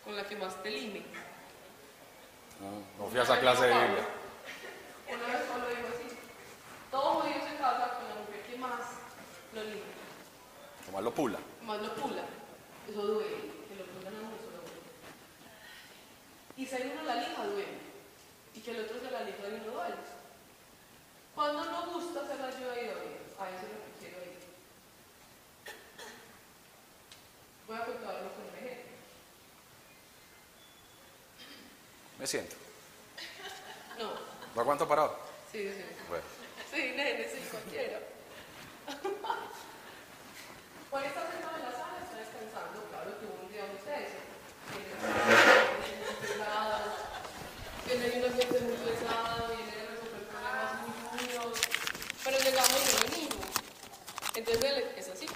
con 0.04 0.16
te 0.68 0.76
lime. 0.76 1.02
No 2.98 3.06
fui 3.06 3.18
a 3.18 3.22
esa 3.22 3.40
clase 3.40 3.62
de 3.66 3.72
Biblia. 3.72 4.04
Una 5.08 5.26
vez 5.32 5.42
Pablo 5.48 5.68
dijo 5.68 5.88
así, 5.88 6.16
todo 6.90 7.02
judío 7.20 7.34
se 7.48 7.56
casa 7.56 7.94
con 7.96 8.08
la 8.08 8.14
mujer 8.16 8.42
que 8.46 8.58
más 8.58 8.80
lo 9.54 9.64
lime, 9.64 9.80
Tomás 10.84 11.02
lo 11.04 11.14
pula. 11.14 11.38
más 11.62 11.80
lo 11.80 11.94
pula. 11.94 12.22
Eso 12.90 13.02
duele, 13.02 13.36
que 13.68 13.74
lo 13.76 13.84
pulan 13.86 14.14
a 14.14 14.18
uno, 14.18 14.36
eso 14.36 14.50
duele. 14.50 14.80
Y 16.56 16.66
ser 16.66 16.90
uno 16.92 17.02
la 17.04 17.14
lija 17.14 17.46
duele, 17.46 17.78
y 18.54 18.60
que 18.60 18.70
el 18.72 18.84
otro 18.84 19.00
se 19.00 19.10
la 19.10 19.22
lija 19.22 19.38
y 19.48 19.54
uno 19.64 19.72
duele. 19.72 19.94
Cuando 21.34 21.64
no 21.64 21.86
gusta 21.92 22.20
hacer 22.20 22.40
la 22.40 22.48
ayuda 22.48 22.74
idónea, 22.80 23.18
a 23.38 23.48
eso 23.50 23.64
es 23.66 23.72
lo 23.72 23.84
que 23.84 23.92
quiero 24.00 24.18
ir. 24.24 24.38
Voy 27.66 27.76
a 27.76 27.84
contarlo 27.86 28.32
con 28.34 28.42
un 28.48 28.54
ejemplo. 28.56 28.88
Me 32.17 32.17
siento. 32.28 32.56
No, 33.98 34.12
¿Lo 34.54 34.60
aguanto 34.60 34.86
parado? 34.86 35.18
sí, 35.50 35.58
sí. 35.72 35.84
Bueno. 36.08 36.24
Sí, 36.70 36.92
nene, 36.94 37.24
sí, 37.24 37.40
cualquiera. 37.50 37.98
Juan 40.90 41.04
está 41.04 41.20
sentado 41.30 41.56
en 41.56 41.62
la 41.64 41.72
sala, 41.72 41.96
está 42.04 42.16
descansando, 42.20 42.84
claro, 42.90 43.10
tuvo 43.16 43.44
un 43.44 43.52
día 43.52 43.64
muy 43.64 43.80
teso. 43.80 44.20
Tiene 44.68 44.92
muy 46.04 46.14
pesado, 46.20 46.76
tiene 47.86 48.04
un 48.18 48.30
ambiente 48.30 48.60
muy 48.60 48.76
pesado, 48.76 49.48
viene 49.48 49.72
de 49.72 49.86
resolver 49.88 50.22
problemas 50.28 50.72
muy 50.84 51.26
duros, 51.28 51.58
pero 52.24 52.36
llegamos 52.38 52.76
y 52.76 52.92
no 52.92 53.00
venimos. 53.08 53.46
Entonces 54.34 54.84
es 54.96 55.08
así. 55.08 55.26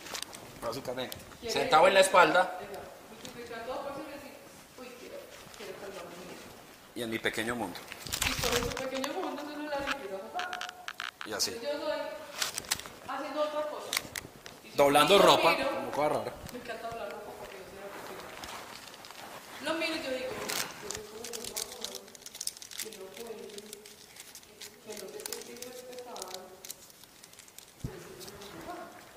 Básicamente. 0.61 1.16
Sentado 1.49 1.88
en 1.88 1.95
la 1.95 2.01
espalda 2.01 2.59
y 6.95 7.03
en 7.03 7.11
mi 7.11 7.18
pequeño 7.18 7.55
mundo. 7.55 7.78
Y 8.28 8.32
sobre 8.32 8.70
su 8.70 8.76
pequeño 8.76 9.12
mundo 9.14 9.43
no. 9.43 9.53
Y 11.24 11.32
así. 11.32 11.59
Yo 11.62 11.68
haciendo 13.09 13.43
otra 13.43 13.62
cosa. 13.70 13.90
Doblando 14.74 15.18
ropa. 15.18 15.53
Me 15.53 15.61
encanta 15.61 16.88
doblar 16.88 17.11
ropa 17.11 17.30
porque 17.38 17.57
yo 17.57 17.80
la 19.64 19.72
Lo 19.72 19.78
miro 19.78 19.95
y 19.95 20.03
yo 20.03 20.11
digo, 20.11 20.32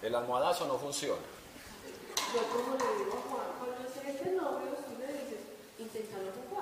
El 0.01 0.13
almohadazo 0.13 0.67
no 0.67 0.77
funciona. 0.77 1.19
Yo 2.31 2.41
como 2.49 2.75
le 2.75 3.03
digo 3.03 3.17
a 3.17 3.21
Juan, 3.27 3.47
cuando 3.57 3.89
se 3.89 4.07
este 4.07 4.31
novio, 4.33 4.77
tú 4.85 5.01
dices, 5.01 5.41
intentalo 5.79 6.25
un 6.25 6.45
poco 6.47 6.54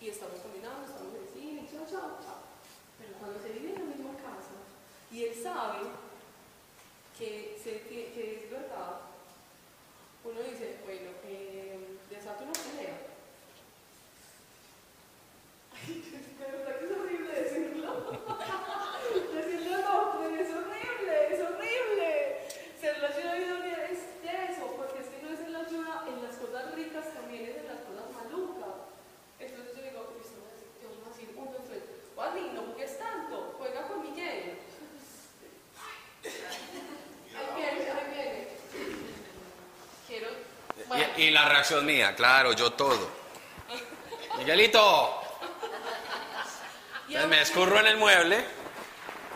y 0.00 0.08
estamos 0.08 0.38
combinados, 0.40 0.88
estamos 0.90 1.14
en 1.14 1.28
cine, 1.32 1.68
chao, 1.70 1.84
chao, 1.90 2.18
chao. 2.22 2.40
Pero 2.98 3.14
cuando 3.18 3.40
se 3.40 3.50
vive 3.50 3.74
en 3.74 3.74
la 3.74 3.94
misma 3.94 4.14
casa 4.14 4.54
y 5.10 5.24
él 5.24 5.34
sabe 5.34 5.86
que, 7.18 7.58
que, 7.64 8.44
es 8.44 8.50
verdad, 8.50 9.00
uno 10.24 10.40
dice, 10.40 10.78
bueno, 10.84 11.10
eh, 11.24 11.98
desato 12.10 12.44
una 12.44 12.52
Y 41.18 41.30
la 41.32 41.48
reacción 41.48 41.84
mía, 41.84 42.14
claro, 42.14 42.52
yo 42.52 42.72
todo. 42.74 43.10
Miguelito. 44.38 45.20
Me 47.28 47.40
escurro 47.40 47.80
en 47.80 47.88
el 47.88 47.96
mueble, 47.96 48.44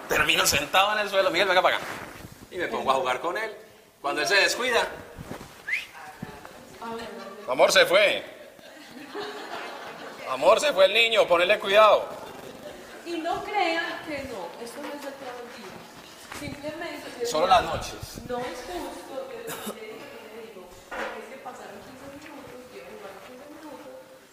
termino 0.09 0.47
sentado 0.47 0.93
en 0.93 1.01
el 1.01 1.11
suelo, 1.11 1.30
Miguel, 1.33 1.49
venga 1.49 1.61
para 1.61 1.78
acá. 1.78 1.87
Y 2.53 2.57
me 2.57 2.68
pongo 2.68 2.93
a 2.93 2.95
jugar 2.95 3.20
con 3.20 3.37
él. 3.37 3.53
Cuando 4.01 4.20
él 4.20 4.28
se 4.28 4.37
descuida. 4.37 4.87
Amor, 7.49 7.72
se 7.72 7.85
fue. 7.87 8.24
Amor, 10.30 10.61
se 10.61 10.72
fue 10.72 10.85
el 10.85 10.95
niño, 10.95 11.26
ponele 11.26 11.59
cuidado. 11.59 12.09
Y 13.05 13.12
no 13.12 13.43
crean 13.43 14.03
que 14.07 14.22
no, 14.24 14.49
eso 14.64 14.74
no 14.80 14.89
es 14.89 15.03
de 15.03 15.11
todo 15.11 15.35
el 15.43 15.49
día. 15.57 15.72
Simplemente... 16.39 17.26
Solo 17.26 17.49
las 17.49 17.64
noches. 17.64 17.95
No 18.28 18.39
es 18.39 18.59
justo 18.68 19.28
que 19.28 19.39
le 19.39 20.43
digo, 20.49 20.68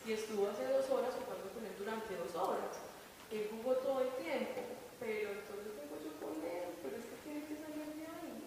si 0.10 0.14
estuvo 0.18 0.49
hace 0.49 0.66
dos 0.66 0.89
horas 0.89 1.14
jugando 1.22 1.53
con 1.53 1.62
él 1.62 1.76
durante 1.78 2.18
dos 2.18 2.34
horas. 2.34 2.82
Él 3.30 3.45
jugó 3.53 3.78
todo 3.78 4.01
el 4.01 4.10
tiempo, 4.18 4.66
pero 4.97 5.38
entonces 5.38 5.70
tengo 5.78 6.01
yo 6.01 6.18
con 6.18 6.34
él, 6.41 6.66
pero 6.82 6.97
es 6.97 7.05
que 7.05 7.18
tiene 7.22 7.45
que 7.45 7.53
salir 7.62 7.86
de 7.93 8.10
ahí. 8.10 8.41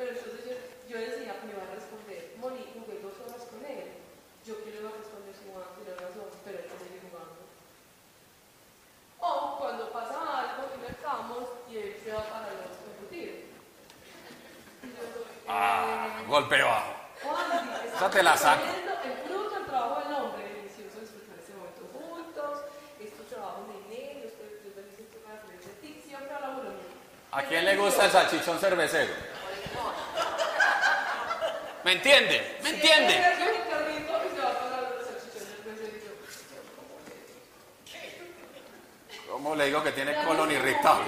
Pero 0.00 0.16
entonces 0.16 0.48
yo, 0.88 0.96
decía, 0.96 1.36
me 1.44 1.52
va 1.52 1.68
a 1.68 1.76
responder, 1.76 2.40
Moni, 2.40 2.72
jugué 2.72 3.04
dos 3.04 3.20
horas 3.20 3.44
con 3.52 3.60
él. 3.68 4.00
Yo 4.48 4.64
que 4.64 4.72
le 4.72 4.80
voy 4.80 4.96
a 4.96 4.96
responder 4.96 5.36
si 5.36 5.44
me 5.44 5.60
va 5.60 5.68
a 5.68 5.76
tirar 5.76 6.00
razón, 6.00 6.32
pero 6.40 6.56
él 6.56 6.72
sigue 6.72 7.04
jugando. 7.12 7.44
O 9.20 9.60
cuando 9.60 9.92
pasa 9.92 10.16
algo 10.16 10.72
y 10.72 10.88
mercamos 10.88 11.44
y 11.68 11.76
él 11.76 12.00
se 12.00 12.16
va 12.16 12.24
para 12.32 12.48
los 12.48 12.80
discutir. 12.80 13.52
Ah, 15.44 16.24
golpe 16.26 16.62
bajo. 16.64 18.08
Te 18.08 18.22
la 18.22 18.36
saco. 18.38 18.81
¿A 27.32 27.42
quién 27.44 27.64
le 27.64 27.76
gusta 27.76 28.04
el 28.04 28.10
salchichón 28.10 28.58
cervecero? 28.58 29.14
¿Me 31.82 31.92
entiende? 31.92 32.58
¿Me 32.62 32.70
entiende? 32.70 33.24
¿Cómo 39.30 39.56
le 39.56 39.64
digo 39.64 39.82
que 39.82 39.92
tiene 39.92 40.14
colon 40.24 40.52
irritable? 40.52 41.06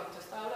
cuánto 0.00 0.18
estaba 0.18 0.49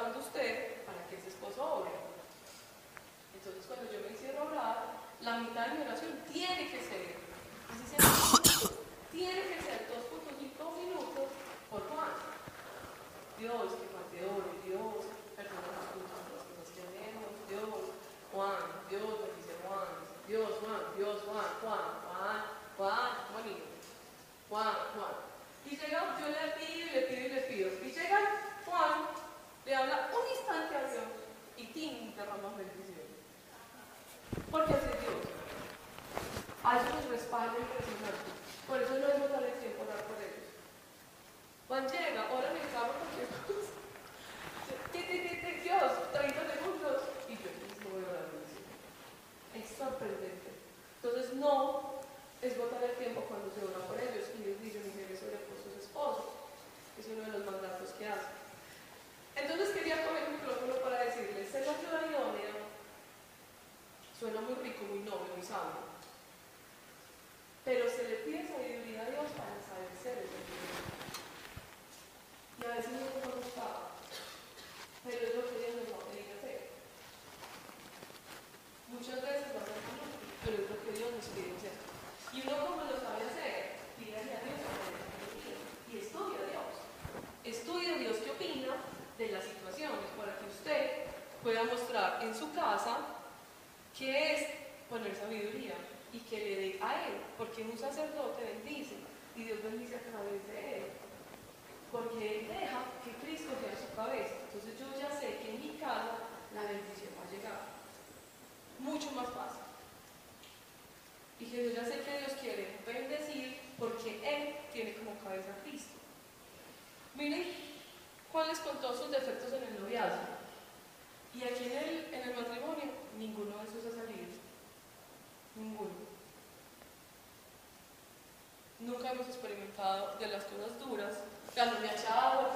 de 130.19 130.27
las 130.29 130.45
cosas 130.45 130.79
duras. 130.79 131.15
Ya 131.55 131.67
no 131.67 131.81
le 131.81 131.89
ha 131.89 131.93
echado, 131.95 132.51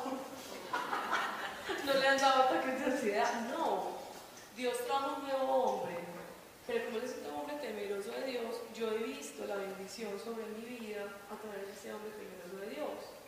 no 1.84 1.94
le 1.94 2.08
han 2.08 2.18
dado 2.18 2.42
ataques 2.44 2.78
de 2.80 2.84
ansiedad. 2.84 3.40
No. 3.50 3.98
Dios 4.56 4.76
trajo 4.86 5.16
un 5.16 5.28
nuevo 5.28 5.52
hombre. 5.52 5.98
Pero 6.66 6.84
como 6.86 6.98
es 6.98 7.16
un 7.18 7.34
hombre 7.34 7.56
temeroso 7.56 8.10
de 8.10 8.24
Dios, 8.24 8.56
yo 8.74 8.92
he 8.92 8.98
visto 8.98 9.46
la 9.46 9.56
bendición 9.56 10.18
sobre 10.18 10.44
mi 10.46 10.64
vida 10.64 11.04
a 11.30 11.36
través 11.40 11.66
de 11.66 11.72
ese 11.72 11.92
hombre 11.92 12.10
temeroso 12.10 12.56
de 12.60 12.74
Dios. 12.74 13.18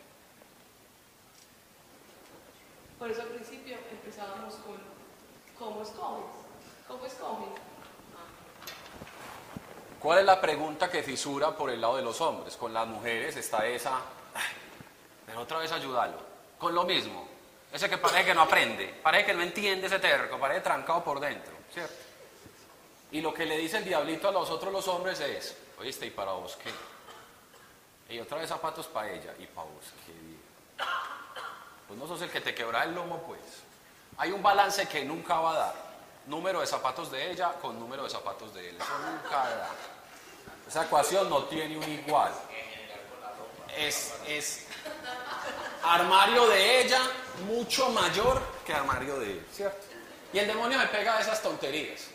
Por 2.99 3.09
eso 3.09 3.21
al 3.23 3.29
principio 3.29 3.77
empezábamos 3.91 4.53
con 4.55 4.77
¿cómo 5.57 5.81
escoges? 5.81 6.31
¿Cómo 6.87 7.05
escoges? 7.05 7.70
¿Cuál 10.01 10.19
es 10.19 10.25
la 10.25 10.41
pregunta 10.41 10.89
que 10.89 11.03
fisura 11.03 11.55
por 11.55 11.69
el 11.69 11.79
lado 11.79 11.97
de 11.97 12.01
los 12.01 12.19
hombres? 12.21 12.57
Con 12.57 12.73
las 12.73 12.87
mujeres 12.87 13.35
está 13.37 13.65
esa, 13.67 13.97
"Ay, 14.33 14.41
pero 15.25 15.41
otra 15.41 15.59
vez 15.59 15.71
ayudarlo. 15.71 16.17
Con 16.57 16.73
lo 16.73 16.83
mismo, 16.83 17.27
ese 17.71 17.89
que 17.89 17.97
parece 17.97 18.25
que 18.25 18.33
no 18.33 18.41
aprende, 18.41 18.99
parece 19.03 19.27
que 19.27 19.33
no 19.33 19.43
entiende 19.43 19.87
ese 19.87 19.99
terco, 19.99 20.39
parece 20.39 20.61
trancado 20.61 21.03
por 21.03 21.19
dentro, 21.19 21.53
¿cierto? 21.71 21.93
Y 23.11 23.21
lo 23.21 23.33
que 23.33 23.45
le 23.45 23.57
dice 23.57 23.77
el 23.77 23.85
diablito 23.85 24.27
a 24.29 24.31
los 24.31 24.49
otros 24.49 24.73
los 24.73 24.87
hombres 24.87 25.19
es, 25.19 25.55
oíste, 25.79 26.07
¿y 26.07 26.11
para 26.11 26.31
vos 26.31 26.57
qué? 26.57 26.71
Y 28.13 28.19
otra 28.19 28.39
vez 28.39 28.49
zapatos 28.49 28.87
para 28.87 29.09
ella, 29.11 29.33
¿y 29.37 29.45
para 29.47 29.67
vos 29.67 29.85
qué? 30.05 30.83
Pues 31.87 31.99
no 31.99 32.07
sos 32.07 32.21
el 32.21 32.29
que 32.29 32.41
te 32.41 32.55
quebra 32.55 32.83
el 32.85 32.95
lomo, 32.95 33.21
pues. 33.23 33.39
Hay 34.17 34.31
un 34.31 34.41
balance 34.41 34.87
que 34.87 35.03
nunca 35.05 35.39
va 35.39 35.51
a 35.51 35.57
dar. 35.57 35.90
Número 36.27 36.61
de 36.61 36.67
zapatos 36.67 37.11
de 37.11 37.31
ella 37.31 37.53
con 37.61 37.79
número 37.79 38.03
de 38.03 38.09
zapatos 38.09 38.53
de 38.53 38.69
él. 38.69 38.75
Eso 38.77 38.97
nunca 38.99 39.37
da. 39.37 39.69
Esa 40.67 40.85
ecuación 40.85 41.29
no 41.29 41.43
tiene 41.45 41.77
un 41.77 41.83
igual. 41.83 42.31
Es, 43.77 44.13
es 44.27 44.65
armario 45.83 46.47
de 46.47 46.81
ella 46.81 47.01
mucho 47.47 47.89
mayor 47.89 48.41
que 48.65 48.73
armario 48.73 49.19
de 49.19 49.31
él, 49.31 49.47
¿cierto? 49.51 49.87
Y 50.33 50.39
el 50.39 50.47
demonio 50.47 50.77
me 50.77 50.87
pega 50.87 51.17
a 51.17 51.21
esas 51.21 51.41
tonterías. 51.41 52.07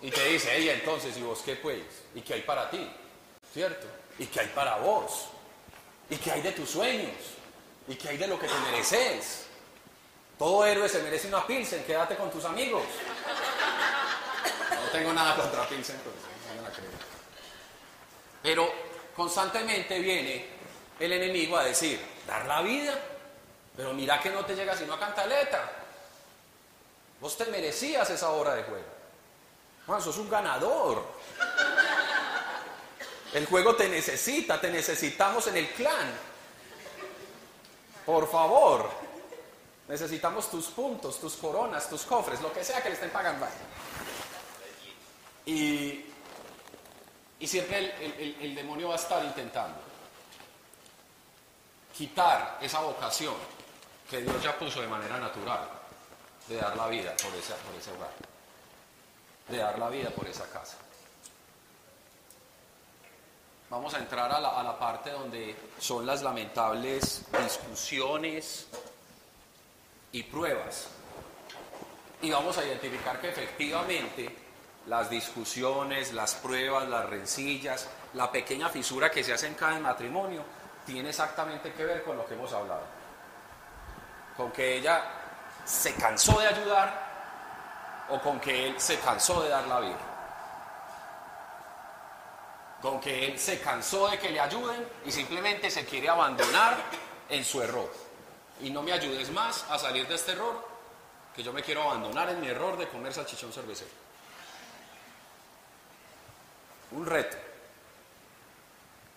Y 0.00 0.10
te 0.10 0.24
dice, 0.26 0.50
hey, 0.52 0.68
entonces, 0.70 1.16
¿y 1.16 1.22
vos 1.22 1.40
qué 1.44 1.56
pues? 1.56 1.82
¿Y 2.14 2.22
qué 2.22 2.34
hay 2.34 2.42
para 2.42 2.68
ti? 2.70 2.90
¿Cierto? 3.52 3.86
¿Y 4.18 4.26
qué 4.26 4.40
hay 4.40 4.48
para 4.48 4.76
vos? 4.76 5.28
¿Y 6.10 6.16
qué 6.16 6.32
hay 6.32 6.42
de 6.42 6.52
tus 6.52 6.70
sueños? 6.70 7.14
¿Y 7.86 7.94
qué 7.94 8.08
hay 8.08 8.16
de 8.16 8.26
lo 8.26 8.38
que 8.38 8.48
te 8.48 8.58
mereces? 8.70 9.46
Todo 10.42 10.66
héroe 10.66 10.88
se 10.88 11.00
merece 11.00 11.28
una 11.28 11.46
pilsen, 11.46 11.84
quédate 11.84 12.16
con 12.16 12.28
tus 12.28 12.44
amigos. 12.44 12.82
No 14.70 14.90
tengo 14.90 15.12
nada 15.12 15.36
contra 15.36 15.68
pilsen, 15.68 16.00
pero 16.02 16.16
no 16.48 16.60
me 16.60 16.68
la 16.68 16.74
creo. 16.74 16.90
Pero 18.42 18.72
constantemente 19.14 20.00
viene 20.00 20.48
el 20.98 21.12
enemigo 21.12 21.56
a 21.56 21.62
decir, 21.62 22.04
dar 22.26 22.44
la 22.46 22.60
vida, 22.60 22.92
pero 23.76 23.92
mira 23.92 24.20
que 24.20 24.30
no 24.30 24.44
te 24.44 24.56
llega 24.56 24.76
sino 24.76 24.94
a 24.94 24.98
cantaleta. 24.98 25.70
Vos 27.20 27.36
te 27.36 27.44
merecías 27.44 28.10
esa 28.10 28.30
hora 28.30 28.56
de 28.56 28.64
juego. 28.64 28.84
Juan, 29.86 30.02
sos 30.02 30.16
un 30.16 30.28
ganador. 30.28 31.04
El 33.32 33.46
juego 33.46 33.76
te 33.76 33.88
necesita, 33.88 34.60
te 34.60 34.72
necesitamos 34.72 35.46
en 35.46 35.58
el 35.58 35.68
clan. 35.70 36.12
Por 38.04 38.28
favor, 38.28 39.11
necesitamos 39.92 40.50
tus 40.50 40.68
puntos, 40.68 41.20
tus 41.20 41.34
coronas, 41.34 41.86
tus 41.86 42.04
cofres, 42.04 42.40
lo 42.40 42.50
que 42.50 42.64
sea 42.64 42.82
que 42.82 42.88
le 42.88 42.94
estén 42.94 43.10
pagando. 43.10 43.46
Y, 45.44 46.06
y 47.38 47.46
siempre 47.46 47.94
el, 48.40 48.54
demonio 48.54 48.88
va 48.88 48.94
a 48.94 48.96
estar 48.96 49.22
intentando 49.22 49.76
quitar 51.94 52.56
esa 52.62 52.80
vocación 52.80 53.34
que 54.08 54.22
Dios 54.22 54.42
ya 54.42 54.58
puso 54.58 54.80
de 54.80 54.88
manera 54.88 55.18
natural 55.18 55.68
de 56.48 56.56
dar 56.56 56.74
la 56.74 56.88
vida 56.88 57.14
por 57.22 57.34
ese, 57.34 57.52
por 57.52 57.74
ese 57.78 57.92
hogar, 57.92 58.14
de 59.46 59.58
dar 59.58 59.78
la 59.78 59.90
vida 59.90 60.08
por 60.08 60.26
esa 60.26 60.48
casa. 60.48 60.78
Vamos 63.68 63.92
a 63.92 63.98
entrar 63.98 64.32
a 64.32 64.36
a 64.36 64.62
la 64.62 64.78
parte 64.78 65.10
donde 65.10 65.54
son 65.78 66.06
las 66.06 66.22
lamentables 66.22 67.26
discusiones 67.42 68.68
y 70.12 70.22
pruebas. 70.22 70.88
Y 72.20 72.30
vamos 72.30 72.56
a 72.58 72.64
identificar 72.64 73.20
que 73.20 73.30
efectivamente 73.30 74.36
las 74.86 75.10
discusiones, 75.10 76.12
las 76.12 76.34
pruebas, 76.34 76.88
las 76.88 77.08
rencillas, 77.08 77.88
la 78.14 78.30
pequeña 78.30 78.68
fisura 78.68 79.10
que 79.10 79.24
se 79.24 79.32
hace 79.32 79.46
en 79.46 79.54
cada 79.54 79.78
matrimonio, 79.80 80.44
tiene 80.86 81.08
exactamente 81.08 81.72
que 81.72 81.84
ver 81.84 82.02
con 82.02 82.16
lo 82.16 82.26
que 82.26 82.34
hemos 82.34 82.52
hablado. 82.52 82.82
Con 84.36 84.50
que 84.52 84.78
ella 84.78 85.02
se 85.64 85.94
cansó 85.94 86.38
de 86.40 86.48
ayudar 86.48 87.12
o 88.10 88.20
con 88.20 88.40
que 88.40 88.68
él 88.68 88.80
se 88.80 88.98
cansó 88.98 89.42
de 89.42 89.48
dar 89.48 89.66
la 89.66 89.80
vida. 89.80 89.98
Con 92.80 93.00
que 93.00 93.26
él 93.26 93.38
se 93.38 93.60
cansó 93.60 94.08
de 94.08 94.18
que 94.18 94.30
le 94.30 94.40
ayuden 94.40 94.86
y 95.04 95.12
simplemente 95.12 95.70
se 95.70 95.84
quiere 95.84 96.08
abandonar 96.08 96.76
en 97.28 97.44
su 97.44 97.62
error. 97.62 98.11
Y 98.62 98.70
no 98.70 98.82
me 98.82 98.92
ayudes 98.92 99.30
más 99.30 99.64
a 99.70 99.78
salir 99.78 100.06
de 100.06 100.14
este 100.14 100.32
error, 100.32 100.64
que 101.34 101.42
yo 101.42 101.52
me 101.52 101.62
quiero 101.62 101.82
abandonar 101.82 102.30
en 102.30 102.40
mi 102.40 102.48
error 102.48 102.76
de 102.78 102.88
comer 102.88 103.12
salchichón 103.12 103.52
cervecero. 103.52 103.90
Un 106.92 107.06
reto. 107.06 107.36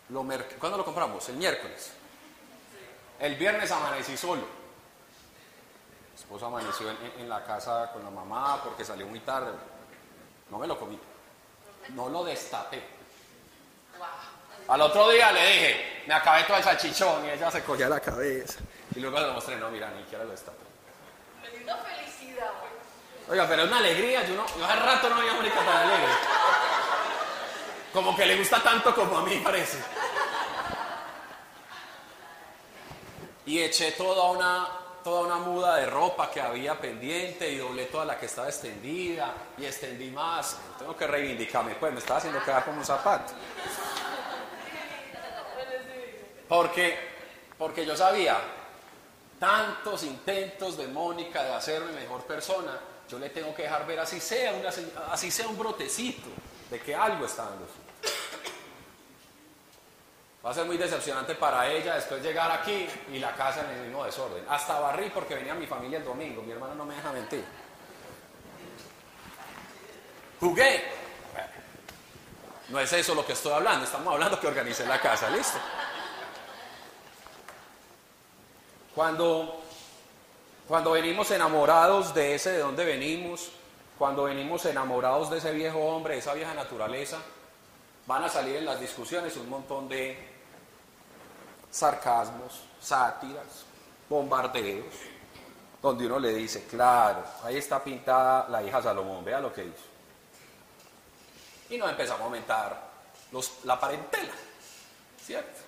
Lo 0.09 0.23
¿Cuándo 0.59 0.77
lo 0.77 0.85
compramos? 0.85 1.27
El 1.29 1.35
miércoles. 1.35 1.91
El 3.19 3.35
viernes 3.35 3.71
amanecí 3.71 4.17
solo. 4.17 4.41
Mi 4.41 6.19
esposa 6.19 6.47
amaneció 6.47 6.89
en, 6.89 6.97
en 7.19 7.29
la 7.29 7.43
casa 7.43 7.91
con 7.91 8.03
la 8.03 8.09
mamá 8.09 8.61
porque 8.63 8.83
salió 8.85 9.07
muy 9.07 9.19
tarde. 9.19 9.51
No 10.49 10.57
me 10.57 10.67
lo 10.67 10.79
comí. 10.79 10.99
No 11.89 12.09
lo 12.09 12.23
destapé. 12.23 12.81
Al 14.67 14.81
otro 14.81 15.09
día 15.09 15.31
le 15.31 15.41
dije, 15.41 16.03
me 16.07 16.13
acabé 16.13 16.43
todo 16.43 16.57
el 16.57 16.63
salchichón 16.63 17.25
y 17.25 17.29
ella 17.29 17.51
se 17.51 17.63
cogía 17.63 17.87
la 17.87 17.99
cabeza. 17.99 18.59
Y 18.95 18.99
luego 18.99 19.19
le 19.19 19.31
mostré, 19.33 19.57
no, 19.57 19.69
mira, 19.69 19.89
ni 19.91 20.03
siquiera 20.03 20.23
lo 20.23 20.31
dio 20.31 20.39
una 21.63 21.75
felicidad. 21.77 22.51
Oiga, 23.27 23.47
pero 23.47 23.63
es 23.63 23.67
una 23.67 23.77
alegría, 23.79 24.25
yo, 24.25 24.35
no, 24.35 24.45
yo 24.57 24.65
hace 24.65 24.75
rato 24.75 25.09
no 25.09 25.17
veía 25.17 25.31
a 25.31 25.35
Mónica 25.35 25.55
tan 25.55 25.77
alegre. 25.77 26.13
Como 27.91 28.15
que 28.15 28.25
le 28.25 28.37
gusta 28.37 28.61
tanto 28.61 28.93
como 28.93 29.17
a 29.17 29.23
mí 29.23 29.39
parece. 29.43 29.79
Y 33.45 33.61
eché 33.61 33.91
toda 33.93 34.31
una, 34.31 34.67
toda 35.03 35.21
una 35.21 35.35
muda 35.37 35.77
de 35.77 35.85
ropa 35.85 36.29
que 36.29 36.41
había 36.41 36.79
pendiente 36.79 37.49
y 37.49 37.57
doblé 37.57 37.85
toda 37.85 38.05
la 38.05 38.17
que 38.19 38.25
estaba 38.25 38.47
extendida 38.47 39.33
y 39.57 39.65
extendí 39.65 40.11
más. 40.11 40.57
Tengo 40.77 40.95
que 40.95 41.07
reivindicarme, 41.07 41.75
pues 41.75 41.93
me 41.93 41.99
estaba 41.99 42.19
haciendo 42.19 42.43
quedar 42.43 42.65
como 42.65 42.77
un 42.77 42.85
zapato. 42.85 43.33
Porque, 46.47 46.97
porque 47.57 47.85
yo 47.85 47.95
sabía, 47.95 48.37
tantos 49.45 50.01
intentos 50.01 50.75
de 50.75 50.87
Mónica 50.87 51.43
de 51.43 51.53
hacerme 51.53 51.91
mejor 51.91 52.23
persona, 52.23 52.79
yo 53.07 53.19
le 53.19 53.29
tengo 53.29 53.53
que 53.53 53.61
dejar 53.61 53.85
ver 53.85 53.99
así 53.99 54.19
sea, 54.19 54.53
una 54.53 54.69
así 55.11 55.29
sea 55.29 55.47
un 55.47 55.55
brotecito 55.55 56.29
de 56.71 56.79
que 56.79 56.95
algo 56.95 57.27
está 57.27 57.43
dando. 57.43 57.67
Va 60.43 60.49
a 60.49 60.53
ser 60.53 60.65
muy 60.65 60.77
decepcionante 60.77 61.35
para 61.35 61.71
ella 61.71 61.93
después 61.93 62.23
llegar 62.23 62.49
aquí 62.49 62.87
y 63.13 63.19
la 63.19 63.35
casa 63.35 63.61
en 63.69 63.77
el 63.77 63.85
mismo 63.85 64.03
desorden. 64.03 64.43
Hasta 64.49 64.79
barrí 64.79 65.11
porque 65.11 65.35
venía 65.35 65.53
mi 65.53 65.67
familia 65.67 65.99
el 65.99 66.05
domingo, 66.05 66.41
mi 66.41 66.51
hermano 66.51 66.73
no 66.73 66.85
me 66.85 66.95
deja 66.95 67.11
mentir. 67.11 67.45
Jugué. 70.39 70.85
No 72.69 72.79
es 72.79 72.91
eso 72.93 73.13
lo 73.13 73.23
que 73.23 73.33
estoy 73.33 73.53
hablando, 73.53 73.85
estamos 73.85 74.11
hablando 74.11 74.39
que 74.39 74.47
organicé 74.47 74.87
la 74.87 74.99
casa, 74.99 75.29
¿listo? 75.29 75.59
Cuando, 78.95 79.61
cuando 80.69 80.91
venimos 80.91 81.29
enamorados 81.29 82.13
de 82.13 82.33
ese 82.33 82.53
de 82.53 82.59
donde 82.59 82.85
venimos, 82.85 83.51
cuando 83.99 84.23
venimos 84.23 84.65
enamorados 84.65 85.29
de 85.29 85.39
ese 85.39 85.51
viejo 85.51 85.79
hombre, 85.79 86.13
de 86.13 86.21
esa 86.21 86.33
vieja 86.33 86.53
naturaleza, 86.53 87.17
van 88.07 88.23
a 88.23 88.29
salir 88.29 88.55
en 88.55 88.65
las 88.65 88.79
discusiones 88.79 89.35
un 89.35 89.49
montón 89.49 89.89
de 89.89 90.17
sarcasmos, 91.69 92.61
sátiras, 92.79 93.65
bombardeos, 94.07 94.95
donde 95.81 96.05
uno 96.05 96.17
le 96.17 96.33
dice, 96.33 96.65
claro, 96.65 97.21
ahí 97.43 97.57
está 97.57 97.83
pintada 97.83 98.47
la 98.47 98.63
hija 98.63 98.81
Salomón, 98.81 99.25
vea 99.25 99.41
lo 99.41 99.51
que 99.51 99.65
hizo. 99.65 99.83
Y 101.69 101.77
nos 101.77 101.89
empezamos 101.89 102.21
a 102.21 102.23
aumentar 102.25 102.91
la 103.65 103.77
parentela, 103.77 104.33
¿cierto? 105.21 105.59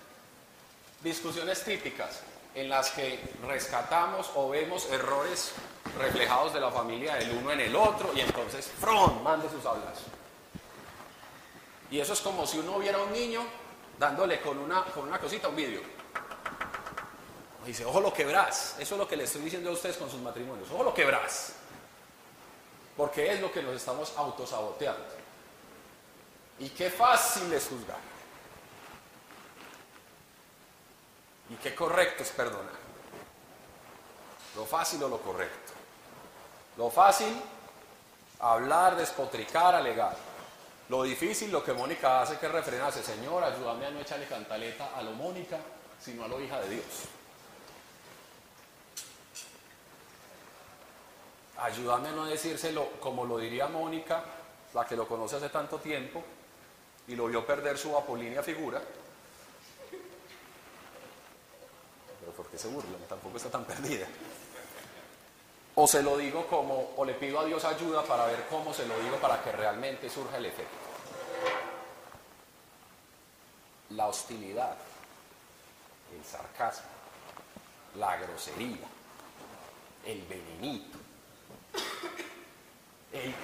Discusiones 1.02 1.62
típicas 1.62 2.22
en 2.58 2.68
las 2.68 2.90
que 2.90 3.20
rescatamos 3.46 4.30
o 4.34 4.48
vemos 4.48 4.86
errores 4.90 5.52
reflejados 5.96 6.52
de 6.52 6.60
la 6.60 6.70
familia 6.70 7.14
del 7.14 7.30
uno 7.32 7.52
en 7.52 7.60
el 7.60 7.76
otro 7.76 8.12
y 8.14 8.20
entonces, 8.20 8.70
¡fron! 8.80 9.22
mande 9.22 9.48
sus 9.48 9.64
hablas. 9.64 9.98
Y 11.90 12.00
eso 12.00 12.12
es 12.12 12.20
como 12.20 12.46
si 12.46 12.58
uno 12.58 12.78
viera 12.78 12.98
a 12.98 13.02
un 13.02 13.12
niño 13.12 13.42
dándole 13.98 14.40
con 14.40 14.58
una, 14.58 14.84
con 14.84 15.08
una 15.08 15.18
cosita 15.18 15.48
un 15.48 15.56
vídeo. 15.56 15.80
Dice, 17.64 17.84
ojo 17.84 18.00
lo 18.00 18.12
quebrás. 18.12 18.76
Eso 18.78 18.94
es 18.94 18.98
lo 18.98 19.06
que 19.06 19.16
le 19.16 19.24
estoy 19.24 19.42
diciendo 19.42 19.70
a 19.70 19.72
ustedes 19.72 19.96
con 19.96 20.10
sus 20.10 20.20
matrimonios. 20.20 20.70
Ojo 20.70 20.84
lo 20.84 20.94
quebrás. 20.94 21.52
Porque 22.96 23.32
es 23.32 23.40
lo 23.40 23.52
que 23.52 23.62
nos 23.62 23.74
estamos 23.74 24.12
autosaboteando. 24.16 25.04
Y 26.58 26.70
qué 26.70 26.90
fácil 26.90 27.52
es 27.52 27.68
juzgar. 27.68 28.07
Y 31.50 31.54
qué 31.56 31.74
correcto 31.74 32.22
es 32.22 32.30
perdonar. 32.30 32.78
Lo 34.56 34.64
fácil 34.66 35.02
o 35.04 35.08
lo 35.08 35.20
correcto. 35.20 35.72
Lo 36.76 36.90
fácil, 36.90 37.34
hablar, 38.40 38.96
despotricar, 38.96 39.74
alegar. 39.74 40.16
Lo 40.88 41.02
difícil, 41.02 41.50
lo 41.50 41.62
que 41.62 41.72
Mónica 41.72 42.22
hace, 42.22 42.38
que 42.38 42.46
es 42.46 42.52
refrenarse. 42.52 43.02
Señor, 43.02 43.44
ayúdame 43.44 43.86
a 43.86 43.90
no 43.90 44.00
echarle 44.00 44.26
cantaleta 44.26 44.96
a 44.96 45.02
lo 45.02 45.12
Mónica, 45.12 45.58
sino 46.00 46.24
a 46.24 46.28
lo 46.28 46.40
hija 46.40 46.60
de 46.60 46.68
Dios. 46.70 46.84
Ayúdame 51.58 52.08
a 52.08 52.12
no 52.12 52.24
decírselo 52.24 52.92
como 53.00 53.24
lo 53.24 53.38
diría 53.38 53.66
Mónica, 53.66 54.22
la 54.74 54.86
que 54.86 54.96
lo 54.96 55.08
conoce 55.08 55.36
hace 55.36 55.48
tanto 55.48 55.78
tiempo 55.78 56.22
y 57.08 57.16
lo 57.16 57.26
vio 57.26 57.44
perder 57.44 57.76
su 57.76 57.96
apolínea 57.96 58.42
figura. 58.42 58.80
Pero 62.60 62.74
¿por 62.74 62.82
qué 62.82 62.88
se 62.88 62.90
burla? 62.90 63.06
Tampoco 63.08 63.36
está 63.36 63.50
tan 63.50 63.64
perdida. 63.64 64.06
O 65.74 65.86
se 65.86 66.02
lo 66.02 66.16
digo 66.16 66.46
como, 66.46 66.92
o 66.96 67.04
le 67.04 67.14
pido 67.14 67.38
a 67.38 67.44
Dios 67.44 67.64
ayuda 67.64 68.02
para 68.02 68.26
ver 68.26 68.46
cómo 68.50 68.74
se 68.74 68.86
lo 68.86 68.98
digo 69.00 69.16
para 69.16 69.42
que 69.42 69.52
realmente 69.52 70.10
surja 70.10 70.38
el 70.38 70.46
efecto. 70.46 70.76
La 73.90 74.06
hostilidad, 74.08 74.76
el 76.16 76.24
sarcasmo, 76.24 76.90
la 77.96 78.16
grosería, 78.16 78.86
el 80.04 80.22
venenito, 80.22 80.98
el 83.12 83.34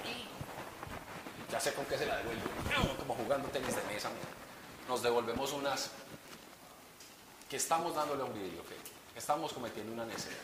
ya 1.50 1.60
sé 1.60 1.72
con 1.72 1.84
qué 1.84 1.96
se 1.96 2.06
la 2.06 2.16
devuelvo, 2.16 2.42
como 2.98 3.14
jugando 3.14 3.48
tenis 3.48 3.76
de 3.76 3.82
mesa, 3.84 4.10
nos 4.88 5.02
devolvemos 5.02 5.52
unas 5.52 5.90
que 7.48 7.56
estamos 7.56 7.94
dándole 7.94 8.22
a 8.22 8.26
un 8.26 8.34
video, 8.34 8.64
que 8.66 8.93
estamos 9.14 9.52
cometiendo 9.52 9.92
una 9.92 10.04
necedad 10.04 10.36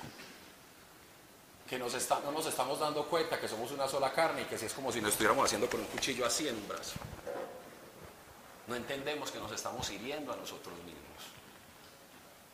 que 1.71 1.79
nos 1.79 1.95
no 2.25 2.33
nos 2.33 2.47
estamos 2.47 2.81
dando 2.81 3.07
cuenta 3.07 3.39
que 3.39 3.47
somos 3.47 3.71
una 3.71 3.87
sola 3.87 4.13
carne 4.13 4.43
y 4.43 4.45
que 4.47 4.59
si 4.59 4.67
es 4.67 4.75
como 4.75 4.91
si 4.91 5.01
nos 5.01 5.13
estuviéramos 5.13 5.45
haciendo 5.45 5.71
con 5.71 5.79
un 5.79 5.87
cuchillo 5.87 6.27
así 6.27 6.49
en 6.49 6.57
un 6.57 6.67
brazo. 6.67 6.97
No 8.67 8.75
entendemos 8.75 9.31
que 9.31 9.39
nos 9.39 9.53
estamos 9.53 9.89
hiriendo 9.91 10.33
a 10.33 10.37
nosotros 10.37 10.75
mismos. 10.79 11.01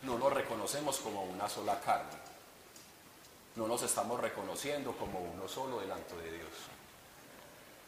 No 0.03 0.19
nos 0.19 0.31
reconocemos 0.35 0.99
como 0.99 1.23
una 1.23 1.49
sola 1.49 1.81
carne. 1.81 2.13
No 3.55 3.67
nos 3.67 3.81
estamos 3.85 4.21
reconociendo 4.21 4.93
como 4.93 5.19
uno 5.19 5.49
solo 5.49 5.81
delante 5.81 6.15
de 6.17 6.33
Dios. 6.33 6.53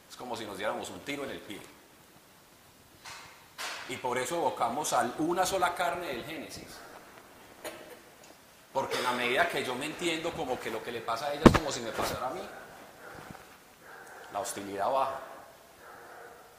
Es 0.09 0.17
como 0.17 0.35
si 0.35 0.47
nos 0.47 0.57
diéramos 0.57 0.89
un 0.89 1.01
tiro 1.01 1.25
en 1.25 1.31
el 1.31 1.41
pie. 1.41 1.61
Y 3.91 3.99
por 3.99 4.17
eso 4.17 4.37
evocamos 4.37 4.95
a 4.95 5.13
una 5.19 5.45
sola 5.45 5.75
carne 5.75 6.07
del 6.07 6.25
Génesis 6.25 6.88
porque 8.79 8.97
en 8.97 9.03
la 9.03 9.11
medida 9.11 9.49
que 9.49 9.65
yo 9.65 9.75
me 9.75 9.87
entiendo 9.87 10.31
como 10.31 10.61
que 10.61 10.71
lo 10.71 10.81
que 10.85 10.93
le 10.93 11.01
pasa 11.01 11.27
a 11.27 11.35
ella 11.35 11.43
es 11.45 11.51
como 11.51 11.73
si 11.73 11.81
me 11.81 11.91
pasara 11.91 12.29
a 12.29 12.31
mí, 12.31 12.41
la 14.33 14.39
hostilidad 14.39 14.89
baja. 14.89 15.19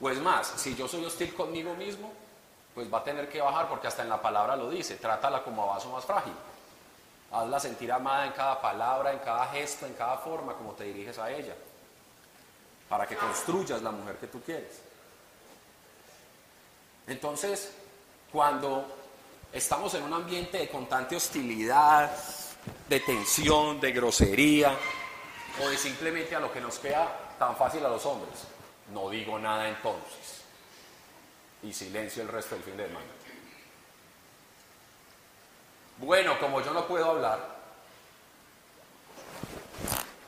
O 0.01 0.09
es 0.09 0.19
más, 0.19 0.47
si 0.47 0.75
yo 0.75 0.85
soy 0.89 1.05
hostil 1.05 1.33
conmigo 1.33 1.73
mismo, 1.75 2.11
pues 2.75 2.93
va 2.93 2.97
a 2.97 3.03
tener 3.05 3.29
que 3.29 3.39
bajar 3.39 3.69
porque 3.69 3.87
hasta 3.87 4.01
en 4.01 4.09
la 4.09 4.21
palabra 4.21 4.57
lo 4.57 4.69
dice, 4.69 4.97
trátala 4.97 5.45
como 5.45 5.63
a 5.63 5.75
vaso 5.75 5.87
más 5.91 6.03
frágil. 6.03 6.33
Hazla 7.31 7.57
sentir 7.57 7.89
amada 7.89 8.25
en 8.25 8.33
cada 8.33 8.59
palabra, 8.59 9.13
en 9.13 9.19
cada 9.19 9.47
gesto, 9.47 9.85
en 9.85 9.93
cada 9.93 10.17
forma 10.17 10.55
como 10.55 10.73
te 10.73 10.83
diriges 10.83 11.17
a 11.19 11.31
ella, 11.31 11.55
para 12.89 13.07
que 13.07 13.15
construyas 13.15 13.81
la 13.81 13.91
mujer 13.91 14.17
que 14.17 14.27
tú 14.27 14.41
quieres. 14.41 14.81
Entonces, 17.07 17.71
cuando 18.29 18.98
estamos 19.51 19.93
en 19.93 20.03
un 20.03 20.13
ambiente 20.13 20.57
de 20.57 20.69
constante 20.69 21.15
hostilidad, 21.15 22.11
de 22.87 22.99
tensión, 22.99 23.79
de 23.79 23.91
grosería, 23.91 24.75
o 25.61 25.69
de 25.69 25.77
simplemente 25.77 26.35
a 26.35 26.39
lo 26.39 26.51
que 26.51 26.61
nos 26.61 26.79
queda 26.79 27.35
tan 27.37 27.55
fácil 27.55 27.85
a 27.85 27.89
los 27.89 28.05
hombres. 28.05 28.45
No 28.93 29.09
digo 29.09 29.37
nada 29.39 29.67
entonces. 29.67 30.41
Y 31.63 31.73
silencio 31.73 32.23
el 32.23 32.29
resto 32.29 32.55
del 32.55 32.63
fin 32.63 32.77
de 32.77 32.87
semana. 32.87 33.05
Bueno, 35.97 36.39
como 36.39 36.61
yo 36.61 36.73
no 36.73 36.87
puedo 36.87 37.09
hablar 37.11 37.59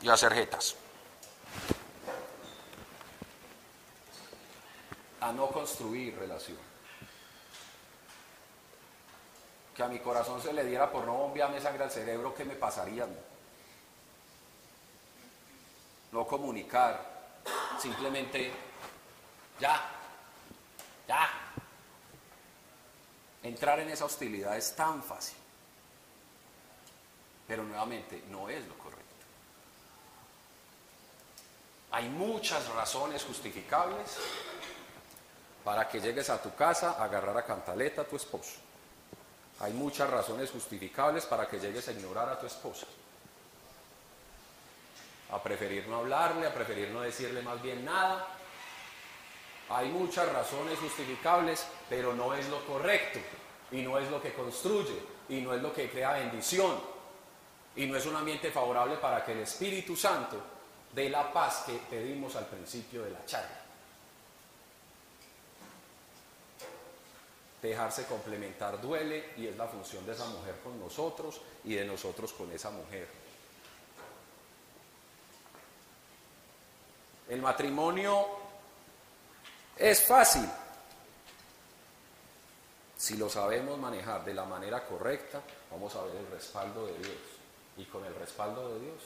y 0.02 0.08
hacer 0.08 0.34
jetas. 0.34 0.76
A 5.20 5.32
no 5.32 5.46
construir 5.48 6.18
relación. 6.18 6.71
Que 9.74 9.82
a 9.82 9.88
mi 9.88 9.98
corazón 10.00 10.40
se 10.42 10.52
le 10.52 10.64
diera 10.64 10.90
por 10.90 11.06
no 11.06 11.14
bombearme 11.14 11.60
sangre 11.60 11.84
al 11.84 11.90
cerebro, 11.90 12.34
¿qué 12.34 12.44
me 12.44 12.54
pasaría? 12.54 13.06
No 16.12 16.26
comunicar, 16.26 17.40
simplemente 17.80 18.52
ya, 19.58 19.80
ya. 21.08 21.30
Entrar 23.42 23.80
en 23.80 23.88
esa 23.88 24.04
hostilidad 24.04 24.56
es 24.56 24.76
tan 24.76 25.02
fácil, 25.02 25.38
pero 27.46 27.64
nuevamente 27.64 28.22
no 28.28 28.48
es 28.48 28.66
lo 28.66 28.76
correcto. 28.76 29.02
Hay 31.92 32.08
muchas 32.08 32.68
razones 32.68 33.24
justificables 33.24 34.18
para 35.64 35.88
que 35.88 36.00
llegues 36.00 36.28
a 36.30 36.40
tu 36.40 36.54
casa 36.54 36.92
a 36.92 37.04
agarrar 37.04 37.36
a 37.36 37.44
cantaleta 37.44 38.02
a 38.02 38.04
tu 38.04 38.16
esposo. 38.16 38.71
Hay 39.62 39.72
muchas 39.72 40.10
razones 40.10 40.50
justificables 40.50 41.24
para 41.24 41.46
que 41.46 41.60
llegues 41.60 41.86
a 41.86 41.92
ignorar 41.92 42.28
a 42.28 42.38
tu 42.38 42.46
esposa. 42.46 42.84
A 45.30 45.40
preferir 45.40 45.86
no 45.86 45.98
hablarle, 45.98 46.48
a 46.48 46.52
preferir 46.52 46.88
no 46.90 47.00
decirle 47.00 47.42
más 47.42 47.62
bien 47.62 47.84
nada. 47.84 48.26
Hay 49.70 49.88
muchas 49.88 50.30
razones 50.32 50.80
justificables, 50.80 51.64
pero 51.88 52.12
no 52.12 52.34
es 52.34 52.48
lo 52.48 52.66
correcto. 52.66 53.20
Y 53.70 53.82
no 53.82 53.98
es 53.98 54.10
lo 54.10 54.20
que 54.20 54.34
construye. 54.34 55.00
Y 55.28 55.40
no 55.40 55.54
es 55.54 55.62
lo 55.62 55.72
que 55.72 55.88
crea 55.88 56.14
bendición. 56.14 56.80
Y 57.76 57.86
no 57.86 57.96
es 57.96 58.04
un 58.04 58.16
ambiente 58.16 58.50
favorable 58.50 58.96
para 58.96 59.24
que 59.24 59.30
el 59.30 59.40
Espíritu 59.40 59.94
Santo 59.94 60.42
dé 60.92 61.08
la 61.08 61.32
paz 61.32 61.62
que 61.66 61.80
pedimos 61.88 62.34
al 62.34 62.46
principio 62.46 63.04
de 63.04 63.10
la 63.12 63.24
charla. 63.24 63.61
Dejarse 67.62 68.06
complementar 68.06 68.80
duele 68.80 69.32
y 69.36 69.46
es 69.46 69.56
la 69.56 69.68
función 69.68 70.04
de 70.04 70.12
esa 70.12 70.26
mujer 70.26 70.56
con 70.64 70.78
nosotros 70.80 71.40
y 71.64 71.74
de 71.74 71.84
nosotros 71.84 72.32
con 72.32 72.50
esa 72.50 72.70
mujer. 72.70 73.08
El 77.28 77.40
matrimonio 77.40 78.26
es 79.76 80.04
fácil 80.04 80.48
si 83.02 83.16
lo 83.16 83.28
sabemos 83.28 83.80
manejar 83.80 84.24
de 84.24 84.32
la 84.32 84.44
manera 84.44 84.86
correcta, 84.86 85.42
vamos 85.72 85.92
a 85.96 86.04
ver 86.04 86.14
el 86.14 86.26
respaldo 86.30 86.86
de 86.86 86.98
Dios. 86.98 87.16
Y 87.76 87.84
con 87.86 88.04
el 88.04 88.14
respaldo 88.14 88.72
de 88.72 88.78
Dios, 88.78 89.02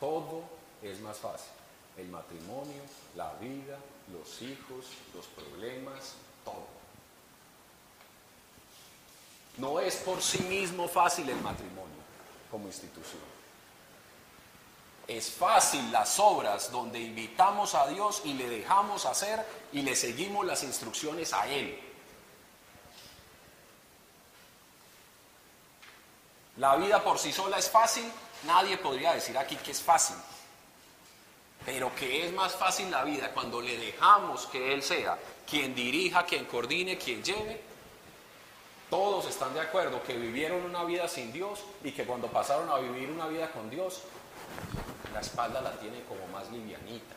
todo 0.00 0.42
es 0.82 0.98
más 0.98 1.18
fácil. 1.18 1.52
El 1.96 2.08
matrimonio, 2.08 2.82
la 3.14 3.34
vida, 3.34 3.78
los 4.12 4.42
hijos, 4.42 4.86
los 5.14 5.24
problemas, 5.28 6.14
todo. 6.44 6.77
No 9.58 9.80
es 9.80 9.96
por 9.96 10.22
sí 10.22 10.38
mismo 10.44 10.88
fácil 10.88 11.28
el 11.28 11.40
matrimonio 11.40 11.98
como 12.50 12.66
institución. 12.66 13.22
Es 15.06 15.30
fácil 15.30 15.90
las 15.90 16.18
obras 16.18 16.70
donde 16.70 17.00
invitamos 17.00 17.74
a 17.74 17.86
Dios 17.88 18.22
y 18.24 18.34
le 18.34 18.48
dejamos 18.48 19.06
hacer 19.06 19.44
y 19.72 19.82
le 19.82 19.96
seguimos 19.96 20.44
las 20.44 20.62
instrucciones 20.62 21.32
a 21.32 21.46
Él. 21.48 21.80
La 26.58 26.76
vida 26.76 27.02
por 27.02 27.18
sí 27.18 27.32
sola 27.32 27.58
es 27.58 27.70
fácil, 27.70 28.04
nadie 28.44 28.76
podría 28.78 29.14
decir 29.14 29.38
aquí 29.38 29.56
que 29.56 29.70
es 29.70 29.80
fácil. 29.80 30.16
pero 31.64 31.94
que 31.94 32.26
es 32.26 32.32
más 32.32 32.54
fácil 32.56 32.90
la 32.90 33.04
vida 33.04 33.30
cuando 33.34 33.60
le 33.60 33.76
dejamos 33.76 34.46
que 34.46 34.72
Él 34.72 34.82
sea 34.82 35.18
quien 35.48 35.74
dirija, 35.74 36.24
quien 36.24 36.46
coordine, 36.46 36.96
quien 36.96 37.22
lleve. 37.22 37.67
Todos 38.90 39.26
están 39.26 39.52
de 39.52 39.60
acuerdo 39.60 40.02
que 40.02 40.16
vivieron 40.16 40.62
una 40.62 40.84
vida 40.84 41.08
sin 41.08 41.32
Dios 41.32 41.62
y 41.84 41.92
que 41.92 42.04
cuando 42.04 42.28
pasaron 42.28 42.70
a 42.70 42.78
vivir 42.78 43.10
una 43.10 43.26
vida 43.26 43.50
con 43.50 43.68
Dios, 43.68 44.02
la 45.12 45.20
espalda 45.20 45.60
la 45.60 45.72
tienen 45.72 46.02
como 46.04 46.26
más 46.28 46.50
livianita. 46.50 47.14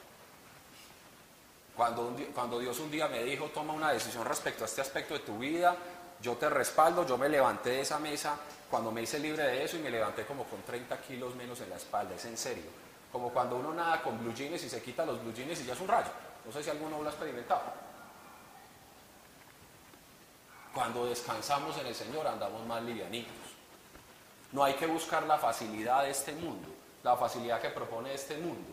Cuando, 1.76 2.14
cuando 2.36 2.60
Dios 2.60 2.78
un 2.80 2.92
día 2.92 3.08
me 3.08 3.24
dijo, 3.24 3.46
toma 3.54 3.74
una 3.74 3.92
decisión 3.92 4.26
respecto 4.26 4.64
a 4.64 4.68
este 4.68 4.82
aspecto 4.82 5.14
de 5.14 5.22
tu 5.22 5.38
vida, 5.38 5.76
yo 6.22 6.36
te 6.36 6.50
respaldo, 6.50 7.06
yo 7.08 7.18
me 7.18 7.30
levanté 7.30 7.72
de 7.72 7.82
esa 7.82 8.00
mesa 8.00 8.38
cuando 8.70 8.92
me 8.92 9.02
hice 9.02 9.20
libre 9.20 9.44
de 9.44 9.64
eso 9.64 9.78
y 9.78 9.80
me 9.80 9.90
levanté 9.90 10.26
como 10.26 10.44
con 10.44 10.62
30 10.62 11.00
kilos 11.02 11.36
menos 11.36 11.60
en 11.62 11.70
la 11.70 11.78
espalda, 11.78 12.16
es 12.16 12.26
en 12.26 12.38
serio. 12.38 12.70
Como 13.12 13.30
cuando 13.30 13.56
uno 13.56 13.74
nada 13.74 14.02
con 14.02 14.20
blue 14.20 14.34
jeans 14.34 14.64
y 14.64 14.70
se 14.70 14.82
quita 14.82 15.06
los 15.06 15.22
blue 15.22 15.34
jeans 15.34 15.60
y 15.62 15.66
ya 15.66 15.74
es 15.74 15.80
un 15.80 15.88
rayo. 15.88 16.10
No 16.46 16.52
sé 16.52 16.64
si 16.64 16.70
alguno 16.70 17.02
lo 17.02 17.08
ha 17.08 17.12
experimentado. 17.12 17.62
Cuando 20.74 21.06
descansamos 21.06 21.78
en 21.78 21.88
el 21.88 21.96
Señor 21.96 22.26
andamos 22.28 22.66
más 22.66 22.82
livianitos. 22.84 23.36
No 24.54 24.64
hay 24.64 24.74
que 24.74 24.86
buscar 24.86 25.24
la 25.24 25.38
facilidad 25.38 26.04
de 26.04 26.12
este 26.12 26.34
mundo, 26.34 26.68
la 27.04 27.16
facilidad 27.16 27.62
que 27.62 27.70
propone 27.70 28.14
este 28.14 28.38
mundo, 28.38 28.70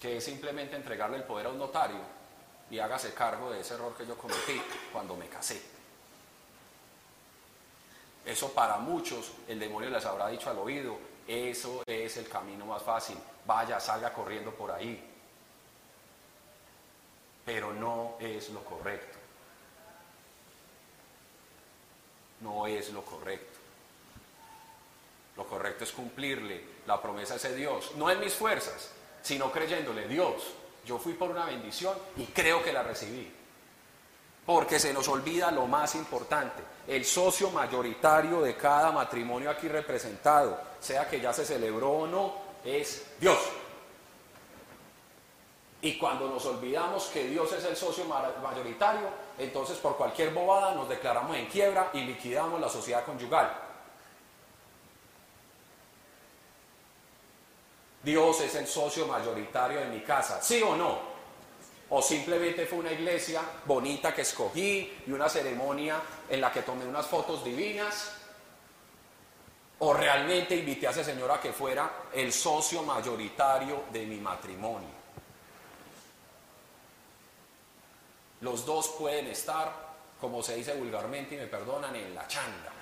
que 0.00 0.16
es 0.16 0.24
simplemente 0.24 0.76
entregarle 0.76 1.16
el 1.16 1.24
poder 1.24 1.46
a 1.46 1.50
un 1.50 1.58
notario 1.58 2.00
y 2.70 2.78
hágase 2.78 3.14
cargo 3.14 3.50
de 3.50 3.60
ese 3.60 3.74
error 3.74 3.94
que 3.96 4.06
yo 4.06 4.16
cometí 4.16 4.60
cuando 4.92 5.16
me 5.16 5.28
casé. 5.28 5.62
Eso 8.24 8.52
para 8.52 8.78
muchos 8.78 9.32
el 9.46 9.60
demonio 9.60 9.90
les 9.90 10.04
habrá 10.06 10.28
dicho 10.28 10.50
al 10.50 10.58
oído, 10.58 10.96
eso 11.26 11.82
es 11.86 12.16
el 12.16 12.28
camino 12.28 12.66
más 12.66 12.82
fácil, 12.82 13.18
vaya, 13.46 13.78
salga 13.78 14.12
corriendo 14.12 14.50
por 14.52 14.70
ahí. 14.70 15.10
Pero 17.44 17.72
no 17.72 18.16
es 18.18 18.48
lo 18.48 18.64
correcto. 18.64 19.23
No 22.44 22.66
es 22.66 22.90
lo 22.90 23.02
correcto. 23.02 23.58
Lo 25.36 25.44
correcto 25.48 25.82
es 25.82 25.90
cumplirle 25.90 26.62
la 26.86 27.02
promesa 27.02 27.34
a 27.34 27.36
ese 27.38 27.56
Dios, 27.56 27.92
no 27.96 28.08
en 28.10 28.20
mis 28.20 28.34
fuerzas, 28.34 28.90
sino 29.22 29.50
creyéndole, 29.50 30.06
Dios, 30.06 30.52
yo 30.86 30.98
fui 30.98 31.14
por 31.14 31.30
una 31.30 31.46
bendición 31.46 31.96
y 32.16 32.26
creo 32.26 32.62
que 32.62 32.72
la 32.72 32.82
recibí. 32.82 33.32
Porque 34.46 34.78
se 34.78 34.92
nos 34.92 35.08
olvida 35.08 35.50
lo 35.50 35.66
más 35.66 35.94
importante, 35.94 36.62
el 36.86 37.04
socio 37.04 37.50
mayoritario 37.50 38.42
de 38.42 38.56
cada 38.56 38.92
matrimonio 38.92 39.50
aquí 39.50 39.66
representado, 39.66 40.60
sea 40.78 41.08
que 41.08 41.20
ya 41.20 41.32
se 41.32 41.46
celebró 41.46 41.90
o 41.90 42.06
no, 42.06 42.34
es 42.62 43.06
Dios. 43.18 43.38
Y 45.84 45.98
cuando 45.98 46.30
nos 46.30 46.46
olvidamos 46.46 47.04
que 47.12 47.24
Dios 47.24 47.52
es 47.52 47.62
el 47.64 47.76
socio 47.76 48.06
ma- 48.06 48.32
mayoritario, 48.42 49.06
entonces 49.38 49.76
por 49.76 49.98
cualquier 49.98 50.32
bobada 50.32 50.74
nos 50.74 50.88
declaramos 50.88 51.36
en 51.36 51.44
quiebra 51.44 51.90
y 51.92 52.00
liquidamos 52.00 52.58
la 52.58 52.70
sociedad 52.70 53.04
conyugal. 53.04 53.52
Dios 58.02 58.40
es 58.40 58.54
el 58.54 58.66
socio 58.66 59.06
mayoritario 59.06 59.80
de 59.80 59.86
mi 59.88 60.00
casa, 60.00 60.40
¿sí 60.40 60.62
o 60.62 60.74
no? 60.74 60.98
O 61.90 62.00
simplemente 62.00 62.64
fue 62.64 62.78
una 62.78 62.92
iglesia 62.92 63.42
bonita 63.66 64.14
que 64.14 64.22
escogí 64.22 65.02
y 65.06 65.12
una 65.12 65.28
ceremonia 65.28 66.00
en 66.30 66.40
la 66.40 66.50
que 66.50 66.62
tomé 66.62 66.86
unas 66.86 67.06
fotos 67.06 67.44
divinas. 67.44 68.10
O 69.80 69.92
realmente 69.92 70.56
invité 70.56 70.86
a 70.86 70.92
ese 70.92 71.04
señor 71.04 71.30
a 71.30 71.38
que 71.38 71.52
fuera 71.52 72.06
el 72.14 72.32
socio 72.32 72.82
mayoritario 72.84 73.84
de 73.92 74.06
mi 74.06 74.16
matrimonio. 74.16 75.03
Los 78.44 78.66
dos 78.66 78.88
pueden 78.98 79.26
estar, 79.28 79.72
como 80.20 80.42
se 80.42 80.54
dice 80.54 80.74
vulgarmente 80.74 81.34
y 81.34 81.38
me 81.38 81.46
perdonan, 81.46 81.96
en 81.96 82.14
la 82.14 82.28
chanda. 82.28 82.72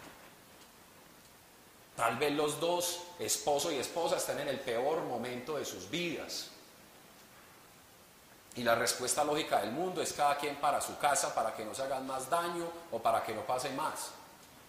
Tal 1.94 2.16
vez 2.16 2.32
los 2.32 2.58
dos, 2.58 3.04
esposo 3.20 3.70
y 3.70 3.76
esposa, 3.76 4.16
estén 4.16 4.40
en 4.40 4.48
el 4.48 4.58
peor 4.58 5.04
momento 5.04 5.56
de 5.56 5.64
sus 5.64 5.88
vidas. 5.88 6.48
Y 8.56 8.64
la 8.64 8.74
respuesta 8.74 9.22
lógica 9.22 9.60
del 9.60 9.70
mundo 9.70 10.02
es 10.02 10.12
cada 10.14 10.36
quien 10.36 10.56
para 10.56 10.80
su 10.80 10.98
casa, 10.98 11.32
para 11.32 11.54
que 11.54 11.64
no 11.64 11.72
se 11.72 11.82
hagan 11.82 12.08
más 12.08 12.28
daño 12.28 12.66
o 12.90 12.98
para 12.98 13.22
que 13.22 13.32
no 13.32 13.42
pase 13.42 13.70
más. 13.70 14.10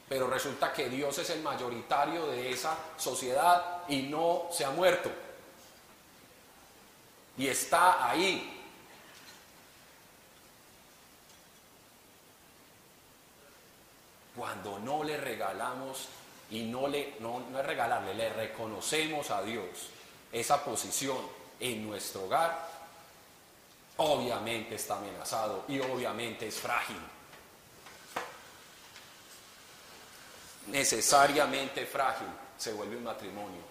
Pero 0.08 0.28
resulta 0.28 0.72
que 0.72 0.90
Dios 0.90 1.18
es 1.18 1.32
el 1.32 1.42
mayoritario 1.42 2.28
de 2.28 2.52
esa 2.52 2.78
sociedad 2.98 3.82
y 3.88 4.04
no 4.04 4.44
se 4.52 4.64
ha 4.64 4.70
muerto. 4.70 5.10
Y 7.36 7.48
está 7.48 8.08
ahí. 8.08 8.53
Cuando 14.36 14.80
no 14.80 15.04
le 15.04 15.18
regalamos 15.18 16.08
y 16.50 16.64
no 16.64 16.88
le 16.88 17.16
no, 17.20 17.40
no 17.52 17.60
es 17.60 17.66
regalarle, 17.66 18.14
le 18.14 18.34
reconocemos 18.34 19.30
a 19.32 19.42
Dios 19.44 19.90
esa 20.32 20.64
posición 20.64 21.18
en 21.60 21.88
nuestro 21.88 22.26
hogar, 22.26 22.70
obviamente 23.98 24.76
está 24.76 24.98
amenazado 24.98 25.66
y 25.68 25.80
obviamente 25.80 26.48
es 26.48 26.56
frágil. 26.56 26.98
Necesariamente 30.68 31.86
frágil 31.86 32.28
se 32.58 32.74
vuelve 32.74 32.98
un 32.98 33.04
matrimonio 33.04 33.62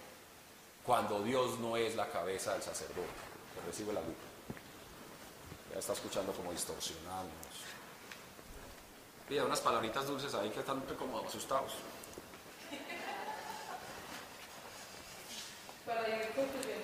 cuando 0.84 1.22
Dios 1.22 1.58
no 1.58 1.76
es 1.76 1.94
la 1.96 2.08
cabeza 2.08 2.52
del 2.52 2.62
sacerdote 2.62 3.32
recibe 3.66 3.92
la 3.92 4.00
luz. 4.00 4.14
Ya 5.72 5.78
está 5.78 5.92
escuchando 5.92 6.32
como 6.32 6.52
distorsionado. 6.52 7.28
Pida 9.29 9.45
unas 9.45 9.61
palabritas 9.61 10.07
dulces 10.07 10.35
ahí 10.35 10.51
que 10.51 10.61
están 10.61 10.81
como 10.99 11.20
asustados. 11.20 11.73
Para 15.87 16.09
ir 16.09 16.33
concluyendo 16.35 16.82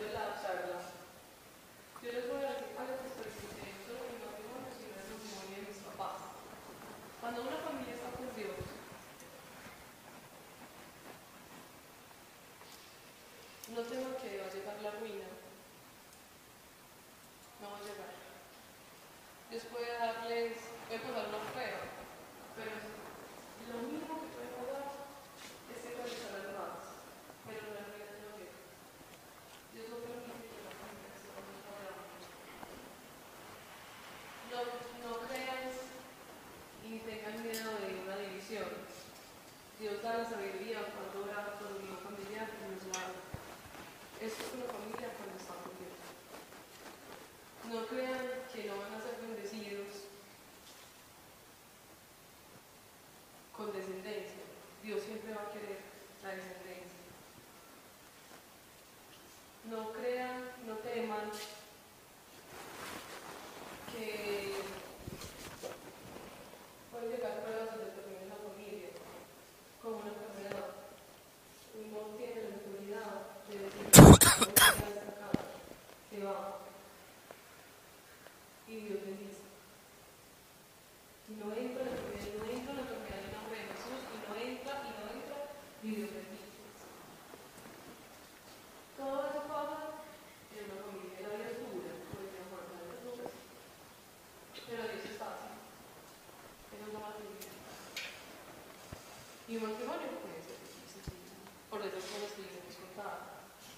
mi 99.58 99.66
matrimonio 99.66 100.22
puede 100.22 100.38
ser 100.38 100.54
sencillo, 100.86 101.34
por 101.66 101.82
esas 101.82 102.06
cosas 102.06 102.30
que 102.30 102.46
les 102.46 102.54
hemos 102.62 102.78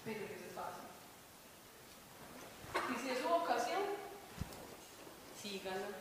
pero 0.04 0.20
no 0.20 0.36
es 0.36 0.52
fácil. 0.52 0.84
Y 2.92 2.94
si 3.00 3.08
es 3.08 3.18
su 3.24 3.28
vocación, 3.28 3.96
síganla, 5.40 5.96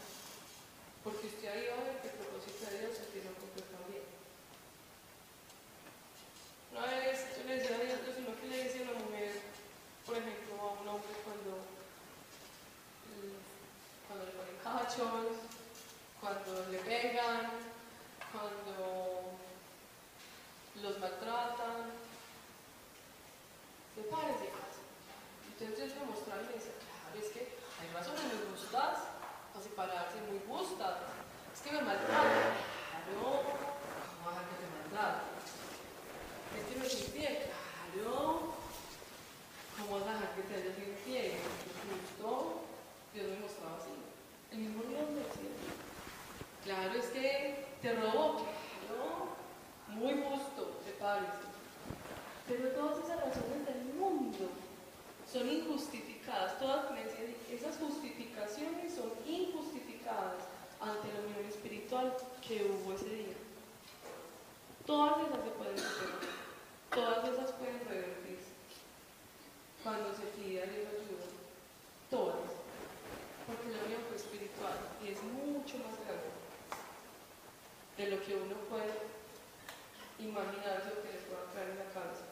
porque 1.00 1.28
usted 1.32 1.48
ahí 1.48 1.72
va 1.72 1.80
a 1.80 1.88
ver 1.88 2.04
que 2.04 2.12
el 2.12 2.20
propósito 2.20 2.60
de 2.68 2.76
Dios 2.76 2.92
se 2.92 3.08
tiene 3.08 3.32
cumplir 3.40 3.72
también. 3.72 4.04
Una 6.76 6.84
vez 6.84 7.40
yo 7.40 7.44
le 7.48 7.56
decía 7.56 7.80
a 7.80 7.80
Dios, 7.80 8.04
sino 8.04 8.36
que 8.36 8.52
le 8.52 8.64
decía 8.68 8.84
a 8.84 8.92
una 8.92 9.00
mujer, 9.00 9.32
por 10.04 10.20
ejemplo, 10.20 10.60
a 10.60 10.76
un 10.76 10.88
hombre 10.92 11.16
cuando, 11.24 11.64
cuando 14.12 14.28
le 14.28 14.36
ponen 14.36 14.60
cachos, 14.60 15.39
muy 30.30 30.40
justas. 30.48 30.96
Es 31.54 31.62
que 31.62 31.72
me 31.72 31.82
maltratan. 31.82 32.54
Claro, 32.94 33.42
¿cómo 33.42 34.22
vas 34.26 34.38
a 34.38 34.46
que 34.46 34.56
te 34.62 34.68
maltraten? 34.70 35.34
Es 36.54 36.64
que 36.70 36.76
me 36.80 36.86
infiel. 36.86 37.38
Claro, 37.94 38.54
¿cómo 39.78 40.00
vas 40.00 40.08
a 40.08 40.14
dejar 40.14 40.36
que 40.36 40.42
te 40.44 40.54
hayas 40.54 40.76
sido 40.76 40.94
infiel? 40.94 41.32
Justo, 41.90 42.62
Dios 43.14 43.28
me 43.28 43.40
mostraba 43.40 43.78
así. 43.78 43.98
El 44.52 44.58
mismo 44.60 44.84
Dios 44.84 45.10
me 45.10 45.26
decía. 45.26 45.58
Claro, 46.64 46.94
es 46.94 47.06
que 47.08 47.66
te 47.82 47.94
robó. 47.96 48.46
Claro, 48.86 49.34
muy 49.88 50.14
justo, 50.22 50.80
sepárense. 50.86 51.50
Pero 52.48 52.70
todas 52.70 53.04
esas 53.04 53.18
razones 53.18 53.66
del 53.66 53.94
mundo 53.98 54.50
son 55.32 55.50
injustificadas. 55.50 56.60
Todas 56.60 56.92
me 56.92 57.00
esas 57.50 57.78
justificaciones 57.78 58.94
son 58.94 59.12
injustificadas 59.26 59.89
ante 60.80 61.08
la 61.14 61.20
unión 61.20 61.46
espiritual 61.48 62.16
que 62.46 62.66
hubo 62.66 62.94
ese 62.94 63.10
día. 63.10 63.38
Todas 64.86 65.18
esas 65.28 65.44
se 65.44 65.52
pueden 65.52 65.78
superar. 65.78 66.20
Todas 66.90 67.30
esas 67.30 67.52
pueden 67.54 67.80
revertirse. 67.88 68.52
Cuando 69.84 70.10
se 70.14 70.26
pide 70.36 70.64
a 70.64 70.66
Dios 70.66 70.88
ayuda. 70.88 71.30
Todas. 72.10 72.50
Porque 73.46 73.70
la 73.70 73.84
unión 73.86 74.02
fue 74.08 74.18
espiritual 74.18 74.78
y 75.04 75.14
es 75.14 75.24
mucho 75.24 75.78
más 75.78 75.96
grande 76.06 76.30
de 77.98 78.10
lo 78.10 78.24
que 78.24 78.36
uno 78.36 78.56
puede 78.70 78.94
imaginarse 80.20 80.90
o 80.90 81.02
que 81.02 81.14
le 81.14 81.20
pueda 81.28 81.52
caer 81.54 81.70
en 81.72 81.80
la 81.80 81.94
cabeza 81.94 82.30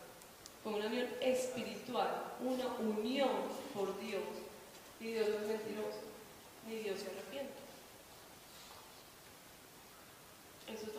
con 0.68 0.76
una 0.76 0.88
unión 0.88 1.08
espiritual, 1.22 2.24
una 2.42 2.68
unión 2.80 3.30
por 3.74 3.98
Dios. 4.02 4.22
Y 5.00 5.14
Dios 5.14 5.30
no 5.30 5.36
es 5.36 5.48
mentiroso, 5.48 6.02
ni 6.68 6.76
Dios 6.80 7.00
se 7.00 7.08
arrepiente. 7.08 7.67
Eso. 10.68 10.98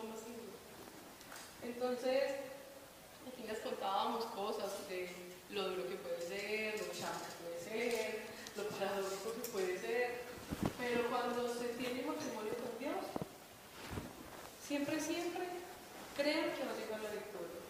Entonces, 1.61 2.31
aquí 3.27 3.43
les 3.47 3.59
contábamos 3.59 4.25
cosas 4.25 4.71
de 4.89 5.09
lo 5.51 5.69
duro 5.69 5.87
que 5.87 5.95
puede 5.95 6.21
ser, 6.21 6.73
lo 6.79 6.93
chato 6.93 7.25
que 7.25 7.43
puede 7.43 7.59
ser, 7.63 8.21
lo 8.55 8.67
paradójico 8.69 9.33
que 9.33 9.49
puede 9.49 9.79
ser, 9.79 10.21
pero 10.77 11.09
cuando 11.09 11.53
se 11.53 11.69
tiene 11.69 12.03
matrimonio 12.03 12.53
con 12.55 12.79
Dios, 12.79 13.05
siempre, 14.65 14.99
siempre 14.99 15.47
creen 16.15 16.53
que 16.53 16.65
va 16.65 16.71
a 16.71 16.75
llegar 16.75 17.01
la 17.01 17.11
victoria, 17.11 17.61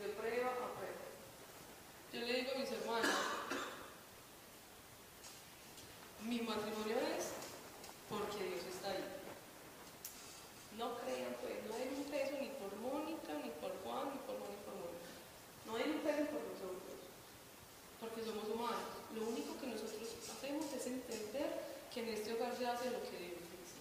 de 0.00 0.08
prueba 0.08 0.50
a 0.50 0.74
prueba. 0.76 1.06
Yo 2.12 2.20
le 2.20 2.32
digo 2.32 2.52
a 2.54 2.58
mis 2.58 2.72
hermanos, 2.72 3.16
mi 6.22 6.40
matrimonio 6.40 6.96
es 7.16 7.32
porque 8.08 8.44
Dios 8.44 8.64
está 8.74 8.90
ahí. 8.90 9.15
No 10.76 10.92
crean, 11.00 11.32
pues, 11.40 11.56
no 11.64 11.74
hay 11.74 11.88
un 11.88 12.04
peso 12.04 12.36
ni 12.36 12.52
por 12.60 12.68
Mónica, 12.76 13.32
ni 13.40 13.48
por 13.56 13.72
Juan, 13.80 14.12
ni 14.12 14.20
por 14.28 14.36
Juan, 14.36 14.52
ni 14.52 14.60
por 14.60 14.76
Mónica. 14.76 15.08
No 15.64 15.76
hay 15.76 15.88
un 15.88 16.04
peso 16.04 16.28
por 16.28 16.44
nosotros, 16.44 17.00
porque 17.98 18.20
somos 18.20 18.44
humanos. 18.44 18.92
Lo 19.16 19.24
único 19.24 19.56
que 19.56 19.72
nosotros 19.72 20.04
hacemos 20.28 20.68
es 20.76 20.86
entender 20.86 21.48
que 21.88 22.00
en 22.04 22.08
este 22.12 22.34
hogar 22.34 22.54
se 22.56 22.66
hace 22.66 22.90
lo 22.92 23.00
que 23.08 23.16
Dios 23.16 23.40
dice. 23.40 23.80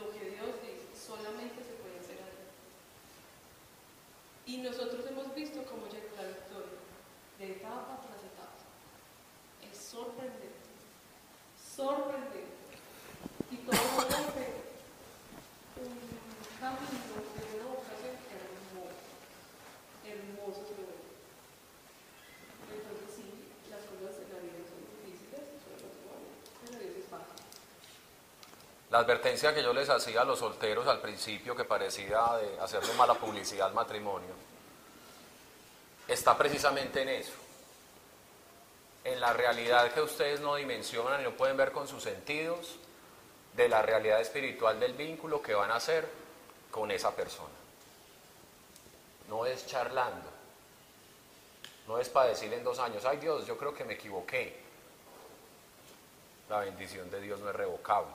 Lo 0.00 0.08
que 0.08 0.24
Dios 0.32 0.56
dice, 0.64 0.88
solamente 0.96 1.60
se 1.68 1.76
puede 1.84 2.00
hacer 2.00 2.16
ahí. 2.24 2.48
Y 4.48 4.56
nosotros 4.64 5.04
hemos 5.04 5.34
visto 5.34 5.62
cómo 5.68 5.84
llega 5.92 6.16
la 6.16 6.28
victoria, 6.32 6.80
de 7.38 7.60
etapa 7.60 8.00
tras 8.00 8.24
etapa. 8.24 8.64
Es 9.68 9.76
sorprendente, 9.76 10.72
sorprendente. 11.60 12.48
Y 13.50 13.56
todo 13.56 13.80
vuelve 13.96 14.69
camino 16.60 17.00
hermoso. 20.04 20.66
Entonces 22.70 23.08
sí, 23.16 23.26
las 23.70 23.80
cosas 23.80 24.20
en 24.22 24.28
la 24.34 24.40
vida 24.40 24.60
son. 24.68 24.80
La 28.90 28.98
advertencia 28.98 29.54
que 29.54 29.62
yo 29.62 29.72
les 29.72 29.88
hacía 29.88 30.22
a 30.22 30.24
los 30.24 30.40
solteros 30.40 30.86
al 30.88 31.00
principio, 31.00 31.54
que 31.54 31.64
parecía 31.64 32.20
de 32.38 32.58
hacerle 32.58 32.92
mala 32.94 33.14
publicidad 33.14 33.68
al 33.68 33.74
matrimonio, 33.74 34.34
está 36.08 36.36
precisamente 36.36 37.02
en 37.02 37.08
eso. 37.08 37.32
En 39.04 39.20
la 39.20 39.32
realidad 39.32 39.92
que 39.92 40.00
ustedes 40.00 40.40
no 40.40 40.56
dimensionan 40.56 41.20
y 41.20 41.24
no 41.24 41.30
pueden 41.30 41.56
ver 41.56 41.70
con 41.70 41.86
sus 41.86 42.02
sentidos, 42.02 42.80
de 43.54 43.68
la 43.68 43.82
realidad 43.82 44.20
espiritual 44.20 44.78
del 44.78 44.94
vínculo 44.94 45.42
que 45.42 45.54
van 45.54 45.70
a 45.70 45.76
hacer 45.76 46.08
con 46.70 46.90
esa 46.90 47.14
persona. 47.14 47.54
No 49.28 49.46
es 49.46 49.66
charlando. 49.66 50.28
No 51.86 51.98
es 51.98 52.08
para 52.08 52.28
decir 52.28 52.52
en 52.52 52.62
dos 52.62 52.78
años, 52.78 53.04
ay 53.04 53.18
Dios, 53.18 53.46
yo 53.46 53.56
creo 53.58 53.74
que 53.74 53.84
me 53.84 53.94
equivoqué. 53.94 54.56
La 56.48 56.60
bendición 56.60 57.10
de 57.10 57.20
Dios 57.20 57.40
no 57.40 57.48
es 57.48 57.56
revocable. 57.56 58.12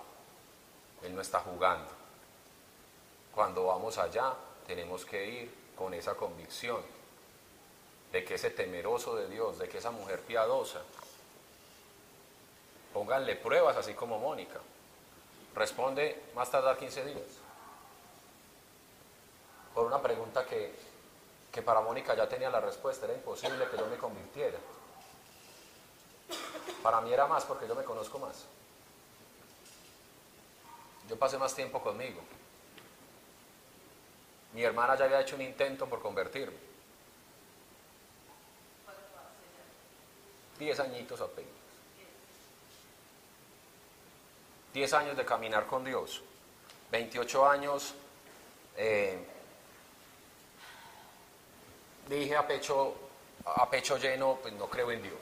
Él 1.03 1.13
no 1.13 1.21
está 1.21 1.39
jugando. 1.39 1.89
Cuando 3.33 3.65
vamos 3.65 3.97
allá, 3.97 4.33
tenemos 4.65 5.05
que 5.05 5.25
ir 5.27 5.55
con 5.75 5.93
esa 5.93 6.15
convicción 6.15 6.81
de 8.11 8.23
que 8.23 8.35
ese 8.35 8.49
temeroso 8.49 9.15
de 9.15 9.27
Dios, 9.27 9.59
de 9.59 9.67
que 9.67 9.79
esa 9.79 9.91
mujer 9.91 10.21
piadosa, 10.21 10.81
pónganle 12.93 13.35
pruebas 13.35 13.75
así 13.75 13.93
como 13.93 14.19
Mónica. 14.19 14.61
Responde 15.55 16.21
más 16.35 16.51
tardar 16.51 16.77
15 16.77 17.05
días. 17.05 17.21
Por 19.73 19.85
una 19.85 20.01
pregunta 20.01 20.45
que, 20.45 20.75
que 21.51 21.61
para 21.61 21.81
Mónica 21.81 22.13
ya 22.15 22.27
tenía 22.27 22.49
la 22.49 22.59
respuesta, 22.59 23.05
era 23.05 23.15
imposible 23.15 23.67
que 23.69 23.77
yo 23.77 23.85
me 23.87 23.97
convirtiera. 23.97 24.57
Para 26.83 27.01
mí 27.01 27.11
era 27.11 27.25
más 27.25 27.45
porque 27.45 27.67
yo 27.67 27.75
me 27.75 27.83
conozco 27.83 28.19
más. 28.19 28.45
Yo 31.07 31.17
pasé 31.17 31.37
más 31.37 31.55
tiempo 31.55 31.81
conmigo. 31.81 32.21
Mi 34.53 34.63
hermana 34.63 34.95
ya 34.95 35.05
había 35.05 35.21
hecho 35.21 35.35
un 35.35 35.41
intento 35.41 35.85
por 35.87 36.01
convertirme. 36.01 36.57
Diez 40.57 40.79
añitos 40.79 41.19
apenas. 41.21 41.54
Diez 44.75 44.91
años 44.91 45.15
de 45.15 45.23
caminar 45.23 45.67
con 45.67 45.85
Dios. 45.85 46.21
28 46.91 47.47
años. 47.47 47.93
eh, 48.75 49.17
dije 52.09 52.35
a 52.35 52.45
pecho, 52.45 52.93
a 53.45 53.69
pecho 53.69 53.95
lleno, 53.95 54.37
pues 54.41 54.53
no 54.55 54.69
creo 54.69 54.91
en 54.91 55.01
Dios. 55.01 55.21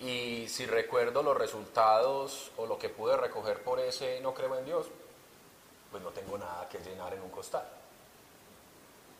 Y 0.00 0.48
si 0.48 0.64
recuerdo 0.64 1.22
los 1.22 1.36
resultados 1.36 2.52
o 2.56 2.64
lo 2.64 2.78
que 2.78 2.88
pude 2.88 3.18
recoger 3.18 3.62
por 3.62 3.80
ese 3.80 4.18
no 4.22 4.32
creo 4.32 4.56
en 4.56 4.64
Dios, 4.64 4.86
pues 5.90 6.02
no 6.02 6.08
tengo 6.08 6.38
nada 6.38 6.70
que 6.70 6.78
llenar 6.78 7.12
en 7.12 7.20
un 7.20 7.30
costal. 7.30 7.68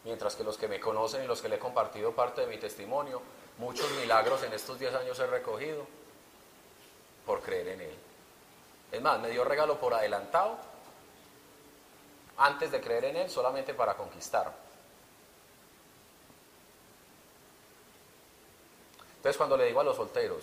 Mientras 0.04 0.36
que 0.36 0.44
los 0.44 0.56
que 0.56 0.68
me 0.68 0.80
conocen 0.80 1.22
y 1.22 1.26
los 1.26 1.42
que 1.42 1.50
le 1.50 1.56
he 1.56 1.58
compartido 1.58 2.12
parte 2.12 2.40
de 2.40 2.46
mi 2.46 2.56
testimonio, 2.56 3.20
muchos 3.58 3.90
milagros 4.00 4.42
en 4.42 4.54
estos 4.54 4.78
10 4.78 4.94
años 4.94 5.18
he 5.18 5.26
recogido 5.26 5.99
por 7.30 7.42
creer 7.42 7.68
en 7.68 7.80
Él. 7.82 7.96
Es 8.90 9.00
más, 9.00 9.20
me 9.20 9.30
dio 9.30 9.44
regalo 9.44 9.78
por 9.78 9.94
adelantado 9.94 10.58
antes 12.38 12.72
de 12.72 12.80
creer 12.80 13.04
en 13.04 13.18
Él 13.18 13.30
solamente 13.30 13.72
para 13.72 13.94
conquistar. 13.94 14.52
Entonces 19.14 19.36
cuando 19.36 19.56
le 19.56 19.66
digo 19.66 19.78
a 19.78 19.84
los 19.84 19.94
solteros, 19.94 20.42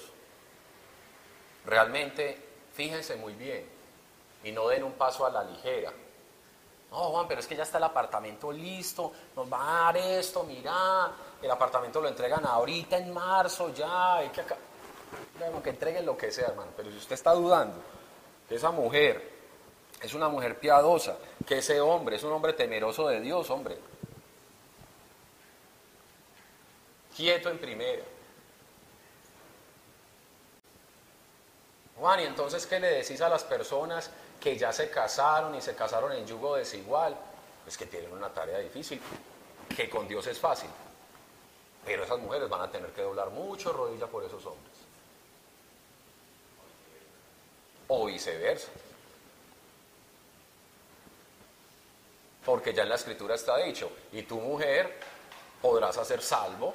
realmente 1.66 2.42
fíjense 2.74 3.18
muy 3.18 3.34
bien 3.34 3.68
y 4.46 4.54
no 4.54 4.70
den 4.70 4.86
un 4.86 4.94
paso 4.94 5.26
a 5.26 5.30
la 5.30 5.44
ligera. 5.44 5.92
No, 6.90 6.98
Juan, 6.98 7.28
pero 7.28 7.42
es 7.42 7.48
que 7.48 7.58
ya 7.58 7.64
está 7.64 7.80
el 7.80 7.84
apartamento 7.84 8.50
listo, 8.50 9.12
nos 9.36 9.52
va 9.52 9.60
a 9.60 9.84
dar 9.92 9.98
esto, 9.98 10.46
mira, 10.46 11.12
el 11.42 11.52
apartamento 11.52 12.00
lo 12.00 12.08
entregan 12.08 12.46
ahorita 12.46 12.98
en 12.98 13.14
marzo, 13.14 13.74
ya, 13.74 14.16
hay 14.16 14.30
que 14.30 14.40
acá. 14.40 14.56
Bueno, 15.40 15.62
que 15.62 15.70
entreguen 15.70 16.06
lo 16.06 16.18
que 16.18 16.32
sea, 16.32 16.48
hermano. 16.48 16.72
Pero 16.76 16.92
si 16.92 16.98
usted 16.98 17.14
está 17.14 17.34
dudando 17.34 17.80
que 18.48 18.56
esa 18.56 18.72
mujer 18.72 19.38
es 20.02 20.14
una 20.14 20.30
mujer 20.30 20.60
piadosa, 20.60 21.18
que 21.46 21.60
ese 21.60 21.82
hombre 21.82 22.16
es 22.16 22.24
un 22.24 22.32
hombre 22.32 22.54
temeroso 22.54 23.08
de 23.08 23.20
Dios, 23.20 23.50
hombre. 23.50 23.78
Quieto 27.16 27.50
en 27.50 27.58
primera. 27.58 28.04
Juan, 32.00 32.20
¿y 32.20 32.24
entonces 32.24 32.68
qué 32.68 32.80
le 32.80 32.90
decís 32.90 33.22
a 33.22 33.30
las 33.30 33.44
personas 33.44 34.12
que 34.40 34.56
ya 34.56 34.72
se 34.72 34.90
casaron 34.92 35.56
y 35.56 35.62
se 35.62 35.76
casaron 35.76 36.12
en 36.12 36.28
yugo 36.28 36.56
desigual? 36.56 37.18
Pues 37.64 37.76
que 37.76 37.88
tienen 37.88 38.14
una 38.14 38.30
tarea 38.30 38.60
difícil, 38.60 39.02
que 39.76 39.90
con 39.90 40.08
Dios 40.08 40.28
es 40.28 40.40
fácil. 40.40 40.70
Pero 41.84 42.04
esas 42.04 42.20
mujeres 42.20 42.48
van 42.48 42.62
a 42.62 42.72
tener 42.72 42.92
que 42.92 43.02
doblar 43.02 43.32
mucho 43.32 43.74
rodilla 43.74 44.06
por 44.06 44.24
esos 44.24 44.46
hombres. 44.46 44.87
O 47.88 48.06
viceversa. 48.06 48.70
Porque 52.46 52.74
ya 52.74 52.84
en 52.84 52.90
la 52.90 52.96
escritura 52.96 53.36
está 53.36 53.58
dicho, 53.58 53.92
y 54.14 54.24
tu 54.24 54.40
mujer 54.40 54.98
podrás 55.62 55.98
hacer 55.98 56.22
salvo 56.22 56.74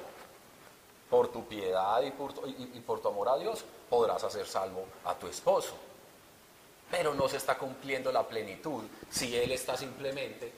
por 1.09 1.31
tu 1.31 1.47
piedad 1.47 2.01
y 2.01 2.11
por, 2.11 2.33
tu, 2.33 3.07
amor 3.07 3.29
a 3.29 3.37
Dios, 3.37 3.63
podrás 3.89 4.23
hacer 4.23 4.47
salvo 4.47 4.85
a 5.05 5.15
tu 5.15 5.27
esposo. 5.27 5.75
Pero 6.89 7.13
no 7.13 7.27
se 7.27 7.37
está 7.37 7.57
cumpliendo 7.57 8.11
la 8.11 8.27
plenitud 8.27 8.83
si 9.09 9.35
él 9.35 9.51
está 9.51 9.77
simplemente 9.77 10.51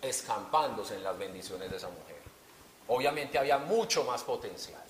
escampándose 0.00 0.96
en 0.96 1.04
las 1.04 1.18
bendiciones 1.18 1.70
de 1.70 1.76
esa 1.76 1.88
mujer. 1.88 2.16
Obviamente 2.88 3.38
había 3.38 3.58
mucho 3.58 4.04
más 4.04 4.22
potencial. 4.24 4.82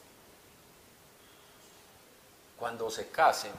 Cuando 2.58 2.90
se 2.90 3.08
casen, 3.08 3.52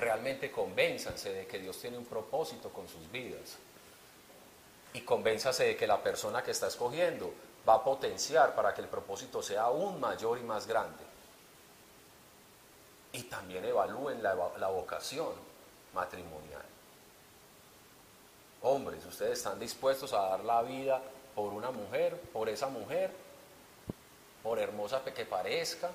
realmente 0.00 0.50
convénzanse 0.50 1.32
de 1.32 1.46
que 1.46 1.58
Dios 1.58 1.78
tiene 1.78 1.98
un 1.98 2.06
propósito 2.06 2.70
con 2.70 2.88
sus 2.88 3.10
vidas. 3.10 3.56
Y 4.92 5.02
convénzase 5.02 5.64
de 5.64 5.76
que 5.76 5.86
la 5.86 6.02
persona 6.02 6.42
que 6.42 6.50
está 6.50 6.66
escogiendo 6.66 7.32
va 7.68 7.74
a 7.74 7.84
potenciar 7.84 8.54
para 8.54 8.74
que 8.74 8.80
el 8.80 8.88
propósito 8.88 9.42
sea 9.42 9.62
aún 9.62 10.00
mayor 10.00 10.38
y 10.38 10.42
más 10.42 10.66
grande. 10.66 11.04
Y 13.12 13.24
también 13.24 13.64
evalúen 13.64 14.22
la, 14.22 14.34
la 14.58 14.68
vocación 14.68 15.32
matrimonial. 15.94 16.62
Hombres, 18.62 19.04
ustedes 19.06 19.38
están 19.38 19.58
dispuestos 19.58 20.12
a 20.12 20.22
dar 20.22 20.44
la 20.44 20.62
vida 20.62 21.00
por 21.34 21.52
una 21.52 21.70
mujer, 21.70 22.20
por 22.32 22.48
esa 22.48 22.66
mujer, 22.66 23.10
por 24.42 24.58
hermosa 24.58 25.02
que 25.04 25.24
parezca. 25.24 25.90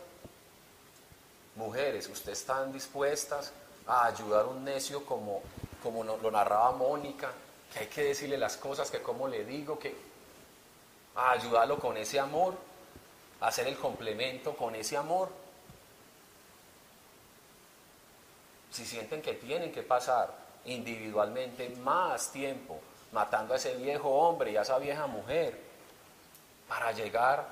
Mujeres, 1.56 2.08
ustedes 2.10 2.40
están 2.40 2.72
dispuestas 2.74 3.54
a 3.88 4.06
ayudar 4.06 4.46
a 4.46 4.48
un 4.48 4.64
necio 4.64 5.06
como, 5.06 5.42
como 5.82 6.04
lo 6.04 6.32
narraba 6.32 6.72
Mónica, 6.72 7.32
que 7.72 7.80
hay 7.80 7.88
que 7.88 8.04
decirle 8.04 8.38
las 8.38 8.58
cosas, 8.58 8.90
que 8.90 9.02
como 9.02 9.28
le 9.28 9.44
digo, 9.44 9.78
que 9.78 9.96
ayudarlo 11.16 11.80
con 11.80 11.98
ese 11.98 12.20
amor, 12.20 12.56
a 13.42 13.48
hacer 13.48 13.68
el 13.68 13.78
complemento 13.78 14.56
con 14.56 14.76
ese 14.76 14.98
amor. 14.98 15.30
Si 18.72 18.86
sienten 18.86 19.22
que 19.22 19.34
tienen 19.34 19.72
que 19.72 19.84
pasar 19.84 20.34
individualmente 20.66 21.70
más 21.82 22.32
tiempo 22.32 22.80
matando 23.12 23.54
a 23.54 23.58
ese 23.58 23.76
viejo 23.76 24.10
hombre 24.10 24.52
y 24.52 24.58
a 24.58 24.64
esa 24.64 24.78
vieja 24.78 25.08
mujer 25.08 25.58
para 26.68 26.92
llegar 26.92 27.48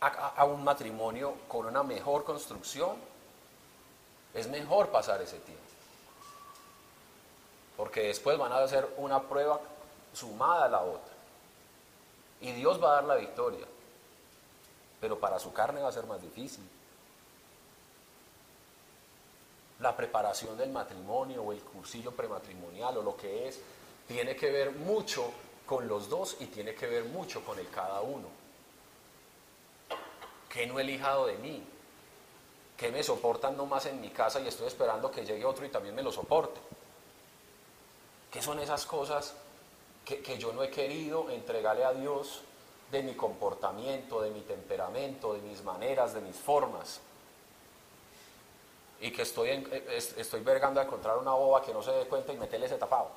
a 0.00 0.44
un 0.44 0.62
matrimonio 0.64 1.34
con 1.48 1.66
una 1.66 1.82
mejor 1.82 2.24
construcción, 2.24 2.96
es 4.34 4.48
mejor 4.48 4.90
pasar 4.90 5.22
ese 5.22 5.38
tiempo. 5.38 5.65
Porque 7.76 8.02
después 8.02 8.38
van 8.38 8.52
a 8.52 8.58
hacer 8.58 8.88
una 8.96 9.22
prueba 9.22 9.60
sumada 10.12 10.64
a 10.64 10.68
la 10.68 10.82
otra. 10.82 11.12
Y 12.40 12.52
Dios 12.52 12.82
va 12.82 12.90
a 12.90 12.94
dar 12.96 13.04
la 13.04 13.16
victoria. 13.16 13.66
Pero 15.00 15.18
para 15.18 15.38
su 15.38 15.52
carne 15.52 15.82
va 15.82 15.88
a 15.88 15.92
ser 15.92 16.06
más 16.06 16.20
difícil. 16.22 16.66
La 19.80 19.94
preparación 19.94 20.56
del 20.56 20.70
matrimonio 20.70 21.42
o 21.42 21.52
el 21.52 21.60
cursillo 21.60 22.12
prematrimonial 22.12 22.96
o 22.96 23.02
lo 23.02 23.16
que 23.16 23.48
es, 23.48 23.60
tiene 24.08 24.34
que 24.34 24.50
ver 24.50 24.72
mucho 24.72 25.30
con 25.66 25.86
los 25.86 26.08
dos 26.08 26.36
y 26.40 26.46
tiene 26.46 26.74
que 26.74 26.86
ver 26.86 27.04
mucho 27.04 27.44
con 27.44 27.58
el 27.58 27.68
cada 27.68 28.00
uno. 28.00 28.28
¿Qué 30.48 30.66
no 30.66 30.78
he 30.78 30.82
elijado 30.82 31.26
de 31.26 31.36
mí? 31.36 31.62
¿Qué 32.76 32.90
me 32.90 33.02
soportan 33.02 33.56
nomás 33.56 33.86
en 33.86 34.00
mi 34.00 34.10
casa 34.10 34.40
y 34.40 34.48
estoy 34.48 34.68
esperando 34.68 35.10
que 35.10 35.26
llegue 35.26 35.44
otro 35.44 35.66
y 35.66 35.68
también 35.68 35.94
me 35.94 36.02
lo 36.02 36.12
soporte? 36.12 36.60
¿Qué 38.36 38.42
son 38.42 38.58
esas 38.58 38.84
cosas 38.84 39.32
que, 40.04 40.36
yo 40.36 40.52
no 40.52 40.62
he 40.62 40.68
querido 40.68 41.30
entregarle 41.30 41.86
a 41.86 41.94
Dios 41.94 42.42
de 42.90 43.02
mi 43.02 43.14
comportamiento, 43.14 44.20
de 44.20 44.28
mi 44.28 44.42
temperamento, 44.42 45.32
de 45.32 45.40
mis 45.40 45.62
maneras, 45.62 46.12
de 46.12 46.20
mis 46.20 46.36
formas? 46.36 47.00
Y 49.00 49.10
que 49.10 49.22
estoy, 49.22 49.52
en, 49.52 49.84
estoy 50.18 50.42
vergando 50.42 50.80
a 50.80 50.82
encontrar 50.82 51.16
una 51.16 51.32
boba 51.32 51.62
que 51.62 51.72
no 51.72 51.82
se 51.82 51.92
dé 51.92 52.04
cuenta 52.04 52.30
y 52.34 52.36
meterle 52.36 52.66
ese 52.66 52.76
tapado. 52.76 53.08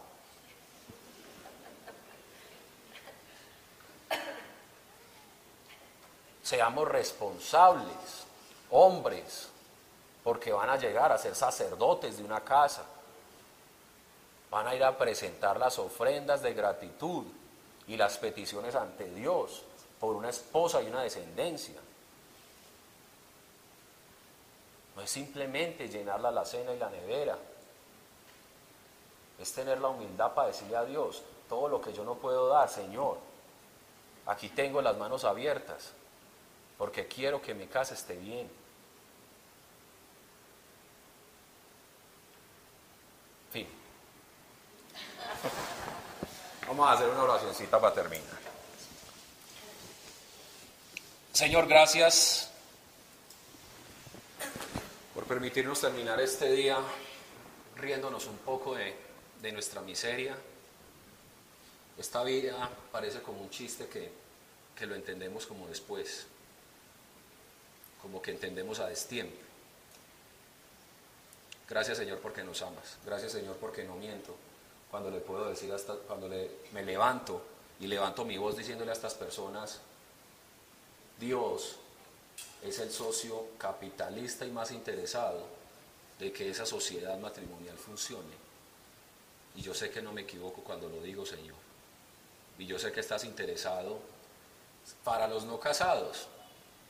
Seamos 6.41 6.88
responsables, 6.88 8.24
hombres, 8.72 9.49
porque 10.24 10.53
van 10.53 10.70
a 10.70 10.78
llegar 10.78 11.11
a 11.11 11.17
ser 11.17 11.36
sacerdotes 11.36 12.20
de 12.20 12.24
una 12.24 12.39
casa 12.39 12.86
van 14.51 14.67
a 14.67 14.75
ir 14.75 14.84
a 14.84 14.97
presentar 14.97 15.57
las 15.57 15.77
ofrendas 15.80 16.41
de 16.41 16.53
gratitud 16.53 17.26
y 17.88 17.97
las 17.97 18.17
peticiones 18.17 18.76
ante 18.76 19.09
Dios 19.11 19.63
por 19.99 20.15
una 20.15 20.30
esposa 20.30 20.81
y 20.81 20.88
una 20.88 21.03
descendencia. 21.03 21.80
No 24.95 25.01
es 25.01 25.09
simplemente 25.09 25.88
llenar 25.88 26.19
la 26.19 26.30
alacena 26.30 26.73
y 26.73 26.77
la 26.77 26.89
nevera. 26.89 27.38
Es 29.39 29.53
tener 29.53 29.80
la 29.80 29.89
humildad 29.89 30.34
para 30.34 30.49
decirle 30.49 30.76
a 30.76 30.84
Dios, 30.84 31.23
todo 31.47 31.69
lo 31.69 31.81
que 31.81 31.93
yo 31.93 32.03
no 32.03 32.15
puedo 32.15 32.47
dar, 32.47 32.69
Señor, 32.69 33.17
aquí 34.26 34.49
tengo 34.49 34.81
las 34.81 34.97
manos 34.97 35.23
abiertas, 35.23 35.91
porque 36.77 37.07
quiero 37.07 37.41
que 37.41 37.53
mi 37.53 37.67
casa 37.67 37.93
esté 37.93 38.15
bien. 38.15 38.49
Vamos 46.69 46.87
a 46.87 46.91
hacer 46.91 47.09
una 47.09 47.23
oracióncita 47.23 47.81
para 47.81 47.95
terminar. 47.95 48.37
Señor, 51.33 51.67
gracias 51.67 52.51
por 55.15 55.23
permitirnos 55.25 55.81
terminar 55.81 56.21
este 56.21 56.51
día 56.51 56.77
riéndonos 57.75 58.27
un 58.27 58.37
poco 58.37 58.75
de, 58.75 58.95
de 59.41 59.51
nuestra 59.51 59.81
miseria. 59.81 60.37
Esta 61.97 62.23
vida 62.23 62.69
parece 62.91 63.23
como 63.23 63.41
un 63.41 63.49
chiste 63.49 63.87
que, 63.87 64.11
que 64.75 64.85
lo 64.85 64.93
entendemos 64.93 65.47
como 65.47 65.65
después, 65.65 66.27
como 67.99 68.21
que 68.21 68.29
entendemos 68.29 68.79
a 68.79 68.85
destiempo. 68.85 69.41
Gracias 71.67 71.97
Señor 71.97 72.19
porque 72.19 72.43
nos 72.43 72.61
amas, 72.61 72.99
gracias 73.03 73.31
Señor 73.31 73.55
porque 73.55 73.83
no 73.85 73.95
miento, 73.95 74.35
cuando 74.90 75.11
le 75.11 75.20
puedo 75.20 75.49
decir 75.49 75.72
hasta 75.72 75.94
cuando 75.95 76.28
me 76.28 76.84
levanto 76.84 77.41
y 77.80 77.88
levanto 77.88 78.26
mi 78.26 78.38
voz 78.38 78.57
diciéndole 78.57 78.91
a 78.91 78.94
estas 78.94 79.14
personas, 79.14 79.80
Dios 81.20 81.78
es 82.64 82.80
el 82.80 82.91
socio 82.91 83.48
capitalista 83.57 84.45
y 84.45 84.52
más 84.52 84.72
interesado 84.72 85.45
de 86.18 86.32
que 86.34 86.49
esa 86.49 86.66
sociedad 86.66 87.18
matrimonial 87.18 87.78
funcione. 87.78 88.49
Y 89.56 89.61
yo 89.61 89.74
sé 89.74 89.90
que 89.90 90.02
no 90.02 90.11
me 90.11 90.22
equivoco 90.22 90.61
cuando 90.61 90.90
lo 90.90 91.02
digo, 91.02 91.26
Señor. 91.26 91.56
Y 92.57 92.66
yo 92.66 92.78
sé 92.78 92.91
que 92.91 92.99
estás 92.99 93.24
interesado 93.24 93.99
para 95.03 95.28
los 95.28 95.45
no 95.45 95.60
casados. 95.60 96.28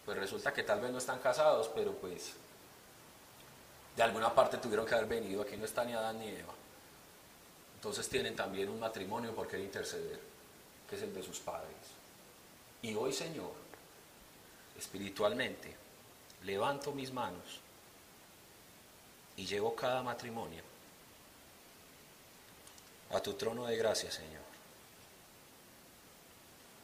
Pues 0.05 0.17
resulta 0.17 0.53
que 0.53 0.63
tal 0.63 0.81
vez 0.81 0.91
no 0.91 0.97
están 0.97 1.19
casados, 1.19 1.69
pero 1.75 1.93
pues 1.93 2.33
de 3.95 4.03
alguna 4.03 4.33
parte 4.33 4.57
tuvieron 4.57 4.85
que 4.85 4.95
haber 4.95 5.07
venido. 5.07 5.43
Aquí 5.43 5.57
no 5.57 5.65
está 5.65 5.85
ni 5.85 5.93
Adán 5.93 6.19
ni 6.19 6.27
Eva. 6.27 6.53
Entonces 7.79 8.09
tienen 8.09 8.35
también 8.35 8.67
un 8.67 8.77
matrimonio 8.77 9.33
por 9.33 9.47
qué 9.47 9.57
interceder, 9.57 10.19
que 10.89 10.97
es 10.97 11.01
el 11.01 11.13
de 11.13 11.23
sus 11.23 11.39
padres. 11.39 11.77
Y 12.81 12.93
hoy, 12.93 13.13
Señor, 13.13 13.53
espiritualmente, 14.77 15.77
levanto 16.43 16.91
mis 16.91 17.13
manos 17.13 17.61
y 19.37 19.45
llevo 19.45 19.73
cada 19.77 20.03
matrimonio 20.03 20.61
a 23.11 23.21
tu 23.21 23.35
trono 23.35 23.65
de 23.65 23.77
gracia, 23.77 24.11
Señor. 24.11 24.43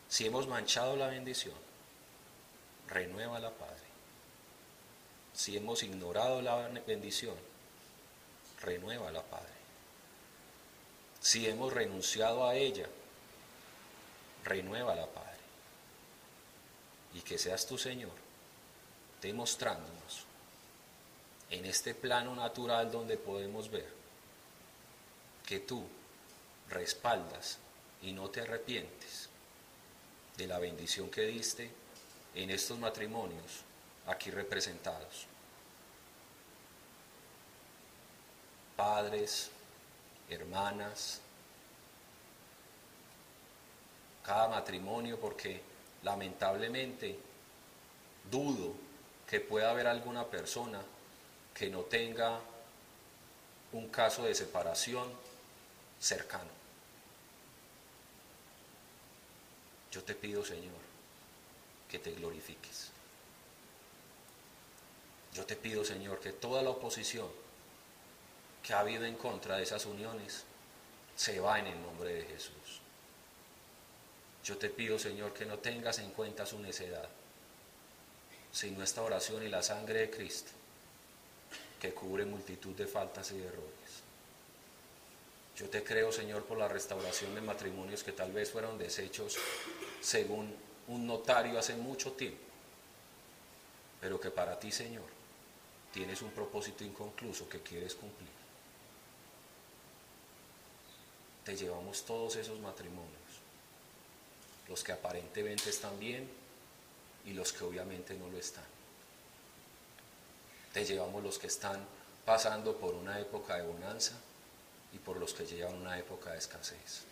Si 0.07 0.25
hemos 0.25 0.47
manchado 0.47 0.95
la 0.95 1.07
bendición, 1.07 1.55
renueva 2.87 3.37
la 3.39 3.51
Padre. 3.51 3.83
Si 5.33 5.57
hemos 5.57 5.83
ignorado 5.83 6.41
la 6.41 6.69
bendición, 6.87 7.35
renueva 8.61 9.11
la 9.11 9.23
Padre. 9.23 9.54
Si 11.25 11.47
hemos 11.47 11.73
renunciado 11.73 12.47
a 12.47 12.53
ella, 12.53 12.85
renueva 14.43 14.93
la 14.93 15.07
Padre. 15.07 15.39
Y 17.15 17.21
que 17.21 17.39
seas 17.39 17.65
tu 17.65 17.79
Señor 17.79 18.11
demostrándonos 19.23 20.23
en 21.49 21.65
este 21.65 21.95
plano 21.95 22.35
natural 22.35 22.91
donde 22.91 23.17
podemos 23.17 23.71
ver 23.71 23.87
que 25.47 25.61
tú 25.61 25.83
respaldas 26.69 27.57
y 28.03 28.11
no 28.11 28.29
te 28.29 28.41
arrepientes 28.41 29.27
de 30.37 30.45
la 30.45 30.59
bendición 30.59 31.09
que 31.09 31.23
diste 31.23 31.71
en 32.35 32.51
estos 32.51 32.77
matrimonios 32.77 33.63
aquí 34.05 34.29
representados. 34.29 35.25
Padres, 38.75 39.49
hermanas, 40.29 41.21
cada 44.23 44.47
matrimonio, 44.47 45.19
porque 45.19 45.61
lamentablemente 46.03 47.17
dudo 48.29 48.73
que 49.27 49.39
pueda 49.39 49.71
haber 49.71 49.87
alguna 49.87 50.25
persona 50.25 50.81
que 51.53 51.69
no 51.69 51.81
tenga 51.81 52.39
un 53.71 53.87
caso 53.89 54.23
de 54.23 54.35
separación 54.35 55.11
cercano. 55.99 56.49
Yo 59.91 60.03
te 60.03 60.13
pido, 60.13 60.43
Señor, 60.43 60.73
que 61.89 61.99
te 61.99 62.11
glorifiques. 62.11 62.91
Yo 65.33 65.45
te 65.45 65.55
pido, 65.55 65.85
Señor, 65.85 66.19
que 66.19 66.33
toda 66.33 66.61
la 66.61 66.69
oposición 66.69 67.44
que 68.65 68.73
ha 68.73 68.79
habido 68.79 69.05
en 69.05 69.15
contra 69.15 69.57
de 69.57 69.63
esas 69.63 69.85
uniones 69.85 70.43
se 71.15 71.39
va 71.39 71.59
en 71.59 71.67
el 71.67 71.81
nombre 71.81 72.13
de 72.13 72.23
Jesús. 72.23 72.81
Yo 74.43 74.57
te 74.57 74.69
pido, 74.69 74.97
Señor, 74.97 75.33
que 75.33 75.45
no 75.45 75.59
tengas 75.59 75.99
en 75.99 76.09
cuenta 76.11 76.45
su 76.45 76.59
necedad, 76.59 77.07
sino 78.51 78.83
esta 78.83 79.03
oración 79.03 79.43
y 79.43 79.49
la 79.49 79.61
sangre 79.61 79.99
de 79.99 80.09
Cristo, 80.09 80.51
que 81.79 81.93
cubre 81.93 82.25
multitud 82.25 82.75
de 82.75 82.87
faltas 82.87 83.31
y 83.31 83.41
errores. 83.41 84.03
Yo 85.55 85.69
te 85.69 85.83
creo, 85.83 86.11
Señor, 86.11 86.45
por 86.45 86.57
la 86.57 86.67
restauración 86.67 87.35
de 87.35 87.41
matrimonios 87.41 88.03
que 88.03 88.11
tal 88.13 88.31
vez 88.31 88.51
fueron 88.51 88.77
deshechos 88.77 89.37
según 90.01 90.53
un 90.87 91.05
notario 91.05 91.59
hace 91.59 91.75
mucho 91.75 92.13
tiempo, 92.13 92.43
pero 94.01 94.19
que 94.19 94.31
para 94.31 94.59
ti, 94.59 94.71
Señor, 94.71 95.05
tienes 95.93 96.21
un 96.23 96.31
propósito 96.31 96.83
inconcluso 96.83 97.47
que 97.47 97.61
quieres 97.61 97.95
cumplir. 97.95 98.44
Te 101.45 101.55
llevamos 101.55 102.03
todos 102.03 102.37
esos 102.37 102.59
matrimonios, 102.59 103.21
los 104.67 104.83
que 104.83 104.91
aparentemente 104.91 105.69
están 105.69 105.97
bien 105.99 106.27
y 107.23 107.33
los 107.33 107.53
que 107.53 107.63
obviamente 107.63 108.15
no 108.15 108.27
lo 108.29 108.39
están. 108.39 108.63
Te 110.73 110.83
llevamos 110.83 111.23
los 111.23 111.37
que 111.37 111.45
están 111.45 111.85
pasando 112.25 112.75
por 112.77 112.95
una 112.95 113.19
época 113.19 113.57
de 113.57 113.61
bonanza 113.61 114.15
y 114.91 114.97
por 114.97 115.17
los 115.17 115.35
que 115.35 115.45
llevan 115.45 115.75
una 115.75 115.99
época 115.99 116.31
de 116.31 116.39
escasez. 116.39 117.03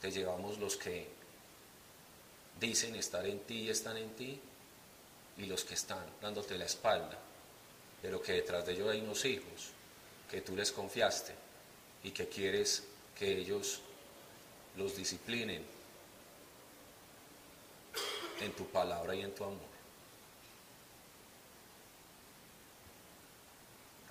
Te 0.00 0.10
llevamos 0.10 0.58
los 0.58 0.78
que 0.78 1.06
dicen 2.58 2.94
estar 2.94 3.26
en 3.26 3.40
ti 3.40 3.64
y 3.64 3.68
están 3.68 3.98
en 3.98 4.08
ti 4.16 4.40
y 5.36 5.44
los 5.44 5.64
que 5.64 5.74
están 5.74 6.06
dándote 6.22 6.56
la 6.56 6.64
espalda, 6.64 7.18
pero 8.00 8.22
que 8.22 8.32
detrás 8.32 8.64
de 8.64 8.72
ellos 8.72 8.88
hay 8.88 9.02
unos 9.02 9.22
hijos 9.26 9.68
que 10.30 10.40
tú 10.40 10.56
les 10.56 10.72
confiaste 10.72 11.43
y 12.04 12.10
que 12.10 12.28
quieres 12.28 12.84
que 13.18 13.38
ellos 13.38 13.80
los 14.76 14.96
disciplinen 14.96 15.64
en 18.40 18.52
tu 18.52 18.66
palabra 18.66 19.14
y 19.14 19.22
en 19.22 19.34
tu 19.34 19.44
amor. 19.44 19.74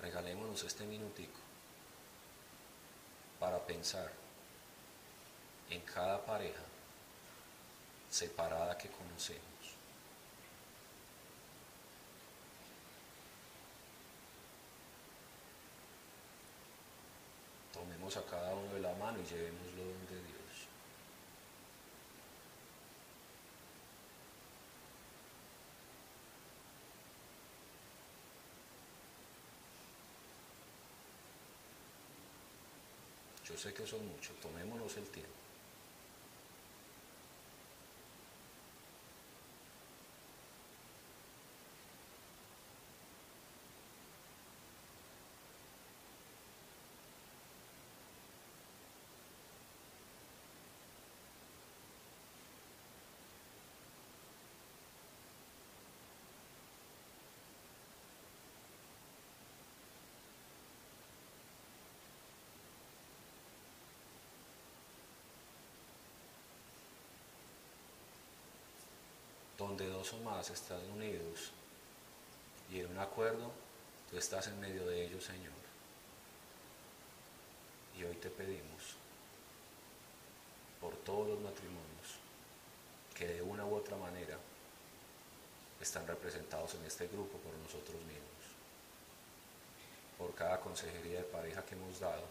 Regalémonos 0.00 0.62
este 0.64 0.84
minutico 0.84 1.38
para 3.38 3.58
pensar 3.64 4.12
en 5.70 5.80
cada 5.82 6.24
pareja 6.24 6.62
separada 8.10 8.76
que 8.76 8.88
conocemos. 8.88 9.53
Tomemos 18.04 18.16
a 18.18 18.30
cada 18.30 18.54
uno 18.54 18.74
de 18.74 18.80
la 18.80 18.94
mano 18.96 19.18
y 19.18 19.24
llevémoslo 19.24 19.82
donde 19.82 20.14
Dios. 20.14 20.68
Yo 33.48 33.56
sé 33.56 33.72
que 33.72 33.86
son 33.86 34.06
muchos, 34.06 34.38
tomémonos 34.40 34.94
el 34.98 35.08
tiempo. 35.08 35.43
Donde 69.76 69.92
dos 69.92 70.12
o 70.12 70.18
más 70.18 70.48
están 70.50 70.78
unidos 70.92 71.50
y 72.70 72.78
en 72.78 72.86
un 72.92 72.98
acuerdo, 72.98 73.50
tú 74.08 74.16
estás 74.16 74.46
en 74.46 74.60
medio 74.60 74.86
de 74.86 75.04
ellos, 75.04 75.24
Señor. 75.24 75.52
Y 77.98 78.04
hoy 78.04 78.14
te 78.14 78.30
pedimos 78.30 78.94
por 80.80 80.94
todos 80.98 81.26
los 81.26 81.40
matrimonios 81.40 82.20
que 83.16 83.26
de 83.26 83.42
una 83.42 83.64
u 83.64 83.74
otra 83.74 83.96
manera 83.96 84.38
están 85.80 86.06
representados 86.06 86.74
en 86.74 86.84
este 86.84 87.08
grupo 87.08 87.36
por 87.38 87.52
nosotros 87.54 87.96
mismos, 88.02 88.44
por 90.16 90.32
cada 90.36 90.60
consejería 90.60 91.18
de 91.18 91.24
pareja 91.24 91.64
que 91.64 91.74
hemos 91.74 91.98
dado, 91.98 92.22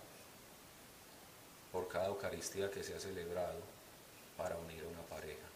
por 1.74 1.90
cada 1.90 2.08
Eucaristía 2.08 2.72
que 2.72 2.86
se 2.86 2.96
ha 2.96 3.00
celebrado 3.02 3.60
para 4.38 4.56
unir 4.56 4.82
a 4.86 4.88
una 4.88 5.02
pareja 5.10 5.53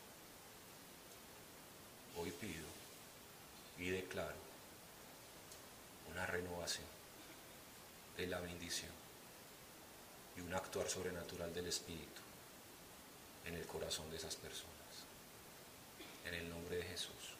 hoy 2.20 2.32
pido 2.32 2.66
y 3.78 3.90
declaro 3.90 4.36
una 6.12 6.26
renovación 6.26 6.88
de 8.18 8.28
la 8.28 8.40
bendición 8.40 8.92
y 10.36 10.42
un 10.42 10.54
actuar 10.54 10.90
sobrenatural 10.90 11.54
del 11.54 11.68
Espíritu 11.68 12.22
en 13.46 13.56
el 13.56 13.66
corazón 13.66 14.10
de 14.12 14.18
esas 14.18 14.36
personas. 14.36 14.74
En 16.26 16.34
el 16.34 16.50
nombre 16.50 16.78
de 16.78 16.84
Jesús. 16.84 17.37